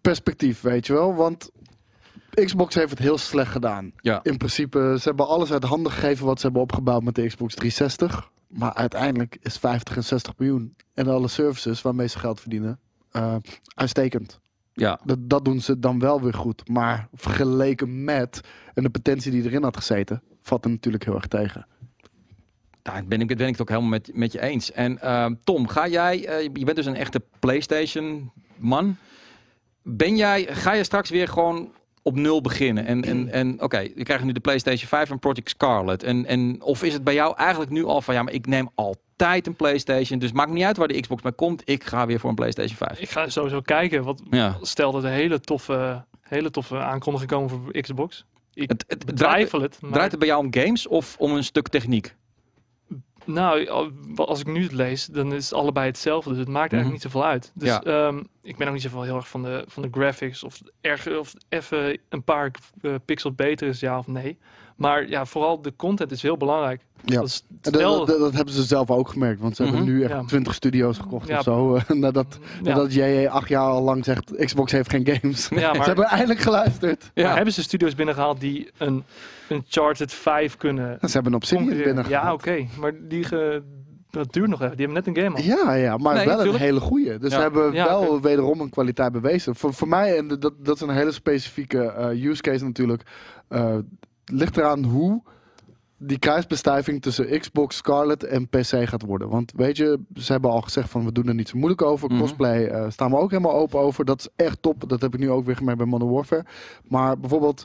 [0.00, 1.14] perspectief, weet je wel.
[1.14, 1.50] Want
[2.34, 3.92] Xbox heeft het heel slecht gedaan.
[3.96, 4.20] Ja.
[4.22, 7.54] In principe, ze hebben alles uit handen gegeven wat ze hebben opgebouwd met de Xbox
[7.54, 8.30] 360.
[8.46, 12.78] Maar uiteindelijk is 50 en 60 miljoen en alle services waarmee ze geld verdienen,
[13.10, 13.36] eh,
[13.74, 14.40] uitstekend.
[14.72, 15.00] Ja.
[15.04, 16.68] Dat, dat doen ze dan wel weer goed.
[16.68, 18.40] Maar vergeleken met
[18.74, 21.66] en de potentie die erin had gezeten, valt er natuurlijk heel erg tegen.
[22.82, 24.72] Daar ben ik, ben ik het ook helemaal met, met je eens.
[24.72, 28.96] En ehm, Tom, ga jij, eh, je bent dus een echte PlayStation man.
[29.82, 31.72] Ben jij, ga je straks weer gewoon
[32.02, 32.86] op nul beginnen?
[32.86, 36.02] En, en, en oké, je krijgt nu de PlayStation 5 en Project Scarlet.
[36.02, 38.68] En, en of is het bij jou eigenlijk nu al van ja, maar ik neem
[38.74, 40.18] altijd een PlayStation.
[40.18, 41.62] Dus maakt niet uit waar de Xbox mee komt.
[41.64, 43.00] Ik ga weer voor een PlayStation 5.
[43.00, 44.04] Ik ga sowieso kijken.
[44.04, 44.58] Wat, Ja.
[44.60, 48.24] Stel dat er hele toffe, hele toffe aankondigingen komen voor Xbox.
[48.54, 49.78] Ik Het, het, het draait, het.
[49.80, 52.16] Maar, draait het bij jou om games of om een stuk techniek?
[53.32, 56.30] Nou, al- als ik nu het lees, dan is het allebei hetzelfde.
[56.30, 57.52] Dus het maakt eigenlijk niet zoveel uit.
[57.54, 57.82] Dus Ja.
[57.82, 60.44] ehm, ik ben ook niet zoveel heel erg van de, van de graphics.
[60.44, 62.50] Of, erg, of even een paar
[62.82, 64.38] eh, pixels beter is, ja of nee.
[64.80, 66.80] Maar ja, vooral de content is heel belangrijk.
[67.04, 67.14] Ja.
[67.14, 69.74] Dat is, dat, stel, dat, dat hebben ze zelf ook gemerkt, want ze Mhm.
[69.74, 70.22] hebben nu echt Ja.
[70.24, 71.36] 20 studio's gekocht Ja.
[71.36, 71.74] of zo.
[71.74, 75.48] eh, nadat, ja, nadat JJ acht jaar al lang zegt, Xbox heeft geen games.
[75.48, 77.10] ja, Ze maar, hebben eindelijk geluisterd.
[77.14, 79.04] maar hebben ze studio's binnengehaald die een
[79.48, 81.94] Uncharted 5 kunnen Ze hebben een Obsidian concurreren?
[81.94, 82.66] binnen Ja, oké.
[82.78, 83.62] Maar die, ge,
[84.10, 84.76] dat duurt nog even.
[84.76, 85.42] Die hebben net een game al.
[85.66, 87.18] Ja, ja, maar Nee, wel een hele goeie.
[87.18, 87.36] Dus Ja.
[87.36, 89.54] ze hebben Ja, wel wederom een kwaliteit bewezen.
[89.56, 93.02] Voor, voor mij, en dat, dat is een hele specifieke eh, use case natuurlijk,
[93.48, 93.76] eh,
[94.24, 95.22] ligt eraan hoe
[96.02, 99.28] die kruisbestuiving tussen Xbox, Scarlet en PC gaat worden.
[99.28, 102.10] Want weet je, ze hebben al gezegd van we doen er niet zo moeilijk over.
[102.10, 102.20] Mhm.
[102.20, 104.04] Cosplay eh, staan we ook helemaal open over.
[104.04, 104.88] Dat is echt top.
[104.88, 106.44] Dat heb ik nu ook weer gemerkt bij Modern Warfare.
[106.88, 107.64] Maar bijvoorbeeld,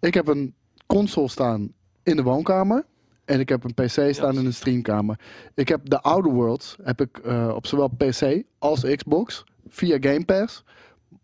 [0.00, 0.54] ik heb een
[0.86, 1.72] console staan
[2.02, 2.84] in de woonkamer.
[3.24, 5.18] En ik heb een PC staan in de streamkamer.
[5.54, 10.24] Ik heb de Outer Worlds heb ik, eh, op zowel PC als Xbox via Game
[10.24, 10.64] Pass.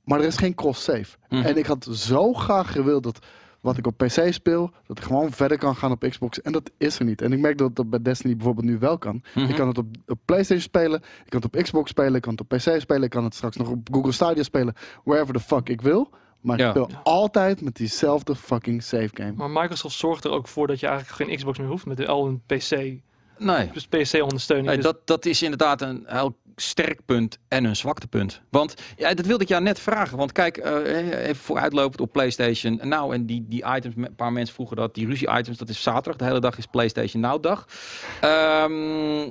[0.05, 1.16] Maar er is geen cross-save.
[1.29, 1.43] Mhm.
[1.43, 3.18] En ik had zo graag gewild dat
[3.65, 6.41] wat ik op PC speel, dat ik gewoon verder kan gaan op Xbox.
[6.43, 7.23] En dat is er niet.
[7.23, 9.23] En ik merk dat dat bij Destiny bijvoorbeeld nu wel kan.
[9.35, 9.49] Mhm.
[9.49, 12.33] Ik kan het op, op PlayStation spelen, ik kan het op Xbox spelen, ik kan
[12.33, 15.41] het op PC spelen, ik kan het straks nog op Google Stadia spelen, wherever the
[15.41, 16.11] fuck ik wil.
[16.41, 16.65] Maar Ja.
[16.65, 19.33] ik speel altijd met diezelfde fucking save game.
[19.33, 22.27] Maar Microsoft zorgt er ook voor dat je eigenlijk geen Xbox meer hoeft met al
[22.27, 22.71] een PC.
[23.39, 23.71] Nee.
[23.73, 24.67] Dus PC-ondersteuning.
[24.69, 28.40] Nee, dus dat, dat is inderdaad een heel sterk punt en een zwaktepunt.
[28.50, 30.18] Want ja, dat wilde ik jou net vragen.
[30.18, 34.55] Want kijk, eh, even vooruitlopend op PlayStation Now en die, die items, een paar mensen
[34.55, 36.16] vroegen dat, die ruzie-items, dat is zaterdag.
[36.16, 37.66] De hele dag is PlayStation Now-dag.
[38.20, 39.30] Ehm,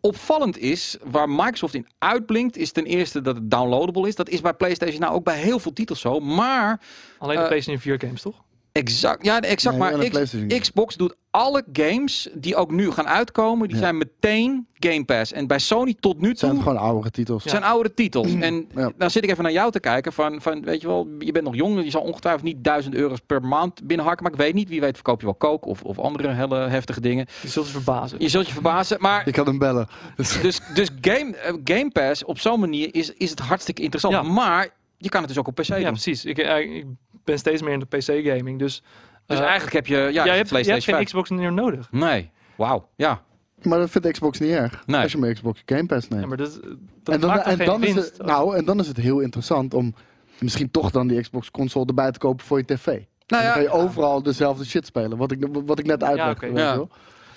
[0.00, 4.14] opvallend is, waar Microsoft in uitblinkt, is ten eerste dat het downloadable is.
[4.14, 6.20] Dat is bij PlayStation Now ook bij heel veel titels zo.
[6.20, 6.80] Maar
[7.18, 8.44] alleen de eh, PlayStation 4 games, toch?
[8.76, 9.76] Exact, ja, exact.
[9.78, 10.34] Nee, maar X-.
[10.58, 13.82] Xbox doet alle games die ook nu gaan uitkomen, die Ja.
[13.82, 15.32] zijn meteen Game Pass.
[15.32, 17.42] En bij Sony tot nu Het toe zijn gewoon oudere titels.
[17.42, 18.34] het zijn oudere titels.
[18.34, 18.92] En Ja.
[18.96, 20.12] dan zit ik even naar jou te kijken.
[20.12, 21.84] Van, van, weet je wel, je bent nog jong.
[21.84, 24.22] Je zal ongetwijfeld niet duizend euro's per maand binnenhakken.
[24.24, 24.68] Maar ik weet niet.
[24.68, 27.26] Wie weet verkoop je wel kook of, of andere hele heftige dingen.
[27.42, 28.20] Je zult je verbazen.
[28.20, 28.96] Je zult je verbazen.
[29.00, 29.88] Maar Ik kan hem bellen.
[30.16, 34.14] Dus- dus, dus game, eh, game Pass op zo'n manier is, is het hartstikke interessant.
[34.14, 34.22] Ja.
[34.22, 34.68] Maar
[34.98, 35.84] je kan het dus ook op PC Ja, doen.
[35.84, 36.24] precies.
[36.24, 36.84] Ik, eh, ik
[37.26, 38.58] ben steeds meer in de PC-gaming.
[38.58, 38.82] Dus,
[39.26, 41.04] Dus eh, eigenlijk heb je ja, jij hebt, je hebt geen 5.
[41.04, 41.88] Xbox meer nodig.
[41.90, 42.30] Nee.
[42.56, 42.88] Wauw.
[42.96, 43.22] Ja.
[43.62, 44.82] Maar dat vindt Xbox niet erg.
[44.86, 45.02] Nee.
[45.02, 46.22] Als je mijn Xbox Game Pass neemt.
[46.22, 46.60] Ja, maar dat,
[47.02, 48.16] dat en dan, maakt en, geen dan is winst?
[48.16, 49.94] het, nou, en dan is het heel interessant om
[50.38, 52.86] misschien toch dan die Xbox console erbij te kopen voor je tv.
[52.86, 55.18] Nou dan ja, kan je overal dezelfde shit spelen.
[55.18, 56.46] Wat ik, wat ik net uitlegde.
[56.46, 56.70] Ja.
[56.70, 56.88] je wel.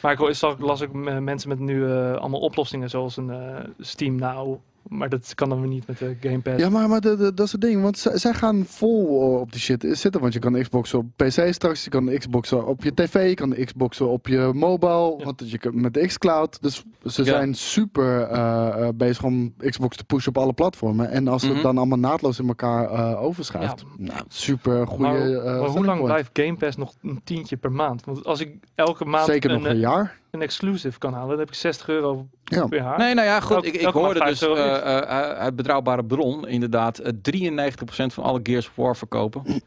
[0.01, 4.15] Maar ik las ik eh, mensen met nu eh, allemaal oplossingen zoals een eh, Steam
[4.15, 4.59] Now.
[4.87, 6.57] Maar dat kan dan weer niet met de Game Pass.
[6.63, 7.81] Ja, maar, maar de- de- dat is het ding.
[7.81, 9.05] Want zij, gaan vol
[9.39, 10.21] op die shit zitten.
[10.21, 11.83] Want je kan Xbox op PC straks.
[11.83, 13.27] Je kan Xbox op je tv.
[13.29, 15.15] Je kan Xbox op je mobile.
[15.17, 15.23] Ja.
[15.25, 16.61] Want je kan met de xCloud.
[16.61, 17.27] Dus ze Ja.
[17.29, 21.09] zijn super eh, eh, bezig om Xbox te pushen op alle platformen.
[21.09, 21.53] En als Mhm.
[21.53, 23.79] het dan allemaal naadloos in elkaar eh overschuift.
[23.97, 24.03] Ja.
[24.13, 27.71] Nou, super goede maar, eh, maar hoe lang blijft Game Pass nog een tientje per
[27.71, 28.05] maand?
[28.05, 30.17] Want als ik elke maand Zeker een, nog een eh, jaar.
[30.31, 32.67] Een exclusive kan halen, dan heb ik 60 euro Ja.
[32.67, 32.97] per jaar.
[32.97, 33.55] Nee, nou ja, goed.
[33.55, 35.03] Elk- ik, ik hoorde dus 50 euro eh, eh,
[35.37, 39.61] uit betrouwbare bron, inderdaad, eh, 93% van alle Gears of War verkopen is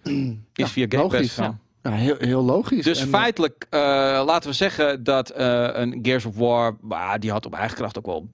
[0.53, 1.37] Ja, via Game Pass.
[1.83, 2.85] Ja, heel, heel logisch.
[2.85, 3.81] Dus En, feitelijk, eh,
[4.27, 7.99] laten we zeggen dat eh, een Gears of War, bah, die had op eigen kracht
[7.99, 8.29] ook wel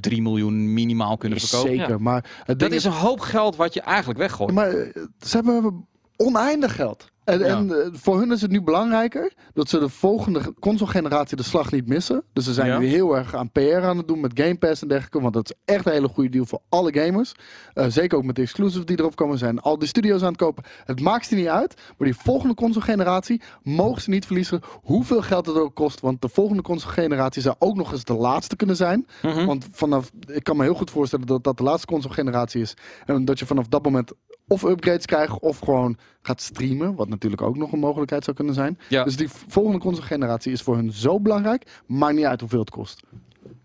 [0.00, 1.70] 3 miljoen minimaal kunnen verkopen.
[1.70, 1.98] Zeker, Ja.
[1.98, 4.50] maar het Dat is een hoop geld wat je eigenlijk weggooit.
[4.50, 4.70] Ja, maar
[5.18, 7.12] ze hebben oneindig geld.
[7.24, 7.44] En, Ja.
[7.46, 11.72] en eh, voor hun is het nu belangrijker dat ze de volgende console-generatie de slag
[11.72, 12.22] niet missen.
[12.32, 12.78] Dus ze zijn Ja.
[12.78, 15.20] nu heel erg aan PR aan het doen met Game Pass en dergelijke.
[15.20, 17.32] Want dat is echt een hele goede deal voor alle gamers.
[17.74, 19.38] Eh, zeker ook met de exclusives die erop komen.
[19.38, 20.64] Zijn al die studio's aan het kopen.
[20.84, 21.74] Het maakt ze niet uit.
[21.98, 24.60] Maar die volgende console-generatie mogen ze niet verliezen.
[24.82, 26.00] Hoeveel geld het ook kost.
[26.00, 29.06] Want de volgende console-generatie zou ook nog eens de laatste kunnen zijn.
[29.22, 29.44] Mhm.
[29.46, 32.74] Want vanaf, ik kan me heel goed voorstellen dat dat de laatste console-generatie is.
[33.06, 34.12] En dat je vanaf dat moment
[34.48, 36.94] of upgrades krijgt of gewoon gaat streamen.
[36.94, 38.78] Wat natuurlijk ook nog een mogelijkheid zou kunnen zijn.
[38.88, 39.04] Ja.
[39.04, 41.82] Dus die volgende console-generatie is voor hun zo belangrijk.
[41.86, 43.02] Maakt niet uit hoeveel het kost.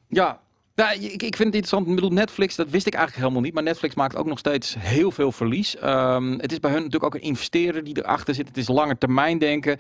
[0.08, 0.40] Ja.
[0.80, 1.88] Ja, ik, ik vind het interessant.
[1.88, 3.54] Ik bedoel, Netflix, dat wist ik eigenlijk helemaal niet.
[3.54, 5.76] Maar Netflix maakt ook nog steeds heel veel verlies.
[5.76, 8.48] Ehm, het is bij hun natuurlijk ook een investeerder die erachter zit.
[8.48, 9.78] Het is langer termijn denken.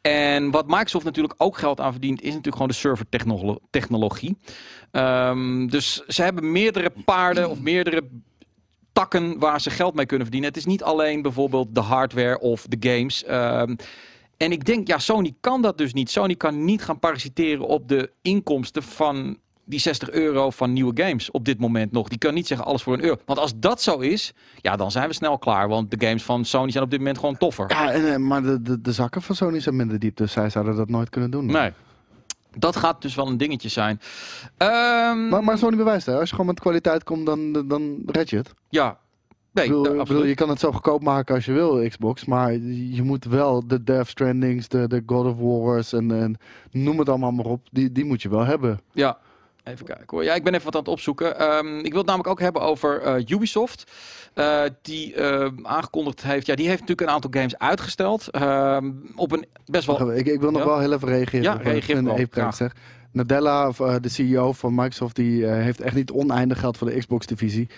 [0.00, 4.36] En wat Microsoft natuurlijk ook geld aan verdient, is natuurlijk gewoon de servertechnologie.
[4.90, 8.02] Ehm, dus ze hebben meerdere paarden of meerdere
[8.92, 10.50] takken waar ze geld mee kunnen verdienen.
[10.50, 13.24] Het is niet alleen bijvoorbeeld de hardware of de games.
[13.24, 13.74] Ehm,
[14.36, 16.10] en ik denk, ja, Sony kan dat dus niet.
[16.10, 21.30] Sony kan niet gaan parasiteren op de inkomsten van die 60 euro van nieuwe games
[21.30, 22.08] op dit moment nog.
[22.08, 23.16] Die kan niet zeggen alles voor een euro.
[23.24, 25.68] Want als dat zo is, ja, dan zijn we snel klaar.
[25.68, 27.64] Want de games van Sony zijn op dit moment gewoon toffer.
[27.68, 30.16] Ja, en, eh, maar de, de, de zakken van Sony zijn minder diep.
[30.16, 31.46] Dus zij zouden dat nooit kunnen doen.
[31.46, 31.70] Nee.
[32.58, 34.00] Dat gaat dus wel een dingetje zijn.
[34.56, 36.12] Ehm, Maar, maar Sony bewijst hè.
[36.18, 38.54] Als je gewoon met kwaliteit komt, dan, dan red je het.
[38.68, 39.00] ja.
[39.54, 42.24] Nee, bedoel, bedoel, je kan het zo goedkoop maken als je wil, Xbox.
[42.24, 46.36] Maar je moet wel de Death Strandings, de, de God of Wars en, en
[46.70, 47.68] noem het allemaal maar op.
[47.70, 48.80] Die, die moet je wel hebben.
[48.92, 49.18] Ja,
[49.64, 50.24] even kijken hoor.
[50.24, 51.38] Ja, ik ben even wat aan het opzoeken.
[51.38, 53.90] Ehm, ik wil het namelijk ook hebben over eh, Ubisoft.
[54.34, 56.46] eh, die eh, aangekondigd heeft.
[56.46, 58.28] Ja, die heeft natuurlijk een aantal games uitgesteld.
[58.30, 60.12] ehm, op een best wel.
[60.14, 60.66] Ik, ik wil nog Ja?
[60.66, 61.42] wel heel even reageren.
[61.42, 62.54] Ja, reageer graag.
[62.56, 62.78] zegt.
[63.12, 66.98] Nadella, of, eh, de CEO van Microsoft, die heeft echt niet oneindig geld voor de
[66.98, 67.68] Xbox-divisie.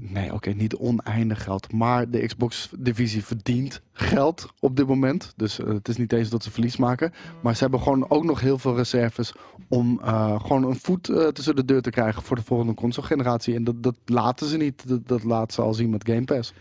[0.00, 1.72] Nee, oké, niet oneindig geld.
[1.72, 5.32] Maar de Xbox-divisie verdient geld op dit moment.
[5.36, 7.12] Dus eh, het is niet eens dat ze verlies maken.
[7.42, 9.32] Maar ze hebben gewoon ook nog heel veel reserves
[9.68, 13.54] om eh, gewoon een voet eh, tussen de deur te krijgen voor de volgende console-generatie.
[13.54, 15.08] En dat, dat laten ze niet.
[15.08, 16.52] Dat, laten ze al zien met Game Pass.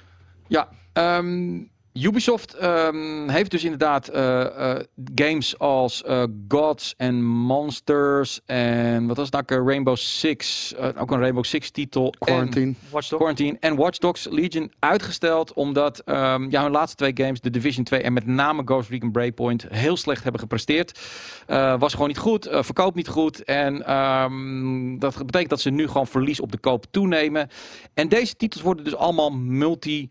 [0.47, 1.59] Ja, ehm,
[2.01, 4.83] Ubisoft ehm, heeft dus inderdaad eh, eh,
[5.15, 9.61] games als eh, Gods and Monsters en wat was het nou?
[9.61, 12.13] ook, Rainbow Six, ook een Rainbow Six titel.
[12.19, 12.73] Quarantine.
[12.89, 13.23] Watch Dogs.
[13.23, 17.83] Quarantine en Watch Dogs Legion uitgesteld omdat ehm, ja, hun laatste twee games, de Division
[17.83, 20.99] 2 en met name Ghost Recon Breakpoint, heel slecht hebben gepresteerd.
[21.45, 25.87] Eh, was gewoon niet goed, verkoopt niet goed en ehm, dat betekent dat ze nu
[25.87, 27.49] gewoon verlies op de koop toenemen.
[27.93, 30.09] En deze titels worden dus allemaal multi,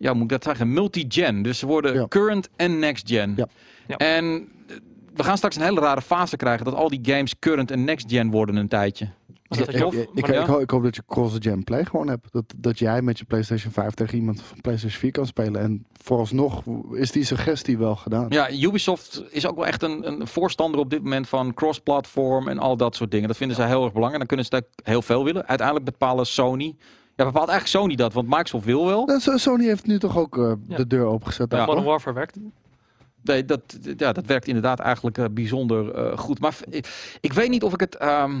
[0.00, 1.42] ja, moet ik dat zeggen, multi-gen.
[1.42, 2.06] Dus ze worden Ja.
[2.08, 3.32] current en next gen.
[3.36, 3.46] Ja.
[3.86, 3.96] Ja.
[3.96, 4.24] En
[4.68, 4.76] eh,
[5.14, 8.10] we gaan straks een hele rare fase krijgen dat al die games current en next
[8.10, 9.08] gen worden een tijdje.
[9.48, 12.32] Is dat Ik, ik, ik, ik hoop, ik hoop dat je cross-gen play gewoon hebt.
[12.32, 15.60] Dat, dat jij met je PlayStation 5 tegen iemand van PlayStation 4 kan spelen.
[15.60, 18.26] En vooralsnog is die suggestie wel gedaan.
[18.28, 22.58] Ja, Ubisoft is ook wel echt een, een voorstander op dit moment van cross-platform en
[22.58, 23.28] al dat soort dingen.
[23.28, 24.18] Dat vinden zij heel erg belangrijk.
[24.28, 25.46] Dan kunnen ze daar heel veel willen.
[25.46, 26.76] Uiteindelijk bepalen Sony.
[27.20, 29.20] Ja, bepaalt eigenlijk Sony dat, want Microsoft wil wel.
[29.20, 30.76] So- Sony heeft nu toch ook eh, Ja.
[30.76, 31.52] de deur opengezet.
[31.52, 31.64] Ja.
[31.66, 32.36] Modern Warfare werkt.
[33.22, 33.60] Nee, dat,
[33.96, 36.40] ja, dat werkt inderdaad eigenlijk eh, bijzonder eh, goed.
[36.40, 37.96] Maar ik, ik weet niet of ik het.
[37.96, 38.40] ehm,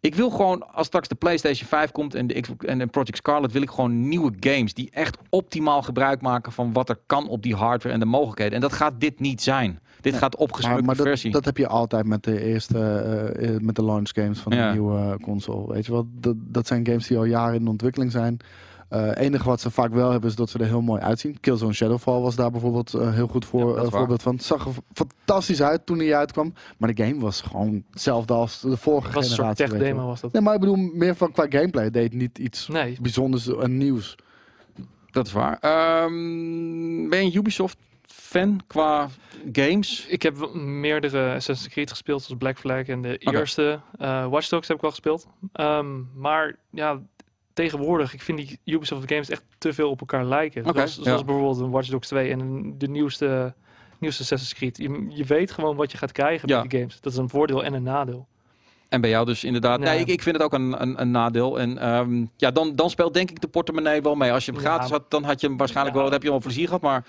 [0.00, 3.16] ik wil gewoon, als straks de PlayStation 5 komt en de, Xbox, en de Project
[3.16, 7.28] Scarlet, wil ik gewoon nieuwe games die echt optimaal gebruik maken van wat er kan
[7.28, 8.54] op die hardware en de mogelijkheden.
[8.54, 9.80] En dat gaat dit niet zijn.
[10.00, 10.20] Dit Nee.
[10.20, 11.30] gaat Maar, opgesmukte maar dat, versie.
[11.32, 14.66] dat heb je altijd met de eerste, eh, eh, met de launch games van Ja.
[14.66, 15.72] de nieuwe eh, console.
[15.72, 18.36] Weet je wel, dat, dat zijn games die al jaren in ontwikkeling zijn.
[18.88, 21.40] Het enige wat ze vaak wel hebben is dat ze er heel mooi uitzien.
[21.40, 24.34] Killzone Shadowfall was daar bijvoorbeeld heel goed voor, Ja, dat voorbeeld van.
[24.34, 26.52] Het zag er fantastisch uit toen hij uitkwam.
[26.78, 29.78] Maar de game was gewoon hetzelfde als de vorige was een soort generatie.
[29.78, 30.32] tech demo was dat.
[30.32, 31.84] Nee, maar ik bedoel meer van qua gameplay.
[31.84, 34.14] Het deed niet iets Nee, bijzonders en nieuws.
[35.10, 35.58] Dat is waar.
[35.60, 37.30] Ehm, ben je een
[38.36, 39.08] Ubisoft-fan qua
[39.52, 40.06] games?
[40.06, 44.48] ik heb wel meerdere Assassin's Creed gespeeld, zoals Black Flag en de eerste uh, Watch
[44.48, 45.26] Dogs heb ik al gespeeld.
[45.52, 47.00] Ehm, maar ja,
[47.52, 50.66] tegenwoordig, ik vind die Ubisoft games echt te veel op elkaar lijken.
[50.66, 51.24] Oké, zoals, ja.
[51.24, 53.54] bijvoorbeeld een Watch Dogs 2 en de nieuwste,
[53.98, 54.76] nieuwste Assassin's Creed.
[54.76, 56.60] Je, je weet gewoon wat je gaat krijgen Ja.
[56.60, 57.00] met die games.
[57.00, 58.26] Dat is een voordeel en een nadeel.
[58.88, 59.78] En bij jou dus inderdaad.
[59.80, 60.00] Nee, Nee.
[60.00, 61.58] ik, ik vind het ook een, een, een nadeel.
[61.60, 64.32] En ehm, ja, dan, dan speelt denk ik de portemonnee wel mee.
[64.32, 64.66] Als je hem Ja.
[64.66, 66.80] gratis had, dan had je hem waarschijnlijk wel, heb je wel plezier gehad.
[66.82, 67.04] Maar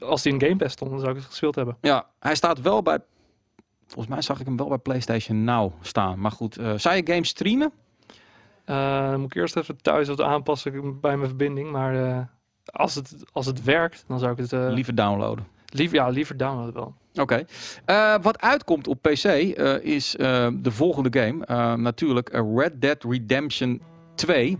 [0.00, 1.76] Als die in Game Pass stond, dan zou ik het gespeeld hebben.
[1.80, 2.98] ja, hij staat wel bij.
[3.86, 6.20] Volgens mij zag ik hem wel bij PlayStation Now staan.
[6.20, 7.72] Maar goed, eh zou je games streamen?
[8.64, 11.70] Eh, dan moet ik eerst even thuis wat aanpassen bij mijn verbinding.
[11.70, 12.18] Maar eh,
[12.64, 15.46] als, het, als het werkt, dan zou ik het Liever downloaden.
[15.66, 16.94] liever, ja, liever downloaden wel.
[17.14, 17.44] Oké.
[18.22, 19.24] Wat uitkomt op PC
[19.82, 20.10] is
[20.52, 21.76] de volgende game.
[21.76, 23.82] Natuurlijk Red Dead Redemption
[24.14, 24.58] 2.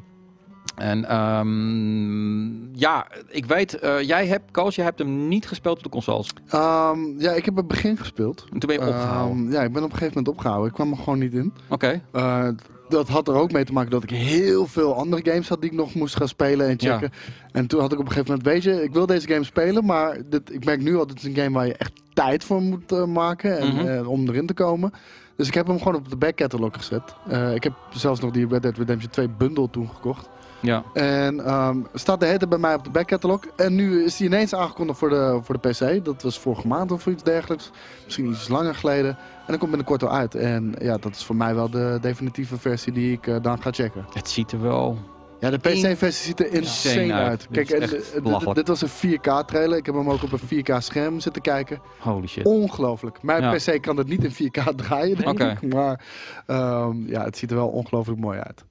[0.76, 5.82] En ehm, ja, ik weet, eh, jij hebt, Koos, jij hebt hem niet gespeeld op
[5.82, 6.32] de consoles.
[6.48, 8.44] Ehm, ja, ik heb het begin gespeeld.
[8.52, 9.36] En toen ben je opgehouden.
[9.44, 10.68] Ehm, ja, ik ben op een gegeven moment opgehouden.
[10.68, 11.52] Ik kwam er gewoon niet in.
[11.68, 12.02] Oké.
[12.12, 12.48] Eh,
[12.88, 15.70] dat had er ook mee te maken dat ik heel veel andere games had die
[15.70, 17.10] ik nog moest gaan spelen en checken.
[17.52, 19.84] En toen had ik op een gegeven moment, weet je, ik wil deze game spelen,
[19.84, 22.62] maar dit, ik merk nu al, dit is een game waar je echt tijd voor
[22.62, 24.06] moet eh, maken en, Mhm.
[24.06, 24.92] om erin te komen.
[25.36, 27.14] Dus ik heb hem gewoon op de back catalog gezet.
[27.54, 30.28] Ik heb zelfs nog die Red Dead Redemption 2 bundle toen gekocht.
[30.62, 30.82] Ja.
[30.92, 33.40] En ehm, staat de hele bij mij op de back catalog.
[33.56, 36.04] En nu is die ineens aangekondigd voor de, voor de PC.
[36.04, 37.70] Dat was vorige maand of iets dergelijks.
[38.04, 39.10] Misschien iets langer geleden.
[39.10, 40.34] En dat komt binnenkort al uit.
[40.34, 43.70] En ja, dat is voor mij wel de definitieve versie die ik eh, dan ga
[43.72, 44.06] checken.
[44.12, 44.98] Het ziet er wel.
[45.40, 47.48] Ja, de PC-versie ziet er insane uit.
[47.50, 48.88] Kijk, en, dit- dit was een
[49.18, 49.76] 4K-trailer.
[49.76, 51.80] Ik heb hem ook op een 4K-scherm zitten kijken.
[51.98, 52.44] Holy shit.
[52.46, 53.22] Ongelooflijk.
[53.22, 53.52] Mijn Ja.
[53.54, 55.72] PC kan het niet in 4K draaien, denk ik.
[55.74, 56.04] Maar
[56.46, 58.64] ehm, ja, het ziet er wel ongelooflijk mooi uit.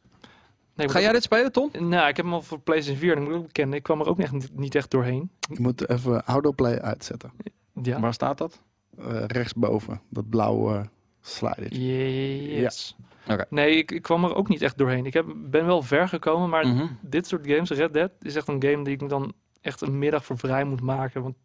[0.76, 1.70] Nee, Ga jij dit spelen, Tom?
[1.80, 4.00] Nou, ik heb hem al voor PlayStation 4 en ik moet ook bekennen, ik kwam
[4.00, 5.32] er ook echt niet, echt doorheen.
[5.54, 7.32] Je moet even autoplay uitzetten.
[7.82, 8.00] Ja.
[8.00, 8.62] Waar staat dat?
[8.98, 10.90] Eh, rechtsboven, dat blauwe
[11.22, 11.74] slider.
[11.74, 12.96] Yes.
[13.28, 13.46] Oké.
[13.50, 15.06] Nee, ik, ik kwam er ook niet echt doorheen.
[15.06, 16.86] Ik heb, ben wel ver gekomen, maar Mhm.
[17.02, 20.26] dit soort games, Red Dead, is echt een game die ik dan echt een middag
[20.26, 21.22] voor vrij moet maken.
[21.24, 21.36] Want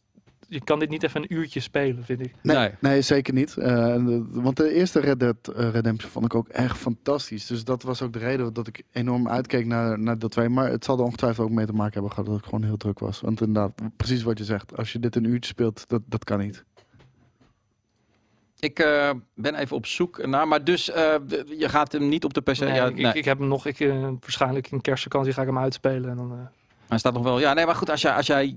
[0.48, 2.34] je kan dit niet even een uurtje spelen, vind ik.
[2.42, 2.70] Nee, Nee.
[2.80, 3.02] nee.
[3.02, 3.56] zeker niet.
[3.56, 3.96] Eh,
[4.30, 7.46] want de eerste Red Dead eh, Redemption vond ik ook echt fantastisch.
[7.46, 10.48] Dus dat was ook de reden dat ik enorm uitkeek naar, naar dat twee.
[10.48, 12.76] Maar het zal er ongetwijfeld ook mee te maken hebben gehad dat ik gewoon heel
[12.76, 13.20] druk was.
[13.20, 14.76] Want inderdaad, precies wat je zegt.
[14.76, 16.64] Als je dit een uurtje speelt, dat, dat kan niet.
[18.58, 21.14] Ik eh, ben even op zoek naar, maar dus eh,
[21.58, 22.58] je gaat hem niet op de PC.
[22.58, 23.12] Nee, ja, ik, nee.
[23.12, 23.78] ik, heb hem nog, ik,
[24.20, 26.10] waarschijnlijk in kerstvakantie ga ik hem uitspelen.
[26.10, 26.46] En dan, eh,
[26.88, 27.38] Hij staat nog wel.
[27.40, 28.56] Ja, nee, maar goed, als jij, als jij,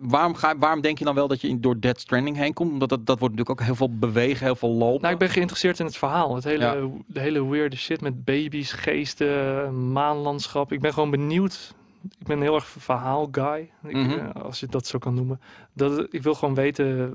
[0.00, 2.72] waarom, ga, waarom denk je dan wel dat je in, door Dead Stranding heen komt?
[2.72, 5.00] Omdat dat, dat wordt natuurlijk ook heel veel bewegen, heel veel lopen.
[5.00, 6.34] Nou, ik ben geïnteresseerd in het verhaal.
[6.34, 6.88] Het hele, Ja.
[7.06, 10.72] de hele weirde shit met baby's, geesten, maanlandschap.
[10.72, 11.74] Ik ben gewoon benieuwd.
[12.18, 14.10] Ik ben een heel erg verhaal guy, ik, Mhm.
[14.10, 15.40] eh, als je dat zo kan noemen.
[15.72, 17.12] Dat, ik wil gewoon weten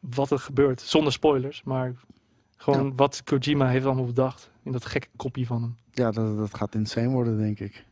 [0.00, 1.62] wat er gebeurt, zonder spoilers.
[1.64, 1.94] Maar
[2.56, 5.76] gewoon wat Kojima heeft allemaal bedacht in dat gekke kopie van hem.
[5.92, 7.84] Ja, dat, dat gaat insane worden, denk ik.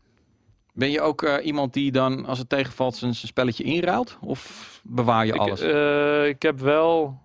[0.76, 4.16] Ben je ook eh, iemand die dan, als het tegenvalt, zijn, spelletje inruilt?
[4.20, 5.60] Of bewaar je Ik, alles?
[5.60, 7.18] eh, ik heb wel,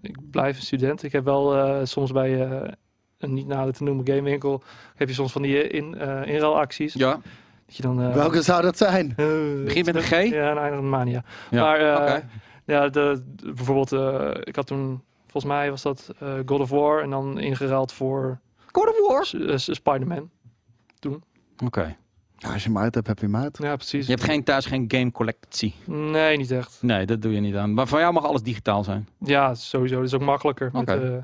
[0.00, 1.02] ik blijf een student.
[1.02, 2.72] Ik heb wel eh, soms bij eh,
[3.18, 4.62] een niet nader te noemen gamewinkel,
[4.94, 6.94] heb je soms van die in, eh inruilacties.
[6.94, 7.20] ja,
[7.66, 9.12] Dat je dan, eh, Welke zou dat zijn?
[9.64, 10.10] Begint met een G?
[10.10, 11.24] Ja, een eindigt met mania.
[11.50, 12.28] Ja, Maar eh, oké.
[12.64, 16.70] ja, de, de- bijvoorbeeld, eh, ik had toen, volgens mij was dat eh, God of
[16.70, 18.40] War en dan ingeruild voor
[18.72, 19.24] God of War?
[19.26, 20.30] S- eh, S- Spider-Man.
[22.40, 23.58] Ja, als je hem uit hebt, heb je hem uit.
[23.62, 24.06] Ja, precies.
[24.06, 25.74] Je hebt geen, thuis geen game collectie.
[25.84, 26.78] Nee, niet echt.
[26.80, 27.74] Nee, dat doe je niet aan.
[27.74, 29.08] Maar van jou mag alles digitaal zijn.
[29.18, 29.96] Ja, sowieso.
[29.96, 30.70] Dat is ook makkelijker.
[30.72, 31.22] Met.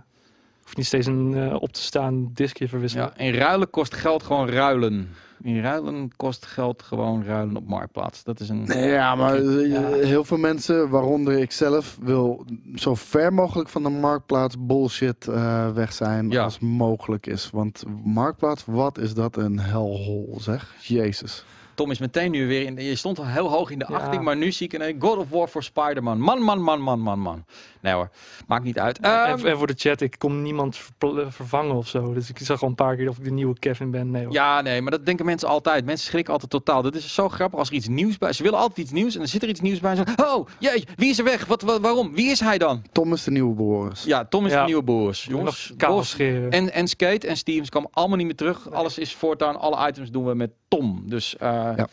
[0.65, 3.13] Hoeft niet steeds een eh, op te staan diskje verwisselen.
[3.17, 5.09] Ja, in ruilen kost geld gewoon ruilen.
[5.43, 8.25] In ruilen kost geld gewoon ruilen op Marktplaats.
[8.25, 8.65] Dat is een...
[8.67, 9.93] Ja, maar eh, Ja.
[9.93, 12.45] heel veel mensen, waaronder ik zelf, wil
[12.75, 16.43] zo ver mogelijk van de marktplaats bullshit eh, weg zijn Ja.
[16.45, 17.51] als mogelijk is.
[17.53, 20.75] Want marktplaats, wat is dat een hellhole, zeg.
[20.81, 21.45] Jezus.
[21.75, 22.77] Tom is meteen nu weer in.
[22.77, 23.97] Je stond al heel hoog in de Ja.
[23.97, 26.21] achting, maar nu zie ik een God of War voor Spider-Man.
[26.21, 27.45] Man, man, man, man, man, man.
[27.81, 28.09] Nee hoor,
[28.47, 28.99] maakt niet uit.
[29.01, 32.13] Ehm, en, en voor de chat, ik kon niemand eh, vervangen of zo.
[32.13, 34.11] Dus ik zag al een paar keer of ik de nieuwe Kevin ben.
[34.11, 34.33] Nee, hoor.
[34.33, 35.85] ja, nee, maar dat denken mensen altijd.
[35.85, 36.83] Mensen schrikken altijd totaal.
[36.83, 38.33] Dat is zo grappig als er iets nieuws bij.
[38.33, 39.91] Ze willen altijd iets nieuws en dan zit er iets nieuws bij.
[39.97, 41.47] En zo, oh, jee, wie is er weg?
[41.47, 42.15] Wat, wat, waarom?
[42.15, 42.83] Wie is hij dan?
[42.93, 44.05] Tom is de nieuwe Boris.
[44.05, 44.59] Ja, Tom is Ja.
[44.61, 45.25] de nieuwe Boers.
[45.25, 45.75] Jongens,
[46.19, 48.71] en, en Skate en Stevens komen allemaal niet meer terug.
[48.71, 51.03] Alles is voortaan, alle items doen we met Tom.
[51.07, 51.87] Dus eh, Ja.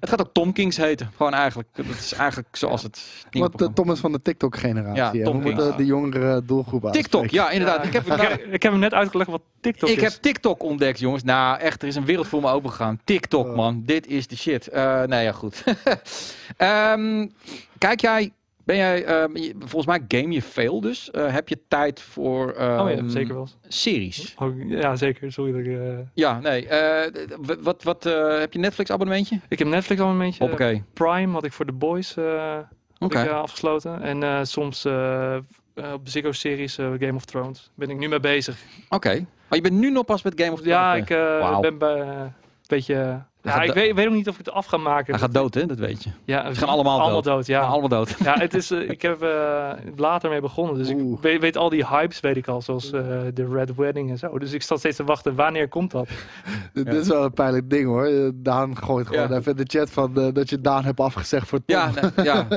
[0.00, 1.10] Het gaat ook Tom Kings heten.
[1.16, 1.68] Gewoon eigenlijk.
[1.72, 3.72] Dat is eigenlijk zoals het ding Wat de.
[3.72, 4.96] Thomas van de TikTok-generatie.
[4.96, 5.24] Ja, hè.
[5.24, 5.56] Tom we Kings.
[5.60, 7.46] moeten de jongere doelgroep TikTok, aanspreken.
[7.46, 7.84] ja inderdaad.
[7.84, 10.02] ik, heb, ik, heb, ik heb hem net uitgelegd wat TikTok ik is.
[10.02, 11.22] heb TikTok ontdekt, jongens.
[11.22, 13.00] Nou, echt, er is een wereld voor me opengegaan.
[13.04, 13.56] TikTok, Oh.
[13.56, 13.82] man.
[13.86, 14.68] Dit is de shit.
[14.68, 15.64] Eh nee, ja, goed.
[16.56, 17.26] Ehm,
[17.78, 18.32] kijk jij,
[18.64, 21.10] ben jij, ehm, volgens mij game je veel dus.
[21.10, 23.48] Eh, heb je tijd voor Oh ja, ehm, zeker wel.
[23.68, 24.34] series?
[24.38, 25.32] Oh, ja, zeker.
[25.32, 25.66] Sorry dat ik...
[25.66, 26.66] eh, Ja, nee.
[26.68, 27.12] eh,
[27.60, 28.04] wat, wat,
[28.40, 29.40] heb je Netflix abonnementje?
[29.48, 30.38] ik heb Netflix beetje.
[30.44, 30.82] Hoppakee.
[30.92, 32.14] Prime had ik voor The Boys
[32.98, 33.22] Oké.
[33.22, 34.02] ik, afgesloten.
[34.02, 34.86] En soms
[35.76, 38.56] op de Ziggo-series eh, Game of Thrones ben ik nu mee bezig.
[38.88, 39.14] Oké.
[39.48, 40.78] Maar je bent nu nog pas met Game of Thrones?
[40.78, 42.32] Ja, ik ben bij een
[42.66, 43.24] beetje...
[43.42, 45.10] gaat ja, ik weet, weet ook niet of ik het af ga maken.
[45.12, 45.66] Hij gaat dood, hè?
[45.66, 46.10] Dat weet je.
[46.24, 47.24] Ja, Ze gaan allemaal allemaal dood.
[47.34, 47.46] dood.
[47.46, 47.60] ja.
[47.60, 48.14] Allemaal dood.
[48.24, 50.76] Ja, het is, eh, ik heb eh, later mee begonnen.
[50.76, 51.16] Dus Oeh.
[51.16, 52.62] ik weet, weet al die hypes, weet ik al.
[52.62, 53.00] Zoals eh,
[53.34, 54.38] de Red Wedding en zo.
[54.38, 56.08] Dus ik sta steeds te wachten, wanneer komt dat?
[56.72, 56.92] Dit Ja.
[56.92, 58.30] is wel een pijnlijk ding hoor.
[58.34, 59.36] Daan gooit gewoon Ja.
[59.36, 61.76] even in de chat van eh, dat je Daan hebt afgezegd voor Tom.
[61.78, 62.46] Ja, nee, ja.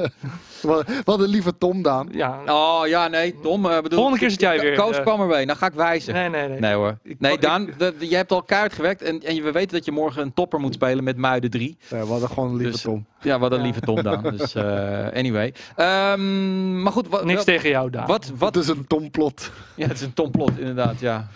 [0.61, 2.07] Wat, wat een lieve Tom, Daan.
[2.11, 3.35] Ja, Oh, ja, nee.
[3.41, 3.97] Tom, eh bedoel...
[3.97, 5.45] Volgende keer zit jij weer, Koos kwam er mee.
[5.45, 6.13] Nou ga ik wijzen.
[6.13, 6.59] nee, nee, nee.
[6.59, 6.97] Nee hoor.
[7.03, 7.69] Ik- Nee, Daan,
[7.99, 10.73] je hebt al kaart gewerkt en, en we weten dat je morgen een topper moet
[10.75, 11.77] spelen met Muiden 3.
[11.89, 13.05] Ja, we hadden gewoon een lieve Dus- Tom.
[13.21, 13.63] Ja, wat een Ja.
[13.63, 14.21] lieve Tom Daan.
[14.37, 15.53] Dus eh, anyway.
[15.75, 18.07] Ehm, maar goed, wat, Niks wat, tegen jou, Daan.
[18.07, 19.51] wat, wat, Het is een Tom plot.
[19.75, 21.27] ja, het is een Tom Plot inderdaad, ja.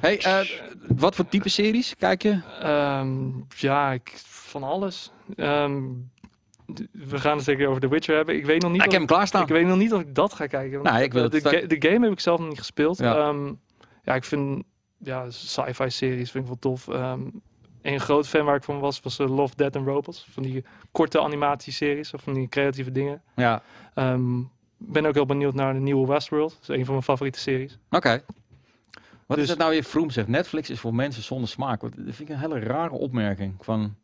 [0.00, 0.38] Hey, eh,
[0.88, 2.40] wat voor type series kijk je?
[2.62, 3.18] Ehm,
[3.56, 5.10] ja, ik, van alles.
[5.36, 5.82] Ehm,
[6.92, 8.36] we gaan het zeker over The Witcher hebben.
[8.36, 9.42] Ik weet nog niet, Nou, ik heb of, hem klaarstaan.
[9.42, 10.78] ik weet nog niet of ik dat ga kijken.
[10.78, 12.58] want Nou, ik wil de, de, straks- ga- de game heb ik zelf nog niet
[12.58, 12.98] gespeeld.
[12.98, 13.14] Ja.
[13.16, 13.34] Ja,
[14.04, 14.62] ja ik vind
[14.98, 16.88] ja, sci-fi series vind ik wel tof.
[16.88, 17.20] Ehm
[17.82, 20.26] een groot fan waar ik van was, was eh, Love, Dead and Robots.
[20.30, 23.22] Van die korte animatieseries of van die creatieve dingen.
[23.36, 23.62] Ja,
[23.94, 24.40] Ehm
[24.82, 26.50] ben ook heel benieuwd naar de nieuwe Westworld.
[26.60, 27.78] Dat is een van mijn favoriete series.
[27.90, 28.22] oké.
[29.26, 29.84] Wat is Dus- het nou weer?
[29.84, 31.80] Vroom zegt, Netflix is voor mensen zonder smaak.
[31.80, 33.54] Wat- Dat vind ik een hele rare opmerking.
[33.60, 33.94] Van,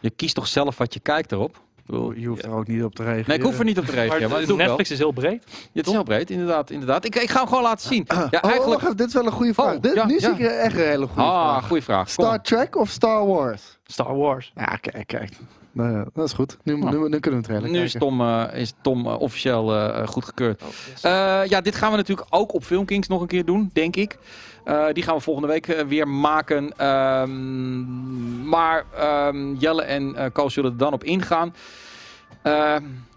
[0.00, 1.60] je kiest toch zelf wat je kijkt erop?
[1.86, 3.28] Bedoel, Je hoeft er ook niet op te reageren.
[3.28, 4.30] Nee, ik hoef er niet op te reageren.
[4.30, 4.54] Maar de-.
[4.54, 5.42] Netflix is heel breed.
[5.46, 6.70] Ja, het is heel breed, inderdaad.
[6.70, 7.04] inderdaad.
[7.04, 8.04] Ik, ik ga hem gewoon laten zien.
[8.08, 8.80] Ja, Oh, eigenlijk...
[8.80, 9.74] wacht dit is wel een goede vraag.
[9.74, 10.20] Oh, Dit, ja, nu ja.
[10.20, 11.66] zie ik echt een hele goede Ah, vraag.
[11.66, 12.08] goede vraag.
[12.10, 13.78] Star Trek of Star Wars?
[13.86, 14.52] Star Wars.
[14.54, 15.30] Ja, kijk, kijk.
[15.76, 16.56] Nou ja, dat is goed.
[16.62, 16.90] Nu, Nou.
[16.98, 17.92] nu, nu kunnen we het redelijk Nu is.
[17.92, 20.62] Tom, eh, is Tom eh, officieel eh goedgekeurd.
[20.62, 21.02] Oh, yes.
[21.02, 24.18] Eh, ja, dit gaan we natuurlijk ook op Filmkings nog een keer doen, denk ik.
[24.64, 26.76] Eh, die gaan we volgende week weer maken.
[26.76, 31.54] Ehm, maar ehm, Jelle en eh Koos zullen er dan op ingaan.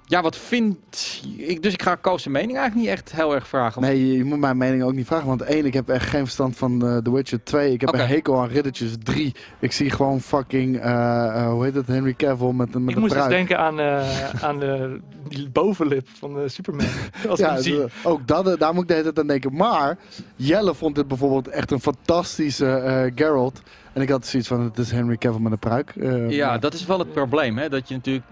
[0.09, 1.21] Ja, wat vindt...
[1.37, 3.81] Ik, dus ik ga Koos zijn mening eigenlijk niet echt heel erg vragen.
[3.81, 5.27] Nee, je, moet mijn mening ook niet vragen.
[5.27, 7.43] Want één, ik heb echt geen verstand van eh, The Witcher.
[7.43, 8.91] Twee, ik heb een hekel aan riddertjes.
[9.03, 12.95] Drie, ik zie gewoon fucking, eh, eh, hoe heet het, Henry Cavill met, met ik
[12.95, 13.29] een moest eens pruik.
[13.29, 16.85] denken aan, eh, aan de die bovenlip van de Superman.
[17.29, 17.79] Als Ja, zie.
[18.03, 19.55] ook dat, daar moet ik de hele tijd aan denken.
[19.55, 19.97] Maar
[20.35, 23.61] Jelle vond dit bijvoorbeeld echt een fantastische eh Geralt.
[23.93, 25.93] En ik had zoiets van, het is Henry Cavill met een pruik.
[25.95, 27.69] Eh, Ja, maar- dat is wel het probleem, hè?
[27.69, 28.25] dat je natuurlijk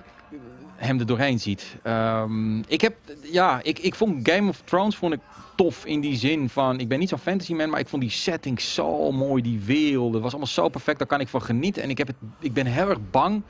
[0.77, 1.75] hem er doorheen ziet.
[1.83, 2.95] Ehm, ik heb,
[3.31, 5.19] ja, ik, ik vond Game of Thrones vond ik
[5.55, 8.11] tof in die zin van, ik ben niet zo'n fantasy man, maar ik vond die
[8.11, 11.83] setting zo mooi, die wereld, het was allemaal zo perfect, daar kan ik van genieten.
[11.83, 13.41] En ik, heb het, ik ben heel erg bang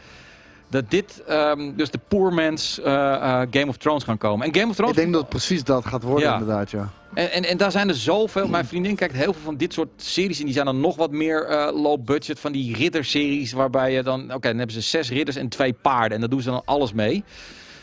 [0.70, 4.48] dat dit, ehm, dus de poor man's eh, eh, Game of Thrones gaan komen.
[4.48, 6.34] En Game of Thrones, Ik denk dat het precies dat gaat worden, Ja.
[6.38, 6.90] inderdaad, ja.
[7.14, 8.48] en, en, en daar zijn er zoveel.
[8.58, 10.40] Mijn vriendin kijkt heel veel van dit soort series.
[10.40, 12.40] En die zijn dan nog wat meer eh, low budget.
[12.40, 13.52] Van die ridderseries.
[13.52, 14.22] Waarbij je dan.
[14.34, 16.12] Oké, dan hebben ze zes ridders en twee paarden.
[16.12, 17.24] En daar doen ze dan alles mee.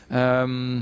[0.08, 0.80] Ehm,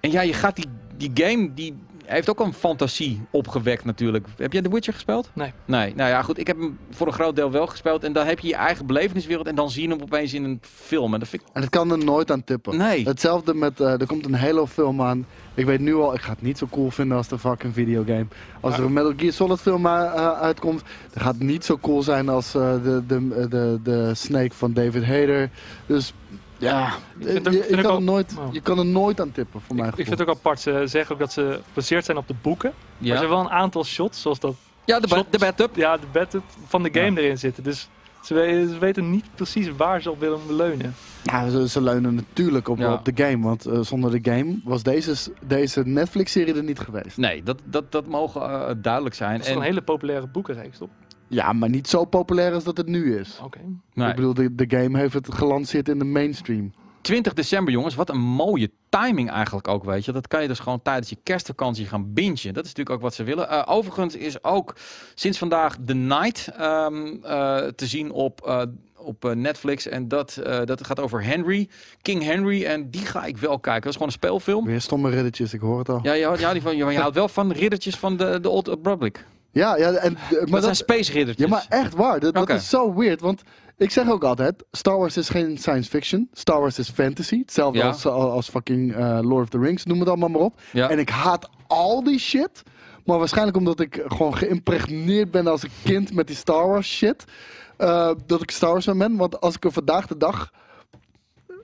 [0.00, 0.66] en ja, je gaat die,
[0.96, 1.54] die game.
[1.54, 1.74] Die
[2.06, 4.26] heeft ook een fantasie opgewekt natuurlijk.
[4.36, 5.30] Heb jij The Witcher gespeeld?
[5.34, 5.52] Nee.
[5.64, 5.94] Nee.
[5.94, 6.38] Nou ja, goed.
[6.38, 8.04] Ik heb hem voor een groot deel wel gespeeld.
[8.04, 9.46] En dan heb je je eigen beleveniswereld.
[9.46, 11.14] En dan zie je hem opeens in een film.
[11.14, 11.48] En dat vind ik.
[11.52, 12.76] En het kan er nooit aan tippen.
[12.76, 13.04] Nee.
[13.04, 15.26] Hetzelfde met, eh, er komt een Halo film aan.
[15.56, 18.26] Ik weet nu al, ik ga het niet zo cool vinden als de fucking videogame.
[18.60, 20.82] Als er een Metal Gear Solid film eh, eh, uitkomt,
[21.12, 24.72] dan gaat het niet zo cool zijn als eh, de, de, de, de Snake van
[24.72, 25.50] David Hayter.
[25.86, 26.12] Dus
[26.58, 26.86] ja,
[27.18, 28.52] Ik vind je, ook- je vind ik kan ook- er nooit, oh.
[28.52, 30.60] je kan er nooit aan tippen, voor mijn Ik, vind het ook apart.
[30.60, 32.72] Ze zeggen ook dat ze gebaseerd zijn op de boeken.
[32.98, 34.54] Maar er zijn wel een aantal shots, zoals dat
[34.84, 35.76] ja de, de bathtub.
[35.76, 36.36] ja, de bed
[36.66, 37.62] van de game erin zitten.
[37.62, 37.88] Dus
[38.22, 40.94] ze, we- ze weten niet precies waar ze op willen leunen.
[41.22, 42.92] Ja, ze, ze leunen natuurlijk op, Ja.
[42.92, 47.16] op de game, want eh, zonder de game was deze, deze Netflix-serie er niet geweest.
[47.16, 49.32] Nee, dat, dat, dat mogen eh, duidelijk zijn.
[49.38, 50.88] Het is een hele populaire boekenreeks, toch?
[51.28, 53.40] Ja, maar niet zo populair als dat het nu is.
[53.44, 53.58] Oké.
[53.94, 54.08] nee.
[54.08, 56.72] Ik bedoel, de, de game heeft het gelanceerd in de mainstream.
[57.00, 57.94] 20 december, jongens.
[57.94, 60.12] Wat een mooie timing eigenlijk ook, weet je.
[60.12, 62.54] Dat kan je dus gewoon tijdens je kerstvakantie gaan bingen.
[62.54, 63.48] Dat is natuurlijk ook wat ze willen.
[63.48, 64.76] Eh, overigens is ook
[65.14, 68.62] sinds vandaag The Night ehm, eh, te zien op, eh,
[68.96, 69.88] op eh, Netflix.
[69.88, 71.68] En dat, eh, dat gaat over Henry,
[72.02, 72.64] King Henry.
[72.64, 73.82] En die ga ik wel kijken.
[73.82, 74.64] Dat is gewoon een speelfilm.
[74.64, 76.00] Weer stomme riddertjes, ik hoor het al.
[76.02, 79.24] Ja, van, je, je houdt wel van riddertjes van de, de Old Republic.
[79.56, 81.48] Ja, ja, en, eh, Maar dat zijn dat, space riddertjes.
[81.48, 82.20] ja, maar echt waar.
[82.20, 83.42] Dat, is zo weird, want
[83.78, 86.28] Ik zeg ook altijd, Star Wars is geen science fiction.
[86.32, 87.38] Star Wars is fantasy.
[87.38, 87.86] Hetzelfde Ja.
[87.86, 90.60] als, als fucking eh, Lord of the Rings, noem het allemaal maar op.
[90.72, 90.90] Ja.
[90.90, 92.62] En ik haat al die shit.
[93.04, 97.24] Maar waarschijnlijk omdat ik gewoon geïmpregneerd ben als een kind met die Star Wars shit.
[97.76, 99.16] eh, dat ik Star Wars ben.
[99.16, 100.50] Want als ik er vandaag de dag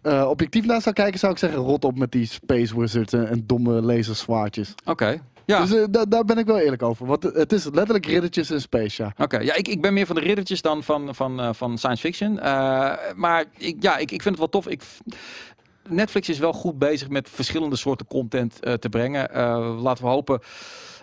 [0.02, 3.28] eh, objectief naar zou kijken, zou ik zeggen: rot op met die Space Wizards en,
[3.28, 4.74] en domme laserzwaardjes.
[4.84, 5.20] Oké.
[5.46, 5.60] Ja.
[5.60, 7.06] Dus eh, da- daar ben ik wel eerlijk over.
[7.06, 9.12] Want het is letterlijk riddertjes in space, ja.
[9.24, 12.00] Oké, ja, ik, ik ben meer van de riddertjes dan van, van, eh, van science
[12.02, 12.38] fiction.
[12.40, 14.66] Eh, maar ik, ja, ik, ik vind het wel tof.
[14.68, 14.82] Ik,
[15.88, 19.30] Netflix is wel goed bezig met verschillende soorten content eh, te brengen.
[19.34, 20.40] Eh, laten we hopen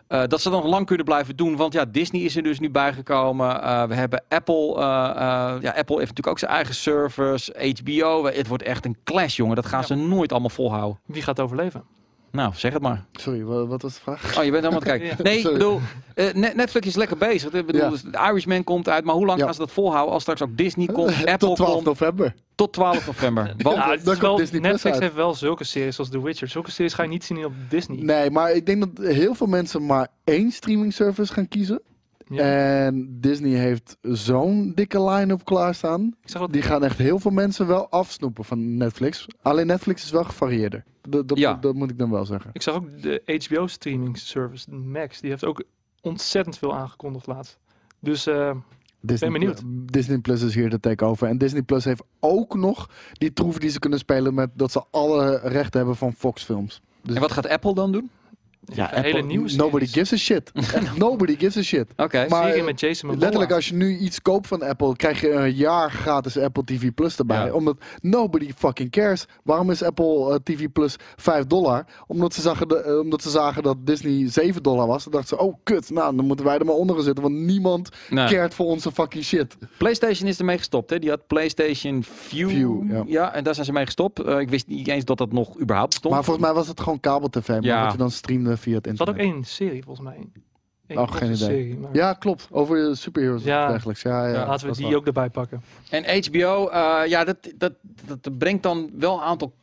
[0.07, 1.55] eh, dat ze dat nog lang kunnen blijven doen.
[1.55, 3.61] Want ja, Disney is er dus nu bijgekomen.
[3.63, 4.75] Eh, we hebben Apple.
[4.75, 7.49] eh, eh, ja, Apple heeft natuurlijk ook zijn eigen servers.
[7.79, 8.25] HBO.
[8.25, 9.55] Het wordt echt een clash, jongen.
[9.55, 9.85] Dat gaan Ja.
[9.85, 10.99] ze nooit allemaal volhouden.
[11.05, 11.83] Wie gaat overleven?
[12.31, 13.05] Nou, zeg het maar.
[13.11, 14.37] Sorry, wat, wat was de vraag?
[14.37, 15.07] Oh, je bent helemaal het kijken.
[15.07, 15.15] Ja.
[15.31, 15.79] Nee, bedoel,
[16.15, 17.51] eh, Net- Netflix is lekker bezig.
[17.53, 17.89] Ik bedoel, Ja.
[17.89, 19.45] dus de Irishman komt uit, maar hoe lang Ja.
[19.45, 22.33] gaan ze dat volhouden als straks ook Disney komt, Apple Tot 12 komt, november.
[22.55, 23.43] tot 12 november?
[23.57, 25.03] Want, Ja, dan komt wel- Disney Netflix uit.
[25.03, 26.47] heeft wel zulke series als The Witcher.
[26.47, 27.97] Zulke series ga je niet zien op Disney.
[28.01, 31.81] Nee, maar ik denk dat heel veel mensen maar één streaming service gaan kiezen.
[32.29, 32.41] Ja.
[32.85, 36.15] En Disney heeft zo'n dikke line-up klaarstaan.
[36.23, 39.27] ik zag dat Die gaan echt heel veel mensen wel afsnoepen van Netflix.
[39.41, 40.83] Alleen Netflix is wel gevarieerder.
[41.01, 41.53] Dat, dat, Ja.
[41.53, 42.49] dat moet ik dan wel zeggen.
[42.53, 45.19] Ik zag ook de HBO streaming service, Max.
[45.21, 45.63] Die heeft ook
[46.01, 47.57] ontzettend veel aangekondigd laatst.
[47.99, 48.51] Dus eh,
[49.01, 49.61] Disney, Ben benieuwd.
[49.91, 51.27] Disney Plus is hier de take-over.
[51.27, 54.83] En Disney Plus heeft ook nog die troef die ze kunnen spelen met dat ze
[54.91, 56.81] alle rechten hebben van Fox films.
[57.01, 58.09] Dus en wat gaat Apple dan doen?
[58.73, 60.51] Ja, een hele nieuwe Nobody gives a shit.
[60.97, 61.85] Nobody gives a shit.
[61.97, 62.25] Oké.
[62.29, 63.23] Maar, serie eh, met Jason Momoa.
[63.23, 66.93] Letterlijk, als je nu iets koopt van Apple, krijg je een jaar gratis Apple TV
[66.93, 67.45] Plus erbij.
[67.45, 67.53] Ja.
[67.53, 69.25] Omdat nobody fucking cares.
[69.43, 71.85] Waarom is Apple eh, TV Plus 5 dollar?
[72.07, 75.03] Omdat ze, zagen de, eh, omdat ze zagen dat Disney 7 dollar was.
[75.03, 77.23] Dan dachten ze, oh kut, nou dan moeten wij er maar onder gaan zitten.
[77.23, 78.27] Want niemand Nee.
[78.27, 79.57] cared voor onze fucking shit.
[79.77, 80.89] PlayStation is ermee gestopt.
[80.89, 80.99] Hè?
[80.99, 82.49] Die had PlayStation View.
[82.49, 83.33] View, ja.
[83.33, 84.19] en daar zijn ze mee gestopt.
[84.19, 86.13] Eh, ik wist niet eens dat dat nog überhaupt bestond.
[86.13, 87.47] Maar volgens mij was het gewoon kabel-tv.
[87.47, 87.83] Maar Ja.
[87.83, 89.35] wat je dan streamde via het Er zat ook internet.
[89.35, 90.27] één serie volgens mij.
[90.87, 91.35] Eén Oh, geen idee.
[91.37, 92.47] Serie, maar Ja, klopt.
[92.51, 93.63] Over superheroes Ja.
[93.65, 94.01] en dergelijks.
[94.01, 95.61] Ja, ja, Ja, laten we dat die ook erbij pakken.
[95.89, 97.73] En HBO, eh, ja, dat, dat,
[98.21, 99.53] dat brengt dan wel een aantal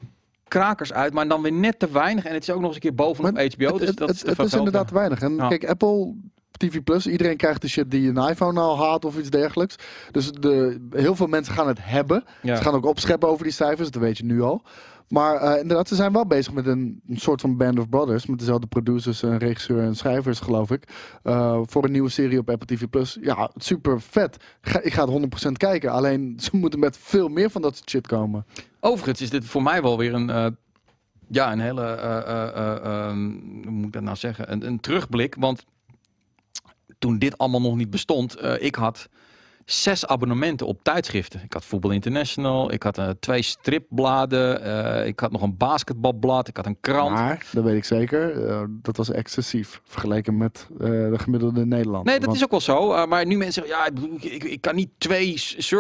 [0.48, 2.24] krakers uit, maar dan weer net te weinig.
[2.24, 3.66] En het is ook nog eens een keer bovenop Maar HBO.
[3.66, 5.20] Het, dus het, dat het, is te het is inderdaad weinig.
[5.20, 5.48] En Ja.
[5.48, 6.14] kijk, Apple
[6.50, 9.76] TV Plus, iedereen krijgt de shit die een iPhone al haat of iets dergelijks.
[10.10, 12.24] Dus de, heel veel mensen gaan het hebben.
[12.42, 12.56] Ja.
[12.56, 14.62] Ze gaan ook opscheppen over die cijfers, dat weet je nu al.
[15.08, 18.26] Maar eh, inderdaad, ze zijn wel bezig met een, soort van band of brothers.
[18.26, 20.84] Met dezelfde producers, en regisseur en schrijvers, geloof ik.
[21.22, 23.16] eh, voor een nieuwe serie op Apple TV.
[23.20, 24.36] Ja, super vet.
[24.82, 25.90] Ik ga het 100% kijken.
[25.90, 28.46] Alleen ze moeten met veel meer van dat shit komen.
[28.80, 30.46] Overigens is dit voor mij wel weer een, eh,
[31.28, 33.30] ja, een hele, eh, eh, eh, ehm,
[33.62, 35.34] hoe moet ik dat nou zeggen, een, een terugblik.
[35.38, 35.64] Want
[36.98, 39.08] toen dit allemaal nog niet bestond, ik had
[39.70, 41.40] zes abonnementen op tijdschriften.
[41.44, 46.48] Ik had Voetbal International, ik had eh, twee stripbladen, eh, ik had nog een basketbalblad,
[46.48, 47.10] ik had een krant.
[47.10, 52.04] Maar, dat weet ik zeker, eh, dat was excessief vergeleken met eh, de gemiddelde Nederland.
[52.04, 53.06] Nee, dat Want- is ook wel zo.
[53.06, 55.32] maar nu mensen zeggen, ja, ik, bedoel, ik, ik, kan niet twee,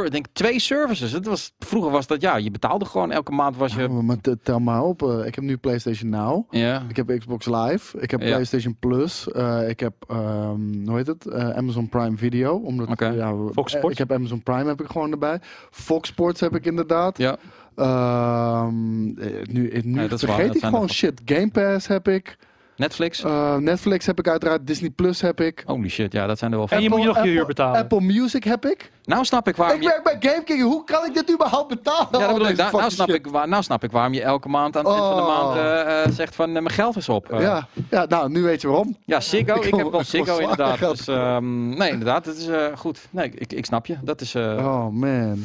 [0.04, 1.12] ik denk twee services.
[1.12, 3.80] Het was, vroeger was dat, ja, je betaalde gewoon elke maand was je...
[3.80, 5.02] Ja, maar te- tel maar op.
[5.02, 6.44] ik heb nu PlayStation Now.
[6.54, 8.00] Ja, Ik heb Xbox Live.
[8.00, 8.26] Ik heb Ja.
[8.26, 9.28] PlayStation Plus.
[9.30, 11.26] eh, ik heb, ehm, hoe heet het?
[11.26, 12.54] Eh, Amazon Prime Video.
[12.56, 13.06] Omdat, Oké.
[13.08, 13.90] ja, Fox eh?
[13.90, 15.38] Ik heb Amazon Prime heb ik gewoon erbij.
[15.70, 17.18] Fox Sports heb ik inderdaad.
[17.18, 17.36] ja.
[17.76, 21.20] Ehm, eh, nu nu Ja, waar, vergeet dat ik gewoon shit.
[21.24, 22.36] Game Pass heb ik.
[22.76, 23.22] Netflix.
[23.22, 24.66] Eh, Netflix heb ik uiteraard.
[24.66, 25.62] Disney Plus heb ik.
[25.66, 26.96] Holy shit, ja, dat zijn er wel En je veel.
[26.96, 27.80] moet nog je huur betalen.
[27.80, 28.90] Apple Music heb ik.
[29.04, 29.88] Nou snap ik waarom Ik je...
[29.88, 30.62] werk bij GameKing.
[30.62, 32.06] Hoe kan ik dit überhaupt betalen?
[32.12, 32.56] Ja, dat bedoel ik.
[32.56, 33.16] Nou, nou, snap shit.
[33.18, 35.28] ik waar, nou snap ik waarom je elke maand aan het eind van de Oh.
[35.28, 37.26] maand eh, eh, zegt van mijn geld is op.
[37.38, 38.96] Ja, ja, nou, nu weet je waarom.
[39.04, 39.54] Ja, Ziggo.
[39.54, 40.78] Ik Ik kom- heb wel Ziggo inderdaad.
[40.78, 42.24] Dus, ehm, nee, inderdaad.
[42.24, 42.98] Dat is eh, goed.
[43.10, 43.96] Nee, ik, ik snap je.
[44.02, 45.44] Dat is, eh, Oh man.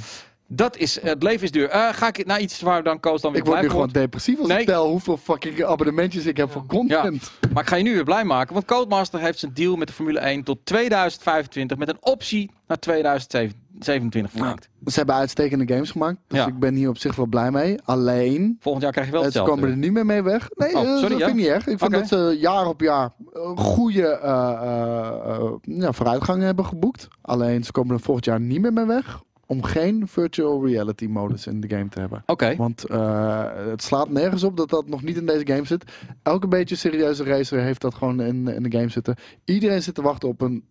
[0.54, 1.70] Dat is het leven is duur.
[1.70, 3.88] Eh, ga ik naar iets waar dan Koos dan weer Ik word blij nu van
[3.88, 4.60] gewoon depressief als Nee.
[4.60, 6.54] ik tel hoeveel fucking abonnementjes ik heb Ja.
[6.54, 7.32] voor content.
[7.54, 8.54] Maar ik ga je nu weer blij maken.
[8.54, 12.80] Want Codemaster heeft zijn deal met de Formule 1 tot 2025 met een optie naar
[12.80, 14.70] 2027 verlengd.
[14.86, 16.18] Ze hebben uitstekende games gemaakt.
[16.28, 16.48] Dus Ja.
[16.48, 17.78] ik ben hier op zich wel blij mee.
[17.84, 19.62] Alleen, Volgend jaar krijg je wel eh, ze hetzelfde.
[19.62, 20.50] komen er niet meer mee weg.
[20.56, 21.68] Nee, Oh, eh, sorry, dat vind ik niet erg.
[21.68, 26.66] Ik vind dat ze jaar op jaar een goede eh, eh, eh, ja, vooruitgang hebben
[26.66, 27.08] geboekt.
[27.22, 29.22] Alleen, ze komen er volgend jaar niet meer mee weg.
[29.52, 32.24] Om geen virtual reality modus in de game te hebben.
[32.26, 32.56] Oké.
[32.56, 35.92] Want eh, het slaat nergens op dat dat nog niet in deze game zit.
[36.24, 39.16] Elke beetje serieuze racer heeft dat gewoon in, in de game zitten.
[39.46, 40.64] Iedereen zit te wachten op een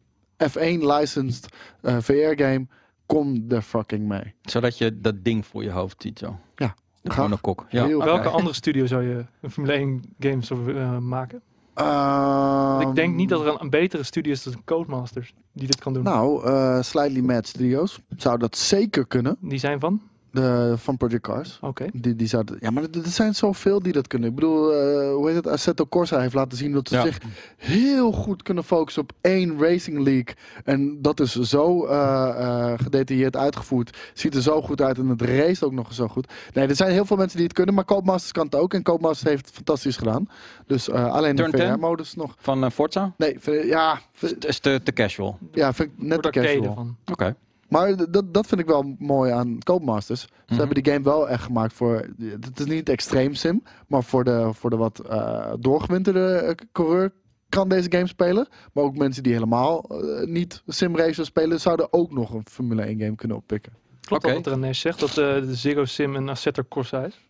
[0.50, 1.48] F1 licensed
[1.80, 2.66] eh, VR game.
[3.06, 4.34] Kom er fucking mee.
[4.42, 6.38] Zodat je dat ding voor je hoofd ziet zo.
[6.56, 6.74] Ja,
[7.04, 7.66] Gewoon een kok.
[7.68, 7.96] Ja.
[7.96, 11.42] Welke andere studio zou je een Formule 1 game zo, eh, maken?
[11.84, 15.66] Want ik denk niet dat Ehm, er een, een betere studio is dan Codemasters die
[15.66, 16.02] dit kan doen.
[16.02, 19.36] Nou, eh Slightly Mad Studios zou dat zeker kunnen.
[19.40, 20.00] Die zijn van?
[20.32, 21.58] De, van Project Cars.
[21.60, 21.86] Oké.
[21.92, 24.28] Die, die zou, ja, maar er, er zijn zoveel die dat kunnen.
[24.28, 25.46] Ik bedoel, eh, hoe heet het?
[25.46, 27.02] Assetto Corsa heeft laten zien dat ze Ja.
[27.02, 27.18] zich
[27.56, 30.34] heel goed kunnen focussen op één racing league.
[30.64, 32.28] En dat is zo eh,
[32.72, 33.96] eh, gedetailleerd uitgevoerd.
[34.14, 36.32] Ziet er zo goed uit en het race ook nog eens zo goed.
[36.54, 38.74] Nee, er zijn heel veel mensen die het kunnen, maar Codemasters kan het ook.
[38.74, 40.28] En Codemasters heeft het fantastisch gedaan.
[40.66, 41.72] Dus eh, alleen de Turn 10?
[41.74, 42.34] VR-modus nog.
[42.38, 43.12] Van Forza?
[43.16, 44.00] Nee, ja,
[44.38, 45.38] is te, te casual.
[45.52, 46.74] ja, vind ik net te de casual.
[46.74, 46.96] van.
[47.10, 47.36] Oké.
[47.70, 50.20] Maar dat, dat vind ik wel mooi aan Codemasters.
[50.20, 50.58] Ze Mhm.
[50.58, 52.08] hebben die game wel echt gemaakt voor...
[52.40, 57.12] Het is niet extreem sim, maar voor de, voor de wat eh, doorgewinterde eh, coureur
[57.48, 58.48] kan deze game spelen.
[58.72, 61.60] Maar ook mensen die helemaal eh, niet simracers spelen...
[61.60, 63.72] zouden ook nog een Formule 1 game kunnen oppikken.
[64.00, 67.20] Klopt wat René zegt, dat eh, de Zero Sim een Assetto Corsa is?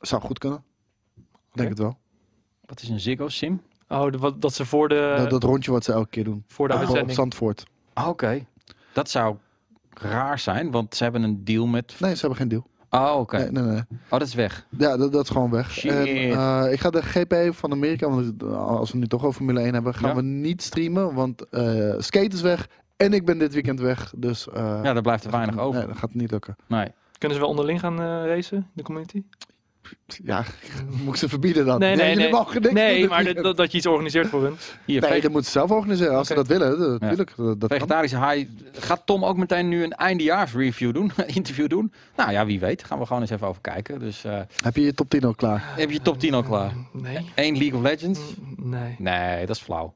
[0.00, 0.64] Zou goed kunnen.
[1.24, 1.96] Ik Denk het wel.
[2.64, 3.60] Wat is een Ziggo Sim?
[3.88, 6.44] Oh, de, wat, dat ze voor de, dat, dat rondje wat ze elke keer doen.
[6.48, 7.16] voor de Op- op uitzending...
[7.16, 7.64] Zandvoort.
[7.92, 8.46] Ah, Oké.
[8.92, 9.36] Dat zou
[10.00, 11.94] raar zijn, want ze hebben een deal met...
[11.98, 12.66] Nee, ze hebben geen deal.
[12.90, 13.36] Oh, oké.
[13.38, 13.82] Nee, nee, nee.
[14.10, 14.66] Oh, dat is weg.
[14.78, 15.70] Ja, dat, dat is gewoon weg.
[15.70, 15.90] Shit.
[15.92, 19.60] En, eh, ik ga de GP van Amerika, want als we nu toch over Formule
[19.60, 20.14] 1 hebben, gaan Ja.
[20.14, 21.14] we niet streamen.
[21.14, 24.12] Want eh skate is weg en ik ben dit weekend weg.
[24.16, 25.78] Dus eh, Ja, daar blijft er weinig over.
[25.78, 26.56] Nee, dat gaat niet lukken.
[26.66, 26.88] Nee.
[27.18, 29.22] Kunnen ze wel onderling gaan eh, racen, de community?
[30.06, 30.44] Ja,
[31.04, 31.78] moet ik ze verbieden dan?
[31.78, 32.30] Nee, nee, nee.
[32.30, 34.56] mogen niks doen Nee, dit maar dat, dat, dat je iets organiseert voor hun.
[34.84, 36.16] Hier, Nee, dat moeten ze zelf organiseren.
[36.16, 37.32] Als ze dat willen, dat- natuurlijk.
[37.36, 38.48] Dat, vegetarische haai.
[38.72, 41.12] Gaat Tom ook meteen nu een eindejaarsreview doen?
[41.26, 41.92] interview doen?
[42.16, 42.84] Nou ja, wie weet.
[42.84, 43.98] Gaan we gewoon eens even over kijken.
[43.98, 45.62] Dus eh, Heb je je top 10 al klaar?
[45.76, 46.72] heb je je top 10 al klaar?
[46.92, 47.30] Nee.
[47.34, 48.20] Eén League of Legends?
[48.56, 48.94] Nee.
[48.98, 49.94] Nee, dat is flauw.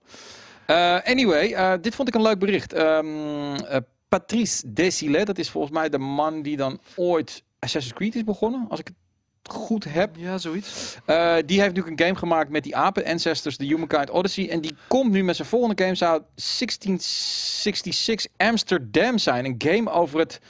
[0.66, 2.72] Eh, anyway, eh, dit vond ik een leuk bericht.
[2.72, 3.06] Ehm,
[3.54, 3.76] eh,
[4.08, 8.66] Patrice Desilets, dat is volgens mij de man die dan ooit Assassin's Creed is begonnen,
[8.68, 8.96] als ik het
[9.42, 10.10] goed heb.
[10.16, 10.96] Ja, zoiets.
[11.04, 14.48] Eh, die heeft natuurlijk een game gemaakt met die apen, Ancestors, The Humankind Odyssey.
[14.50, 19.44] En die komt nu met zijn volgende game, zou 1666 Amsterdam zijn.
[19.44, 20.40] Een game over het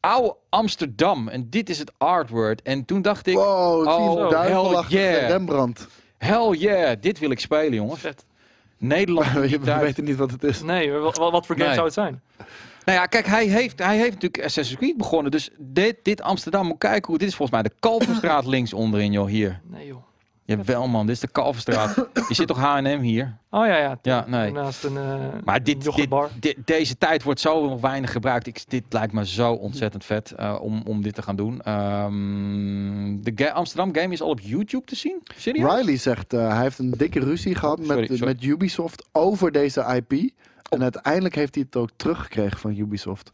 [0.00, 1.28] oude Amsterdam.
[1.28, 2.60] En dit is het artwork.
[2.60, 5.28] En toen dacht ik, Wow, oh, hell yeah.
[5.28, 5.86] Rembrandt.
[6.18, 8.00] hell yeah, dit wil ik spelen jongens.
[8.00, 8.24] Vet.
[8.78, 9.32] Nederland.
[9.50, 10.62] we weten niet wat het is.
[10.62, 11.74] Nee, maar wat, wat voor game Nee.
[11.74, 12.22] zou het zijn?
[12.84, 15.30] Nou ja, kijk, hij heeft, hij heeft natuurlijk Assassin's Creed begonnen.
[15.30, 17.18] Dus dit, dit Amsterdam, moet kijken hoe...
[17.18, 19.60] Dit is volgens mij de Kalverstraat links onderin, joh, hier.
[19.64, 20.02] Nee, joh.
[20.44, 21.94] Jawel, man, dit is de Kalverstraat.
[22.28, 23.36] Je zit toch H&M hier?
[23.50, 23.98] Oh ja, ja.
[24.02, 24.52] Ja, nee.
[24.52, 25.14] Naast een uh,
[25.44, 25.90] Maar dit,
[26.40, 28.46] dit, deze tijd wordt zo nog weinig gebruikt.
[28.46, 31.60] Ik, dit lijkt me zo ontzettend vet eh, om, om dit te gaan doen.
[31.60, 35.22] Ehm, de ga- Amsterdam game is al op YouTube te zien?
[35.36, 35.74] Serieus?
[35.74, 38.24] Riley zegt, eh, hij heeft een dikke ruzie gehad Sorry, met, sorry.
[38.24, 40.30] met Ubisoft over deze IP.
[40.72, 43.32] En uiteindelijk heeft hij het ook teruggekregen van Ubisoft.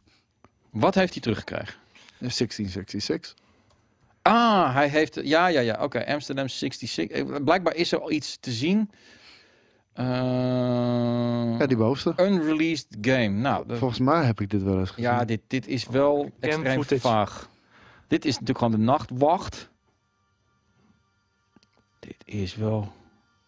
[0.70, 1.74] Wat heeft hij teruggekregen?
[2.18, 3.34] 1666.
[4.22, 5.18] Ah, hij heeft...
[5.22, 5.82] Ja, ja, ja.
[5.82, 7.16] Oké, Amsterdam 66.
[7.16, 8.90] Eh, Blijkbaar is er al iets te zien.
[9.92, 10.04] Eh,
[11.58, 12.14] Ja, die bovenste.
[12.24, 13.28] Unreleased game.
[13.28, 15.04] Nou, de- Volgens mij heb ik dit wel eens gezien.
[15.10, 17.00] ja, dit, dit is wel extreem footage.
[17.00, 17.48] vaag.
[18.06, 19.70] Dit is natuurlijk gewoon de nachtwacht.
[22.00, 22.80] Dit is wel...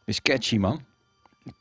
[0.05, 0.85] Dit is catchy, man.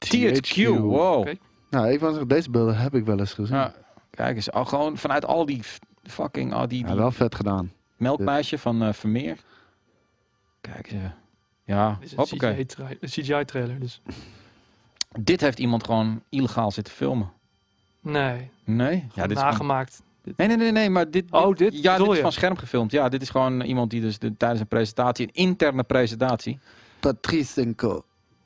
[0.06, 1.20] THQ, wow.
[1.20, 1.36] Oké.
[1.70, 3.56] Nou, ik wou zeggen, deze beelden heb ik wel eens gezien.
[3.58, 3.74] Ja,
[4.10, 5.62] kijk eens, al gewoon vanuit al die
[6.04, 7.72] fucking, al die, Ja, die wel vet gedaan.
[7.98, 9.38] melkmeisje van eh, Vermeer.
[10.62, 11.12] Kijk eens.
[11.64, 12.66] Ja, Dit is een hoppakee.
[13.00, 14.02] Een CGI-trailer, dus...
[15.20, 17.32] Dit heeft iemand gewoon illegaal zitten filmen.
[18.02, 18.96] Nee, Nee?
[19.14, 20.02] Ja, dit is gewoon- nagemaakt.
[20.36, 22.92] Nee, nee, nee, nee, maar dit, Oh, dit ja, dit is van scherm gefilmd.
[22.92, 26.60] Ja, dit is gewoon iemand die dus de, tijdens een presentatie, een interne presentatie.
[27.00, 28.04] Patrice Cinco.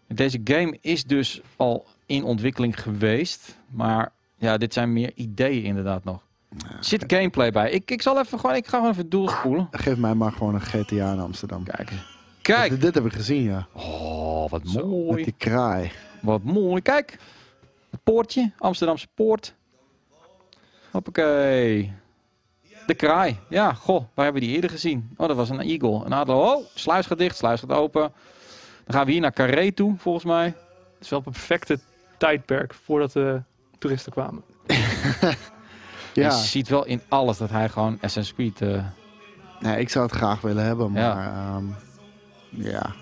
[0.07, 6.03] Deze game is dus al in ontwikkeling geweest, maar ja, dit zijn meer ideeën inderdaad
[6.03, 6.25] nog.
[6.57, 7.71] Er zit gameplay bij.
[7.71, 9.67] Ik, ik zal even gewoon, ik ga gewoon even doorspoelen.
[9.71, 11.63] Geef mij maar gewoon een GTA in Amsterdam.
[11.63, 11.91] Kijk.
[12.41, 12.69] Kijk.
[12.69, 13.67] Dit, dit heb ik gezien, ja.
[13.73, 15.23] Oh, wat Met mooi.
[15.23, 15.91] die kraai.
[16.21, 16.81] Wat mooi.
[16.81, 17.17] Kijk.
[17.89, 18.51] Het poortje.
[18.57, 19.55] Amsterdamse poort.
[20.91, 21.93] Hoppakee.
[22.87, 23.37] De kraai.
[23.49, 24.03] Ja, goh.
[24.13, 25.09] Waar hebben we die eerder gezien?
[25.17, 26.05] Oh, dat was een eagle.
[26.05, 26.39] Een adel.
[26.39, 27.37] Oh, sluis gaat dicht.
[27.37, 28.01] Sluis gaat open.
[28.85, 30.45] Dan gaan we hier naar Carré toe, volgens mij.
[30.45, 31.79] Het is wel perfecte
[32.17, 33.41] tijdperk voordat de
[33.79, 34.43] toeristen kwamen.
[36.13, 38.61] Ja, Je ziet wel in alles dat hij gewoon Assassin's Creed...
[38.61, 38.83] eh,
[39.59, 41.01] nee, ik zou het graag willen hebben, maar...
[41.01, 41.55] Ja.
[41.55, 41.65] ehm,
[42.49, 42.93] ja.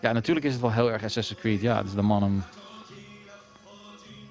[0.00, 1.60] Ja, natuurlijk is het wel heel erg Assassin's Creed.
[1.60, 2.42] Ja, het is de man hem...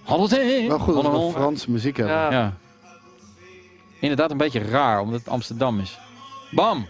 [0.03, 0.27] Hallo.
[0.27, 1.31] Wel goed dat we.
[1.31, 2.15] Franse muziek hebben.
[2.15, 2.31] Ja.
[2.31, 2.53] Ja.
[3.99, 5.99] Inderdaad een beetje raar, omdat het Amsterdam is.
[6.51, 6.87] Bam!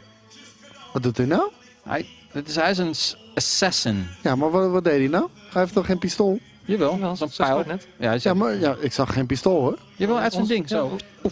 [0.93, 1.51] Wat doet hij nou?
[1.83, 2.95] Hij, dit is, hij is een
[3.35, 4.07] assassin.
[4.21, 5.29] Ja, maar wat, wat deed hij nou?
[5.49, 6.39] Hij heeft toch geen pistool?
[6.65, 7.63] Jawel, Wel, zo'n zeg pijl.
[7.67, 7.87] net.
[7.97, 9.77] Ja, is, Ja, maar ja, ik zag geen pistool hoor.
[9.95, 10.97] jawel, uit zijn Ons- ding, zo.
[11.23, 11.29] ja,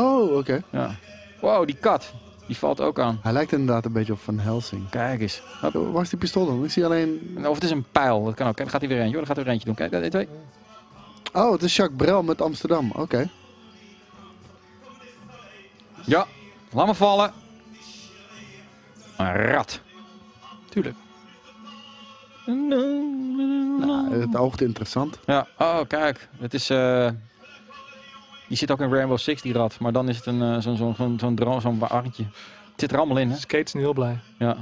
[0.00, 0.62] Oh, oké.
[0.70, 0.94] Ja.
[1.40, 2.12] Wow, die kat.
[2.46, 3.18] Die valt ook aan.
[3.22, 4.88] Hij lijkt inderdaad een beetje op Van Helsing.
[4.90, 5.42] Kijk eens.
[5.60, 5.72] Hop.
[5.92, 6.64] Waar is die pistool dan?
[6.64, 7.36] Ik zie alleen...
[7.46, 8.24] Of het is een pijl.
[8.24, 8.54] Dat kan ook.
[8.56, 9.16] Kijk, dan gaat hij weer eentje.
[9.16, 9.26] hoor.
[9.26, 9.74] Dan gaat hij er eentje doen.
[9.74, 10.28] Kijk, dat twee.
[11.44, 12.90] Oh, het is Jacques Brel met Amsterdam.
[12.96, 13.30] Oké.
[16.04, 16.26] Ja.
[16.72, 17.32] Laat me vallen.
[19.16, 19.80] Een rat.
[20.68, 20.96] Tuurlijk.
[22.46, 25.18] Nou, het oogt interessant.
[25.26, 26.70] Ja, oh kijk, het is.
[26.70, 27.10] eh
[28.48, 29.78] die zit ook in Rainbow Six, die rat.
[29.78, 32.22] Maar dan is het een eh, zo'n zo'n zo'n zo'n dro- zo'n arretje.
[32.70, 33.36] Het zit er allemaal in, hè?
[33.36, 34.18] Skate is nu heel blij.
[34.38, 34.56] Ja.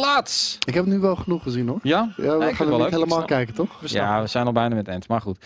[0.00, 0.58] Klats!
[0.66, 1.78] Ik heb nu wel genoeg gezien hoor.
[1.82, 2.12] Ja?
[2.16, 2.90] Ja, we gaan het er wel niet leuk.
[2.90, 3.80] helemaal snap- kijken, toch?
[3.80, 5.38] We Ja, we zijn al bijna met end, maar goed.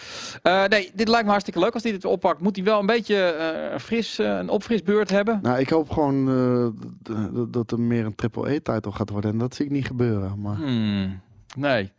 [0.42, 2.40] Eh, nee, dit lijkt me hartstikke leuk als hij dit oppakt.
[2.40, 5.38] Moet hij wel een beetje eh, een fris, eh, een opfrisbeurt hebben.
[5.42, 7.16] Nou, ik hoop gewoon eh,
[7.48, 9.30] dat er meer een triple-E-title gaat worden.
[9.30, 10.40] En dat zie ik niet gebeuren.
[10.40, 11.20] Maar Hmm,
[11.56, 11.92] nee.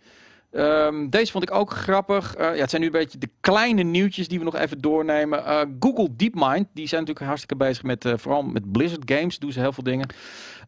[0.52, 2.36] Ehm, deze vond ik ook grappig.
[2.36, 5.46] Eh, ja, het zijn nu een beetje de kleine nieuwtjes die we nog even doornemen.
[5.46, 9.52] Eh, Google DeepMind, die zijn natuurlijk hartstikke bezig met, eh, vooral met Blizzard Games, doen
[9.52, 10.08] ze heel veel dingen.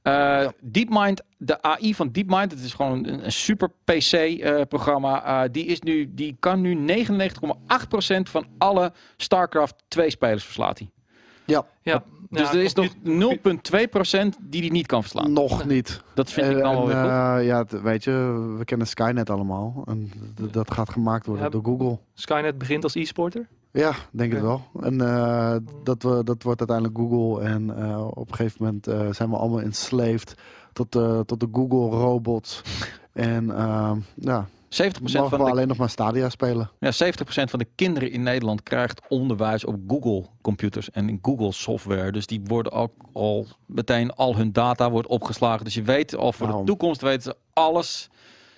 [0.01, 5.47] Eh, DeepMind, de AI van DeepMind, het is gewoon een, een super PC-programma.
[5.47, 10.89] die, is nu, die kan nu 99,8% van alle StarCraft 2-spelers verslaat hij.
[11.51, 13.49] Ja, Ja, Dus ja, er is nog compu-
[14.29, 15.33] 0,2% die die niet kan verslaan.
[15.33, 16.01] nog niet.
[16.13, 17.05] Dat vind ik En- dan wel weer goed.
[17.05, 18.11] eh, ja, weet je,
[18.57, 19.83] we kennen Skynet allemaal.
[19.87, 20.11] En
[20.51, 21.49] dat gaat gemaakt worden Ja.
[21.49, 21.99] door Google.
[22.13, 23.47] Skynet begint als e-sporter.
[23.71, 24.47] Ja, denk het Oké.
[24.73, 24.83] wel.
[24.83, 27.43] En eh, dat, we, dat wordt uiteindelijk Google.
[27.45, 30.35] En eh, op een gegeven moment eh, zijn we allemaal enslaved
[30.73, 32.61] tot, de tot de Google robots.
[33.13, 33.45] en
[34.15, 36.71] ja, 70% mogen van we de alleen nog maar Stadia spelen.
[36.79, 36.95] Ja, 70%
[37.25, 42.11] van de kinderen in Nederland krijgt onderwijs op Google computers en in Google software.
[42.11, 45.65] Dus die worden ook al meteen al hun data wordt opgeslagen.
[45.65, 46.65] Dus je weet al voor de Waarom?
[46.67, 48.09] toekomst weten ze alles.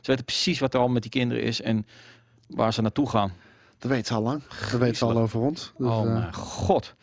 [0.02, 1.86] Ze weten precies wat er al met die kinderen is en
[2.48, 3.34] waar ze naartoe gaan.
[3.80, 4.42] Dat weet ze al lang.
[4.72, 5.74] Dat weet ze al over ons.
[5.78, 6.96] Dus, oh eh, mijn god.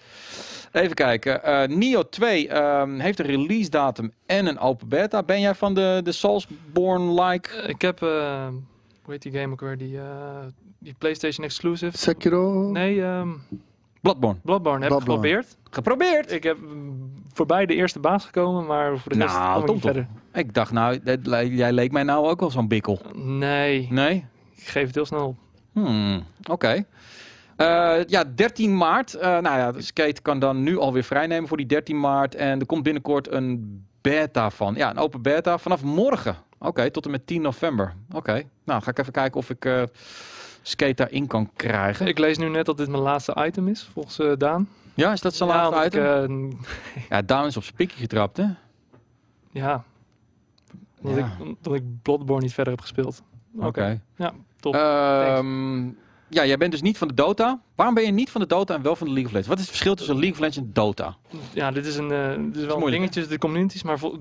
[0.73, 1.45] Even kijken.
[1.45, 5.23] Eh Nio 2 ehm, heeft een release datum en een open beta.
[5.23, 7.51] Ben jij van de, de Soulsborne-like?
[7.51, 8.47] Eh, Ik heb, eh,
[9.11, 9.77] hoe heet die game ook weer?
[9.77, 10.39] Die, eh,
[10.79, 11.99] die PlayStation exclusive.
[11.99, 12.71] Sekiro?
[12.71, 13.29] Nee, ehm
[14.01, 14.39] Bloodborne.
[14.43, 15.57] Bloodborne heb ik geprobeerd.
[15.71, 16.33] Geprobeerd.
[16.33, 16.57] Ik heb
[17.33, 20.07] voorbij de eerste baas gekomen, maar voor de rest Nou, kwam ik niet verder.
[20.33, 21.19] Ik dacht nou, dat-
[21.49, 22.99] jij leek mij nou ook wel zo'n bikkel.
[23.15, 24.27] Nee, Nee?
[24.57, 25.37] ik geef het heel snel op.
[25.73, 26.85] Hmm, Oké.
[27.57, 29.15] Eh, ja, 13 maart.
[29.15, 32.35] Eh, nou ja, de skate kan dan nu alweer vrijnemen voor die 13 maart.
[32.35, 34.75] En er komt binnenkort een beta van.
[34.75, 36.37] Ja, een open beta vanaf morgen.
[36.63, 37.95] Oké, tot en met 10 november.
[38.13, 39.83] Oké, nou ga ik even kijken of ik eh,
[40.63, 42.07] skate daarin kan krijgen.
[42.07, 44.69] Ik lees nu net dat dit mijn laatste item is, volgens eh, Daan.
[44.95, 46.47] ja, is dat zo'n Ja, laatste item?
[46.51, 46.53] ik,
[46.95, 48.43] eh, ja, Daan is op zijn pikje getrapt, hè?
[48.43, 49.85] ja,
[51.03, 51.17] Ja.
[51.17, 53.23] ik, omdat ik Bloodborne niet verder heb gespeeld.
[53.59, 54.01] Oké.
[54.17, 54.75] Ja, top.
[54.75, 55.85] Ehm,
[56.29, 57.61] ja, jij bent dus niet van de Dota.
[57.75, 59.49] Waarom ben je niet van de Dota en wel van de League of Legends?
[59.49, 61.17] Wat is het verschil tussen League of Legends en Dota?
[61.53, 64.19] ja, dit is, een, eh, dit is wel een dingetje, de communities, maar vol,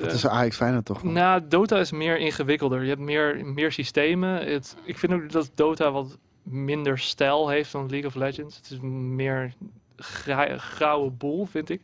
[0.00, 1.02] Dat is Ajax Feyenoord toch?
[1.02, 2.82] Nou, Dota is meer ingewikkelder.
[2.82, 4.46] Je hebt meer, meer systemen.
[4.46, 8.56] Het, ik vind ook dat Dota wat minder stijl heeft dan League of Legends.
[8.56, 9.54] Het is meer
[9.96, 11.80] gra- grauwe boel, vind ik.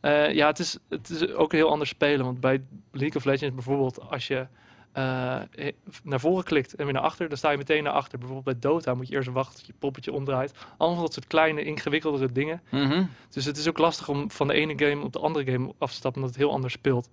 [0.00, 2.24] Eh, ja, het is, het is ook een heel ander spelen.
[2.24, 2.62] Want bij
[2.92, 4.46] League of Legends bijvoorbeeld, als je
[4.92, 5.72] eh, eh,
[6.02, 8.18] naar voren klikt en weer naar achter, dan sta je meteen naar achter.
[8.18, 10.54] Bijvoorbeeld bij Dota moet je eerst wachten tot je poppetje omdraait.
[10.76, 12.62] Allemaal dat soort kleine, ingewikkeldere dingen.
[12.70, 13.04] Mhm.
[13.30, 15.90] Dus het is ook lastig om van de ene game op de andere game af
[15.90, 17.08] te stappen, omdat het heel anders speelt.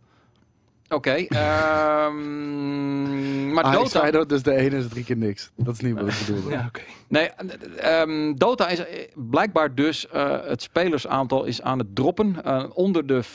[0.89, 1.25] Oké.
[2.25, 4.23] ehm, maar Ajax Dota...
[4.23, 5.51] Dus de ene is drie keer niks.
[5.55, 6.49] Dat is niet wat ik bedoelde.
[6.49, 6.81] Ja, oké.
[7.07, 12.35] Nee, eh, ehm, Dota is eh, blijkbaar dus eh, het spelersaantal is aan het droppen.
[12.75, 13.29] onder de 400.000.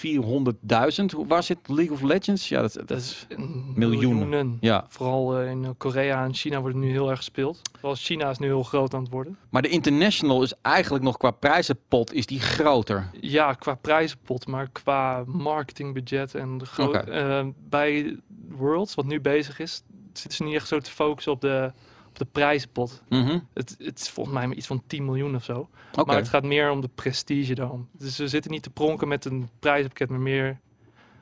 [1.14, 2.48] Hoe- Waar zit League of Legends?
[2.48, 3.26] Ja, dat, dat Dat is...
[3.74, 4.56] miljoenen.
[4.60, 7.60] Ja, Vooral in Korea en China wordt het nu heel erg gespeeld.
[7.78, 9.36] Vooral China is nu heel groot aan het worden.
[9.50, 13.08] maar de international is eigenlijk nog qua prijzenpot is die groter.
[13.20, 17.10] Ja, qua prijzenpot, maar qua marketingbudget en de gro- Oké.
[17.40, 18.16] Eh, bij
[18.48, 21.72] Worlds, wat nu bezig is, zitten ze niet echt zo te focussen op de,
[22.08, 23.02] op de prijzenpot.
[23.08, 23.38] Mhm.
[23.54, 25.68] Het, het is volgens mij iets van 10 miljoen of zo.
[26.06, 27.88] Maar het gaat meer om de prestige dan.
[27.92, 30.58] Dus we zitten niet te pronken met een prijzenpakket, maar meer,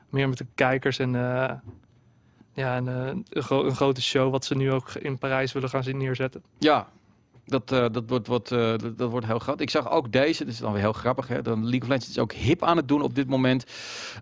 [0.09, 1.53] meer met de kijkers en, eh,
[2.53, 5.69] ja, en eh, een, gro- een grote show wat ze nu ook in Parijs willen
[5.69, 6.43] gaan zien neerzetten.
[6.57, 6.87] Ja,
[7.49, 9.61] dat, eh, dat, wordt, wordt, eh, dat, dat wordt heel groot.
[9.61, 11.27] Ik zag ook deze, dat is dan weer heel grappig.
[11.27, 11.41] Hè?
[11.41, 13.65] Dan League of Legends is ook hip aan het doen op dit moment.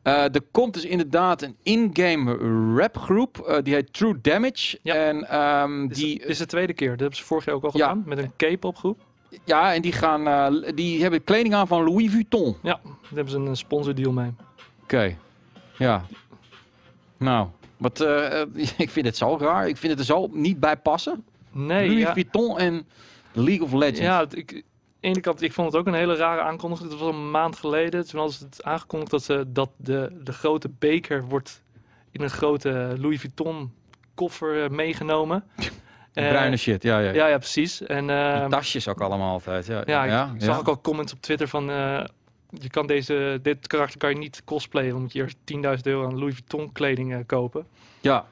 [0.03, 2.37] Eh, er komt dus inderdaad een in-game
[2.75, 3.37] rapgroep.
[3.39, 4.79] eh die heet True Damage.
[4.81, 4.93] Ja.
[4.95, 6.89] En ehm, Dit is, die, dit is de tweede keer.
[6.89, 7.87] Dat hebben ze vorig jaar ook al Ja.
[7.87, 8.03] gedaan.
[8.05, 8.99] Met een K-pop groep.
[9.43, 12.55] ja, en die, gaan, eh, die hebben kleding aan van Louis Vuitton.
[12.63, 14.33] Ja, daar hebben ze een sponsordeal mee.
[14.83, 15.15] Oké,
[15.77, 16.05] ja.
[17.17, 17.47] Nou,
[17.77, 18.47] wat, eh, eh,
[18.77, 19.67] ik vind het zo raar.
[19.67, 21.23] Ik vind het er zo niet bij passen.
[21.51, 22.85] Nee, Louis ja, Vuitton en
[23.37, 23.99] League of Legends.
[23.99, 24.63] ja het- ik,
[24.99, 26.89] ene kant, ik vond het ook een hele rare aankondiging.
[26.91, 28.07] Het was een maand geleden.
[28.07, 31.63] Toen hadden ze het aangekondigd dat, ze, dat de, de grote beker wordt
[32.11, 33.71] in een grote Louis Vuitton
[34.15, 35.43] koffer eh, meegenomen.
[36.13, 37.11] De Eh, bruine shit, ja, ja.
[37.13, 37.81] Ja, ja, precies.
[37.81, 39.65] En eh, tasjes ook allemaal altijd.
[39.65, 40.59] Ja, ja, ik zag ja.
[40.59, 41.69] ook al comments op Twitter van...
[41.69, 42.03] eh,
[42.49, 44.91] je kan deze, dit karakter kan je niet cosplayen.
[44.91, 45.37] Dan moet je eerst
[45.77, 47.67] 10.000 euro aan Louis Vuitton kleding eh, kopen.
[48.01, 48.25] Ja,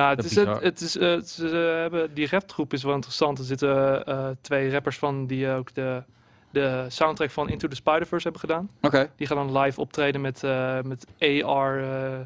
[0.00, 0.62] ja, het Dat is, het, bizar.
[0.62, 3.38] het is, eh, ze hebben, die rapgroep is wel interessant.
[3.38, 6.02] Er zitten eh, twee rappers van die ook de,
[6.50, 8.70] de soundtrack van Into the Spider-Verse hebben gedaan.
[8.80, 9.10] oké.
[9.16, 11.78] Die gaan dan live optreden met, eh, met AR.
[11.82, 12.18] eh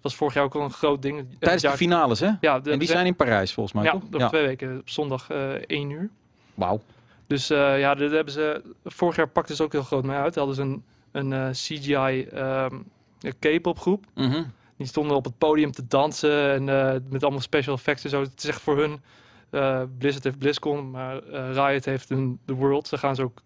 [0.00, 1.26] was vorig jaar ook al een groot ding.
[1.38, 2.30] Tijdens de Ja, finales, hè?
[2.40, 4.02] Ja, de, En die zijn in Parijs, volgens mij, ja, toch?
[4.12, 4.78] over twee weken.
[4.78, 6.08] Op zondag eh 1 uur.
[6.54, 6.80] Wauw.
[7.26, 8.62] Dus eh, ja, dat hebben ze.
[8.84, 10.34] Vorig jaar pakten ze ook heel groot mee uit.
[10.34, 12.74] Hadden ze een, een eh, CGI ehm,
[13.38, 14.04] K-pop groep.
[14.14, 14.42] Mhm.
[14.80, 18.20] Die stonden op het podium te dansen en eh, met allemaal special effects en zo.
[18.20, 19.00] Het is echt voor hun.
[19.50, 22.88] eh, Blizzard heeft BlizzCon, maar eh, Riot heeft een The World.
[22.88, 23.42] Ze gaan ze ook.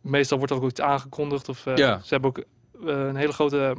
[0.00, 1.48] meestal wordt er ook iets aangekondigd.
[1.48, 1.98] Of, Ja.
[1.98, 2.44] Ze hebben ook
[2.84, 3.76] een hele grote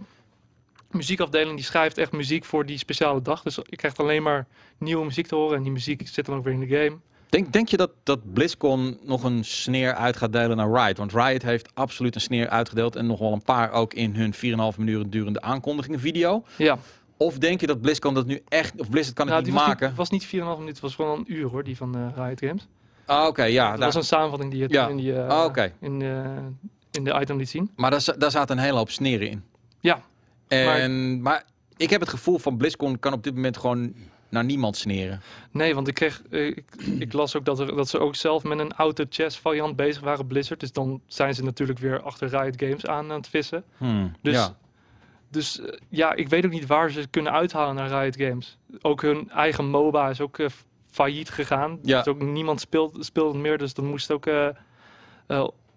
[0.91, 3.41] muziekafdeling die schrijft echt muziek voor die speciale dag.
[3.41, 4.47] Dus je krijgt alleen maar
[4.77, 5.57] nieuwe muziek te horen.
[5.57, 6.97] En die muziek zit dan ook weer in de game.
[7.29, 10.97] Denk, denk je dat, dat BlizzCon nog een sneer uit gaat delen naar Riot?
[10.97, 12.95] Want Riot heeft absoluut een sneer uitgedeeld.
[12.95, 14.33] En nog wel een paar ook in hun
[14.73, 16.43] 4,5 minuten durende aankondigingen video.
[16.57, 16.77] Ja,
[17.17, 18.79] Of denk je dat BlizzCon dat nu echt...
[18.79, 19.87] Of Blizzard kan het nou, niet maken?
[19.87, 22.39] niet, was niet 4,5 minuten, het was gewoon een uur hoor, die van eh, Riot
[22.39, 22.67] Games.
[23.05, 23.69] Ah, oké, ja.
[23.69, 24.87] dat daar- was een samenvatting die je Ja.
[24.87, 26.25] in, die, eh, Ah, in, eh,
[26.91, 27.71] in de item liet zien.
[27.75, 29.43] Maar daar, daar zaten een hele hoop sneren in.
[29.79, 30.01] Ja,
[30.47, 31.43] En, maar...
[31.77, 33.93] ik heb het gevoel van BlizzCon kan op dit moment gewoon
[34.29, 35.21] naar niemand sneren.
[35.51, 36.63] Nee, want ik kreeg, eh, ik,
[36.99, 40.01] ik las ook dat, er, dat ze ook zelf met een auto chess variant bezig
[40.01, 40.59] waren Blizzard.
[40.59, 43.63] Dus dan zijn ze natuurlijk weer achter Riot Games aan aan het vissen.
[43.77, 44.57] Hmm, Dus, ja.
[45.29, 48.57] dus eh, ja, ik weet ook niet waar ze kunnen uithalen naar Riot Games.
[48.81, 50.47] Ook hun eigen MOBA is ook eh,
[50.91, 51.79] failliet gegaan.
[51.83, 51.97] Ja.
[51.97, 54.25] Dus ook niemand speelt, speelt het meer, dus dan moest ook,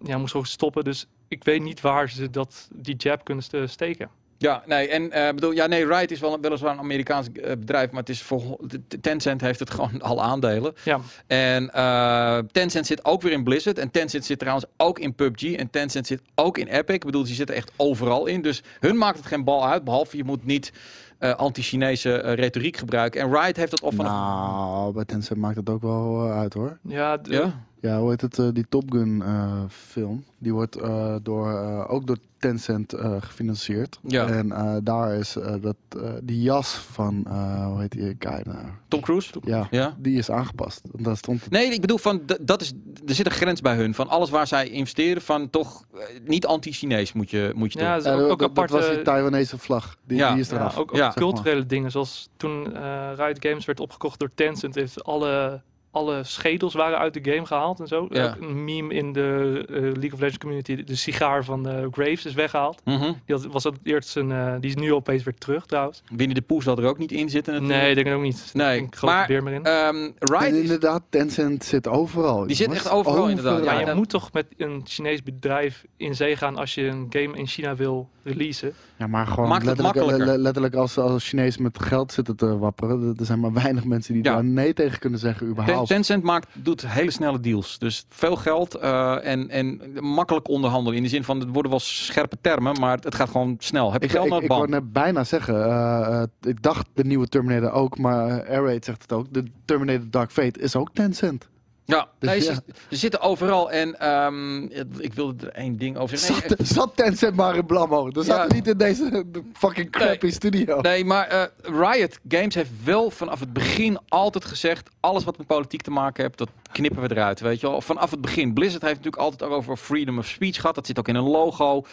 [0.03, 0.83] ja, moest ook stoppen.
[0.83, 4.09] Dus ik weet niet waar ze dat, die jab kunnen ste- steken.
[4.43, 7.91] Ja, nee, en eh, bedoel, ja, nee, Riot is wel weliswaar een Amerikaans eh, bedrijf,
[7.91, 8.59] maar het is voor
[9.01, 10.73] Tencent heeft het gewoon al aandelen.
[10.83, 13.77] Ja, En eh, Tencent zit ook weer in Blizzard.
[13.77, 15.55] En Tencent zit trouwens ook in PUBG.
[15.55, 16.95] En Tencent zit ook in Epic.
[16.95, 18.41] Ik bedoel, die zitten echt overal in.
[18.41, 19.83] Dus hun maakt het geen bal uit.
[19.83, 20.71] Behalve je moet niet
[21.17, 23.21] eh, anti-Chinese retoriek gebruiken.
[23.21, 24.11] En Riot heeft dat al vanaf...
[24.11, 26.77] Nou, bij Tencent maakt het ook wel uit hoor.
[26.81, 27.65] ja, Ja?
[27.83, 28.39] Ja, hoe heet het?
[28.39, 30.23] eh, die Top Gun eh, film.
[30.37, 33.99] Die wordt eh, door, eh, ook door Tencent eh, gefinancierd.
[34.01, 34.27] Ja.
[34.27, 38.41] En eh, daar is eh, dat, eh, die jas van, eh, hoe heet die guy
[38.43, 38.57] nou?
[38.87, 39.29] Tom Cruise?
[39.43, 39.95] Ja, Ja?
[39.99, 40.81] die is aangepast.
[40.97, 41.49] En Daar stond het.
[41.51, 42.73] Nee, ik bedoel, van, dat is,
[43.07, 43.93] er zit een grens bij hun.
[43.93, 45.83] Van alles waar zij investeren, van toch
[46.25, 48.03] niet anti-Chinees moet je, moet je ja, doen.
[48.05, 48.69] Ja, ook, dat, ook dat apart.
[48.69, 49.95] was die Taiwanese vlag.
[50.07, 50.31] Die, Ja.
[50.31, 50.77] die is Ja, eraf.
[50.77, 51.05] ook, ook Ja.
[51.05, 51.13] maar.
[51.15, 51.91] culturele dingen.
[51.91, 55.61] Zoals toen eh Riot Games werd opgekocht door Tencent, heeft alle,
[55.93, 58.07] alle schedels waren uit de game gehaald en zo.
[58.09, 58.25] Ja.
[58.27, 62.25] Ook een meme in de eh, League of Legends community, de sigaar van eh, Graves
[62.25, 62.81] is weggehaald.
[62.85, 63.11] Mhm.
[63.25, 66.03] Die had, was dat eerst zijn, eh, die is nu opeens weer terug trouwens.
[66.15, 67.81] Winnie de Pooh zal er ook niet in zitten natuurlijk.
[67.81, 68.49] Nee, denk ik ook niet.
[68.53, 69.63] Nee, Ik geloof maar- er meer in.
[69.63, 72.47] Ehm, Riot is- inderdaad, Tencent zit overal.
[72.47, 73.63] Die zit echt overal, inderdaad.
[73.63, 77.07] ja, ja, je moet toch met een Chinees bedrijf in zee gaan als je een
[77.09, 78.73] game in China wil releasen.
[79.03, 80.35] Ja, maar gewoon Maakt letterlijk, makkelijker.
[80.35, 83.15] le- letterlijk als, als Chinees met geld zitten te wapperen.
[83.19, 84.33] Er- zijn maar weinig mensen die Ja.
[84.33, 85.87] daar nee tegen kunnen zeggen überhaupt.
[85.87, 87.79] Tencent maakt, doet hele snelle deals.
[87.79, 90.97] Dus veel geld eh, en, en makkelijk onderhandelen.
[90.97, 93.91] In de zin van, het worden wel scherpe termen, maar het gaat gewoon snel.
[93.91, 94.71] Heb je Ik, geld ik, naar ik wou band?
[94.83, 99.11] net bijna zeggen, eh, eh, ik dacht de nieuwe Terminator ook, maar Airraid zegt het
[99.11, 99.25] ook.
[99.33, 101.49] De Terminator Dark Fate is ook Tencent.
[101.85, 102.53] Ja, Dus nee, ja.
[102.53, 103.71] Ze, ze zitten overal.
[103.71, 104.63] En ehm,
[104.97, 106.47] ik wilde er één ding over zeggen.
[106.47, 108.09] Nee, Zat, zat Tencent maar in Blammo.
[108.11, 110.81] Er zat niet in deze fucking crappy studio.
[110.81, 114.89] Nee, maar eh, Riot Games heeft wel vanaf het begin altijd gezegd...
[114.99, 117.81] alles wat met politiek te maken heeft, dat knippen we eruit, weet je wel.
[117.81, 118.53] Vanaf het begin.
[118.53, 120.75] Blizzard heeft natuurlijk altijd ook over freedom of speech gehad.
[120.75, 121.85] Dat zit ook in een logo.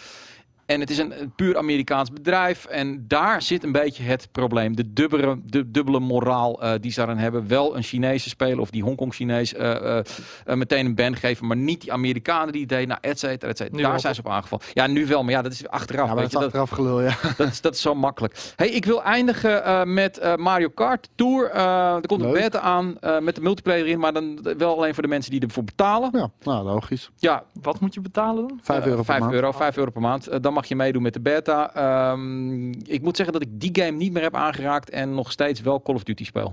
[0.70, 2.64] En het is een, een puur Amerikaans bedrijf.
[2.64, 4.76] En daar zit een beetje het probleem.
[4.76, 7.48] De dubbele, de dubbele moraal eh, die ze daarin hebben.
[7.48, 10.04] Wel een Chinese speler of die Hongkong-Chinees eh, eh,
[10.44, 11.46] meteen een ban geven.
[11.46, 12.88] Maar niet die Amerikanen die het deden.
[12.88, 13.88] Nou, et cetera, et cetera.
[13.88, 14.64] Daar zijn ze op aangevallen.
[14.72, 15.22] Ja, nu wel.
[15.22, 16.08] Maar ja, dat is achteraf.
[16.08, 17.16] Ja, weet dat je, is dat, achteraf gelul, ja.
[17.36, 18.52] dat, is, dat is zo makkelijk.
[18.56, 21.50] Hey, ik wil eindigen met Mario Kart Tour.
[21.50, 23.98] Er komt een beta aan met de multiplayer in.
[23.98, 26.10] Maar dan wel alleen voor de mensen die ervoor betalen.
[26.12, 27.10] Ja, nou, logisch.
[27.16, 28.60] Ja, Wat moet je betalen dan?
[28.62, 29.32] 5 eh, euro per 5 maand.
[29.32, 30.42] euro, 5 euro per maand.
[30.42, 31.74] Dan mag je meedoen met de beta.
[31.74, 35.60] Ehm, ik moet zeggen dat ik die game niet meer heb aangeraakt en nog steeds
[35.60, 36.52] wel Call of Duty speel.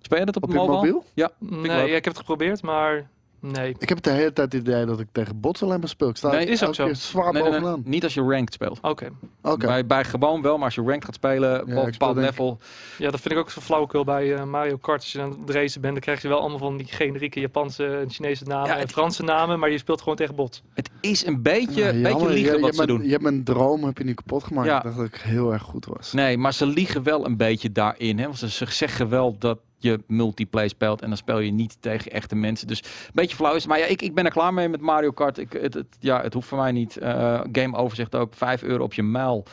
[0.00, 0.76] Speel je dat op, Op mobile?
[0.76, 1.04] mobiel?
[1.14, 3.08] Ja, Nee, ja, ik heb het geprobeerd, maar
[3.40, 3.74] Nee.
[3.78, 6.08] Ik heb de hele tijd het idee dat ik tegen bots alleen maar speel.
[6.08, 6.94] Ik sta Nee, is ook zo.
[6.94, 7.82] zwaar Nee, nee, nee, bovenaan.
[7.84, 8.78] niet als je ranked speelt.
[8.82, 9.08] Oké.
[9.42, 9.66] Oké.
[9.66, 12.58] Bij, bij gewoon wel, maar als je ranked gaat spelen, boven een bepaald level.
[12.98, 15.00] Ja, dat vind ik ook zo flauwekul bij eh, Mario Kart.
[15.00, 17.86] Als je aan het racen bent, dan krijg je wel allemaal van die generieke Japanse
[17.86, 20.62] en Chinese namen Ja, en het- Franse namen, maar je speelt gewoon tegen bots.
[20.74, 23.04] Het is een beetje, Ja, beetje liegen je, wat je ze mijn- doen.
[23.04, 24.68] Je hebt mijn droom heb je nu kapot gemaakt.
[24.68, 24.76] Ja.
[24.76, 26.12] Ik dacht dat ik heel erg goed was.
[26.12, 28.18] Nee, maar ze liegen wel een beetje daarin.
[28.18, 28.24] Hè?
[28.24, 32.34] Want ze zeggen wel dat je multiplayer speelt en dan speel je niet tegen echte
[32.34, 32.66] mensen.
[32.66, 33.66] Dus een beetje flauw is.
[33.66, 35.38] Maar ja, ik, ik ben er klaar mee met Mario Kart.
[35.38, 36.96] Ik, het, het, ja, het hoeft voor mij niet.
[36.96, 39.44] Eh, game overzicht ook 5 euro op je muil.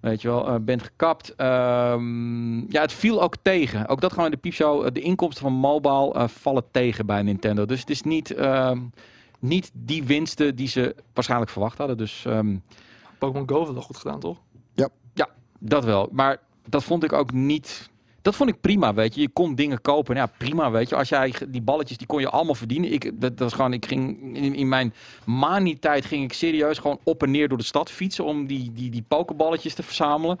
[0.00, 1.34] Weet je wel, eh, bent gekapt.
[1.34, 3.88] Ehm, ja, het viel ook tegen.
[3.88, 4.94] Ook dat gewoon in de piepshow.
[4.94, 7.66] De inkomsten van mobile eh, vallen tegen bij Nintendo.
[7.66, 8.78] Dus het is niet, ehm,
[9.38, 11.96] niet die winsten die ze waarschijnlijk verwacht hadden.
[11.96, 12.56] Dus ehm,
[13.18, 14.38] Pokémon Go heeft wel goed gedaan, toch?
[15.64, 16.08] Dat wel.
[16.12, 17.90] Maar dat vond ik ook niet.
[18.22, 19.20] Dat vond ik prima, weet je.
[19.20, 20.16] Je kon dingen kopen.
[20.16, 20.96] Ja, prima, weet je.
[20.96, 22.92] Als jij die balletjes, die kon je allemaal verdienen.
[22.92, 24.92] Ik, dat, dat was gewoon, ik ging in, in mijn
[25.24, 28.90] mani-tijd ging ik serieus gewoon op en neer door de stad fietsen om die, die,
[28.90, 30.38] die pokerballetjes te verzamelen.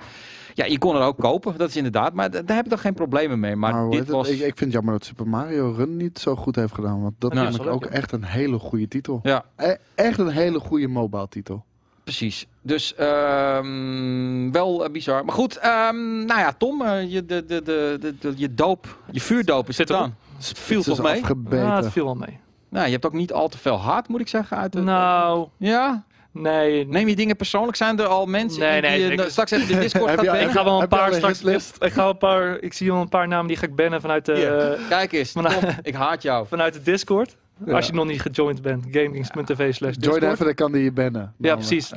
[0.54, 2.12] Ja, je kon er ook kopen, dat is inderdaad.
[2.14, 3.56] Maar da- daar heb ik dan geen problemen mee.
[3.56, 4.28] Maar, dit was.
[4.28, 7.02] ik, ik vind het jammer dat Super Mario Run niet zo goed heeft gedaan.
[7.02, 9.20] Want dat Nou, vond is ik ook echt een hele goede titel.
[9.22, 11.64] Ja, E- echt een hele goede mobile titel.
[12.04, 12.46] Precies.
[12.62, 15.24] Dus ehm, wel eh, bizar.
[15.24, 18.96] Maar goed, ehm, nou ja, Tom, eh, je, de, de, de, de, de- je doop,
[19.10, 20.10] je vuurdoop is Zit er.
[20.38, 21.20] Viel Het is toch mee?
[21.20, 21.58] afgebeten.
[21.66, 22.38] Ja, het viel wel mee.
[22.68, 24.56] Nou, je hebt ook niet al te veel haat, moet ik zeggen.
[24.56, 26.04] Uit de, Nou, Ja?
[26.32, 26.86] nee.
[26.86, 27.76] Neem je dingen persoonlijk?
[27.76, 30.20] Zijn er al mensen Nee, die nee, je ik- nou, straks even de Discord gaat
[30.24, 31.40] je- Ik ga wel een paar straks.
[31.78, 32.58] Ik ga wel een paar.
[32.60, 35.32] Ik zie wel een paar namen die ga ik bannen vanuit de, eh, Kijk eens,
[35.34, 36.46] nou- Tom, ik haat jou.
[36.46, 37.36] vanuit de Discord.
[37.66, 37.72] Ja.
[37.74, 41.34] Als je nog niet gejoind bent, gamekings.tv slash Join even, dan kan die je bannen.
[41.38, 41.92] Ja, precies.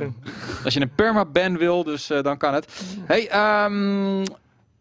[0.63, 2.81] Als je een permaban wil, dus eh, dan kan het.
[3.05, 4.21] Hey, ehm,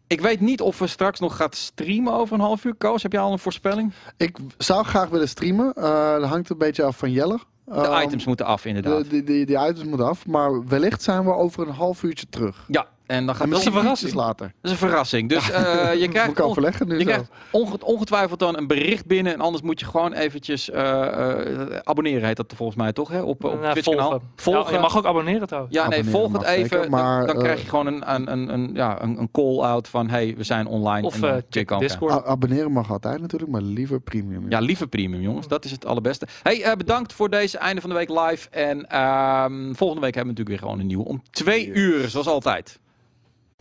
[0.07, 2.75] ik weet niet of we straks nog gaat streamen over een half uur.
[2.75, 3.93] Koos, heb je al een voorspelling?
[4.17, 5.73] Ik zou graag willen streamen.
[5.73, 7.39] Eh dat hangt een beetje af van Jelle.
[7.65, 9.03] De Ehm, items moeten af, inderdaad.
[9.03, 10.25] De, die, die, die items moeten af.
[10.27, 12.65] Maar wellicht zijn we over een half uurtje terug.
[12.67, 14.13] ja, en dan gaat En dat is een verrassing.
[14.13, 14.45] later.
[14.47, 15.29] Dat is een verrassing.
[15.29, 17.05] Dus eh, je krijgt nu Je zo.
[17.05, 19.33] krijgt onge- ongetwijfeld dan een bericht binnen.
[19.33, 23.09] En anders moet je gewoon eventjes eh, eh, abonneren, heet dat volgens mij toch?
[23.09, 23.21] Hè?
[23.21, 24.21] Op, op Nou, Twitch kanaal.
[24.35, 24.65] volgen.
[24.69, 25.75] Ja, je mag ook abonneren trouwens.
[25.75, 26.69] Ja, nee, volg het even.
[26.69, 30.09] zeker, maar, dan, krijg je gewoon een, een, een, een, ja, een, een call-out van...
[30.09, 31.07] hey, we zijn online.
[31.07, 32.13] Of en check Discord.
[32.13, 34.45] A- abonneren mag altijd natuurlijk, maar liever premium.
[34.49, 35.47] Ja, liever premium, jongens.
[35.47, 36.27] Dat is het allerbeste.
[36.43, 38.49] Hey, eh, bedankt voor deze einde van de week live.
[38.49, 42.27] En ehm, volgende week hebben we natuurlijk weer gewoon een nieuwe om twee uur, zoals
[42.27, 42.79] altijd.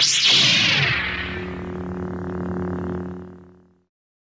[0.01, 0.54] you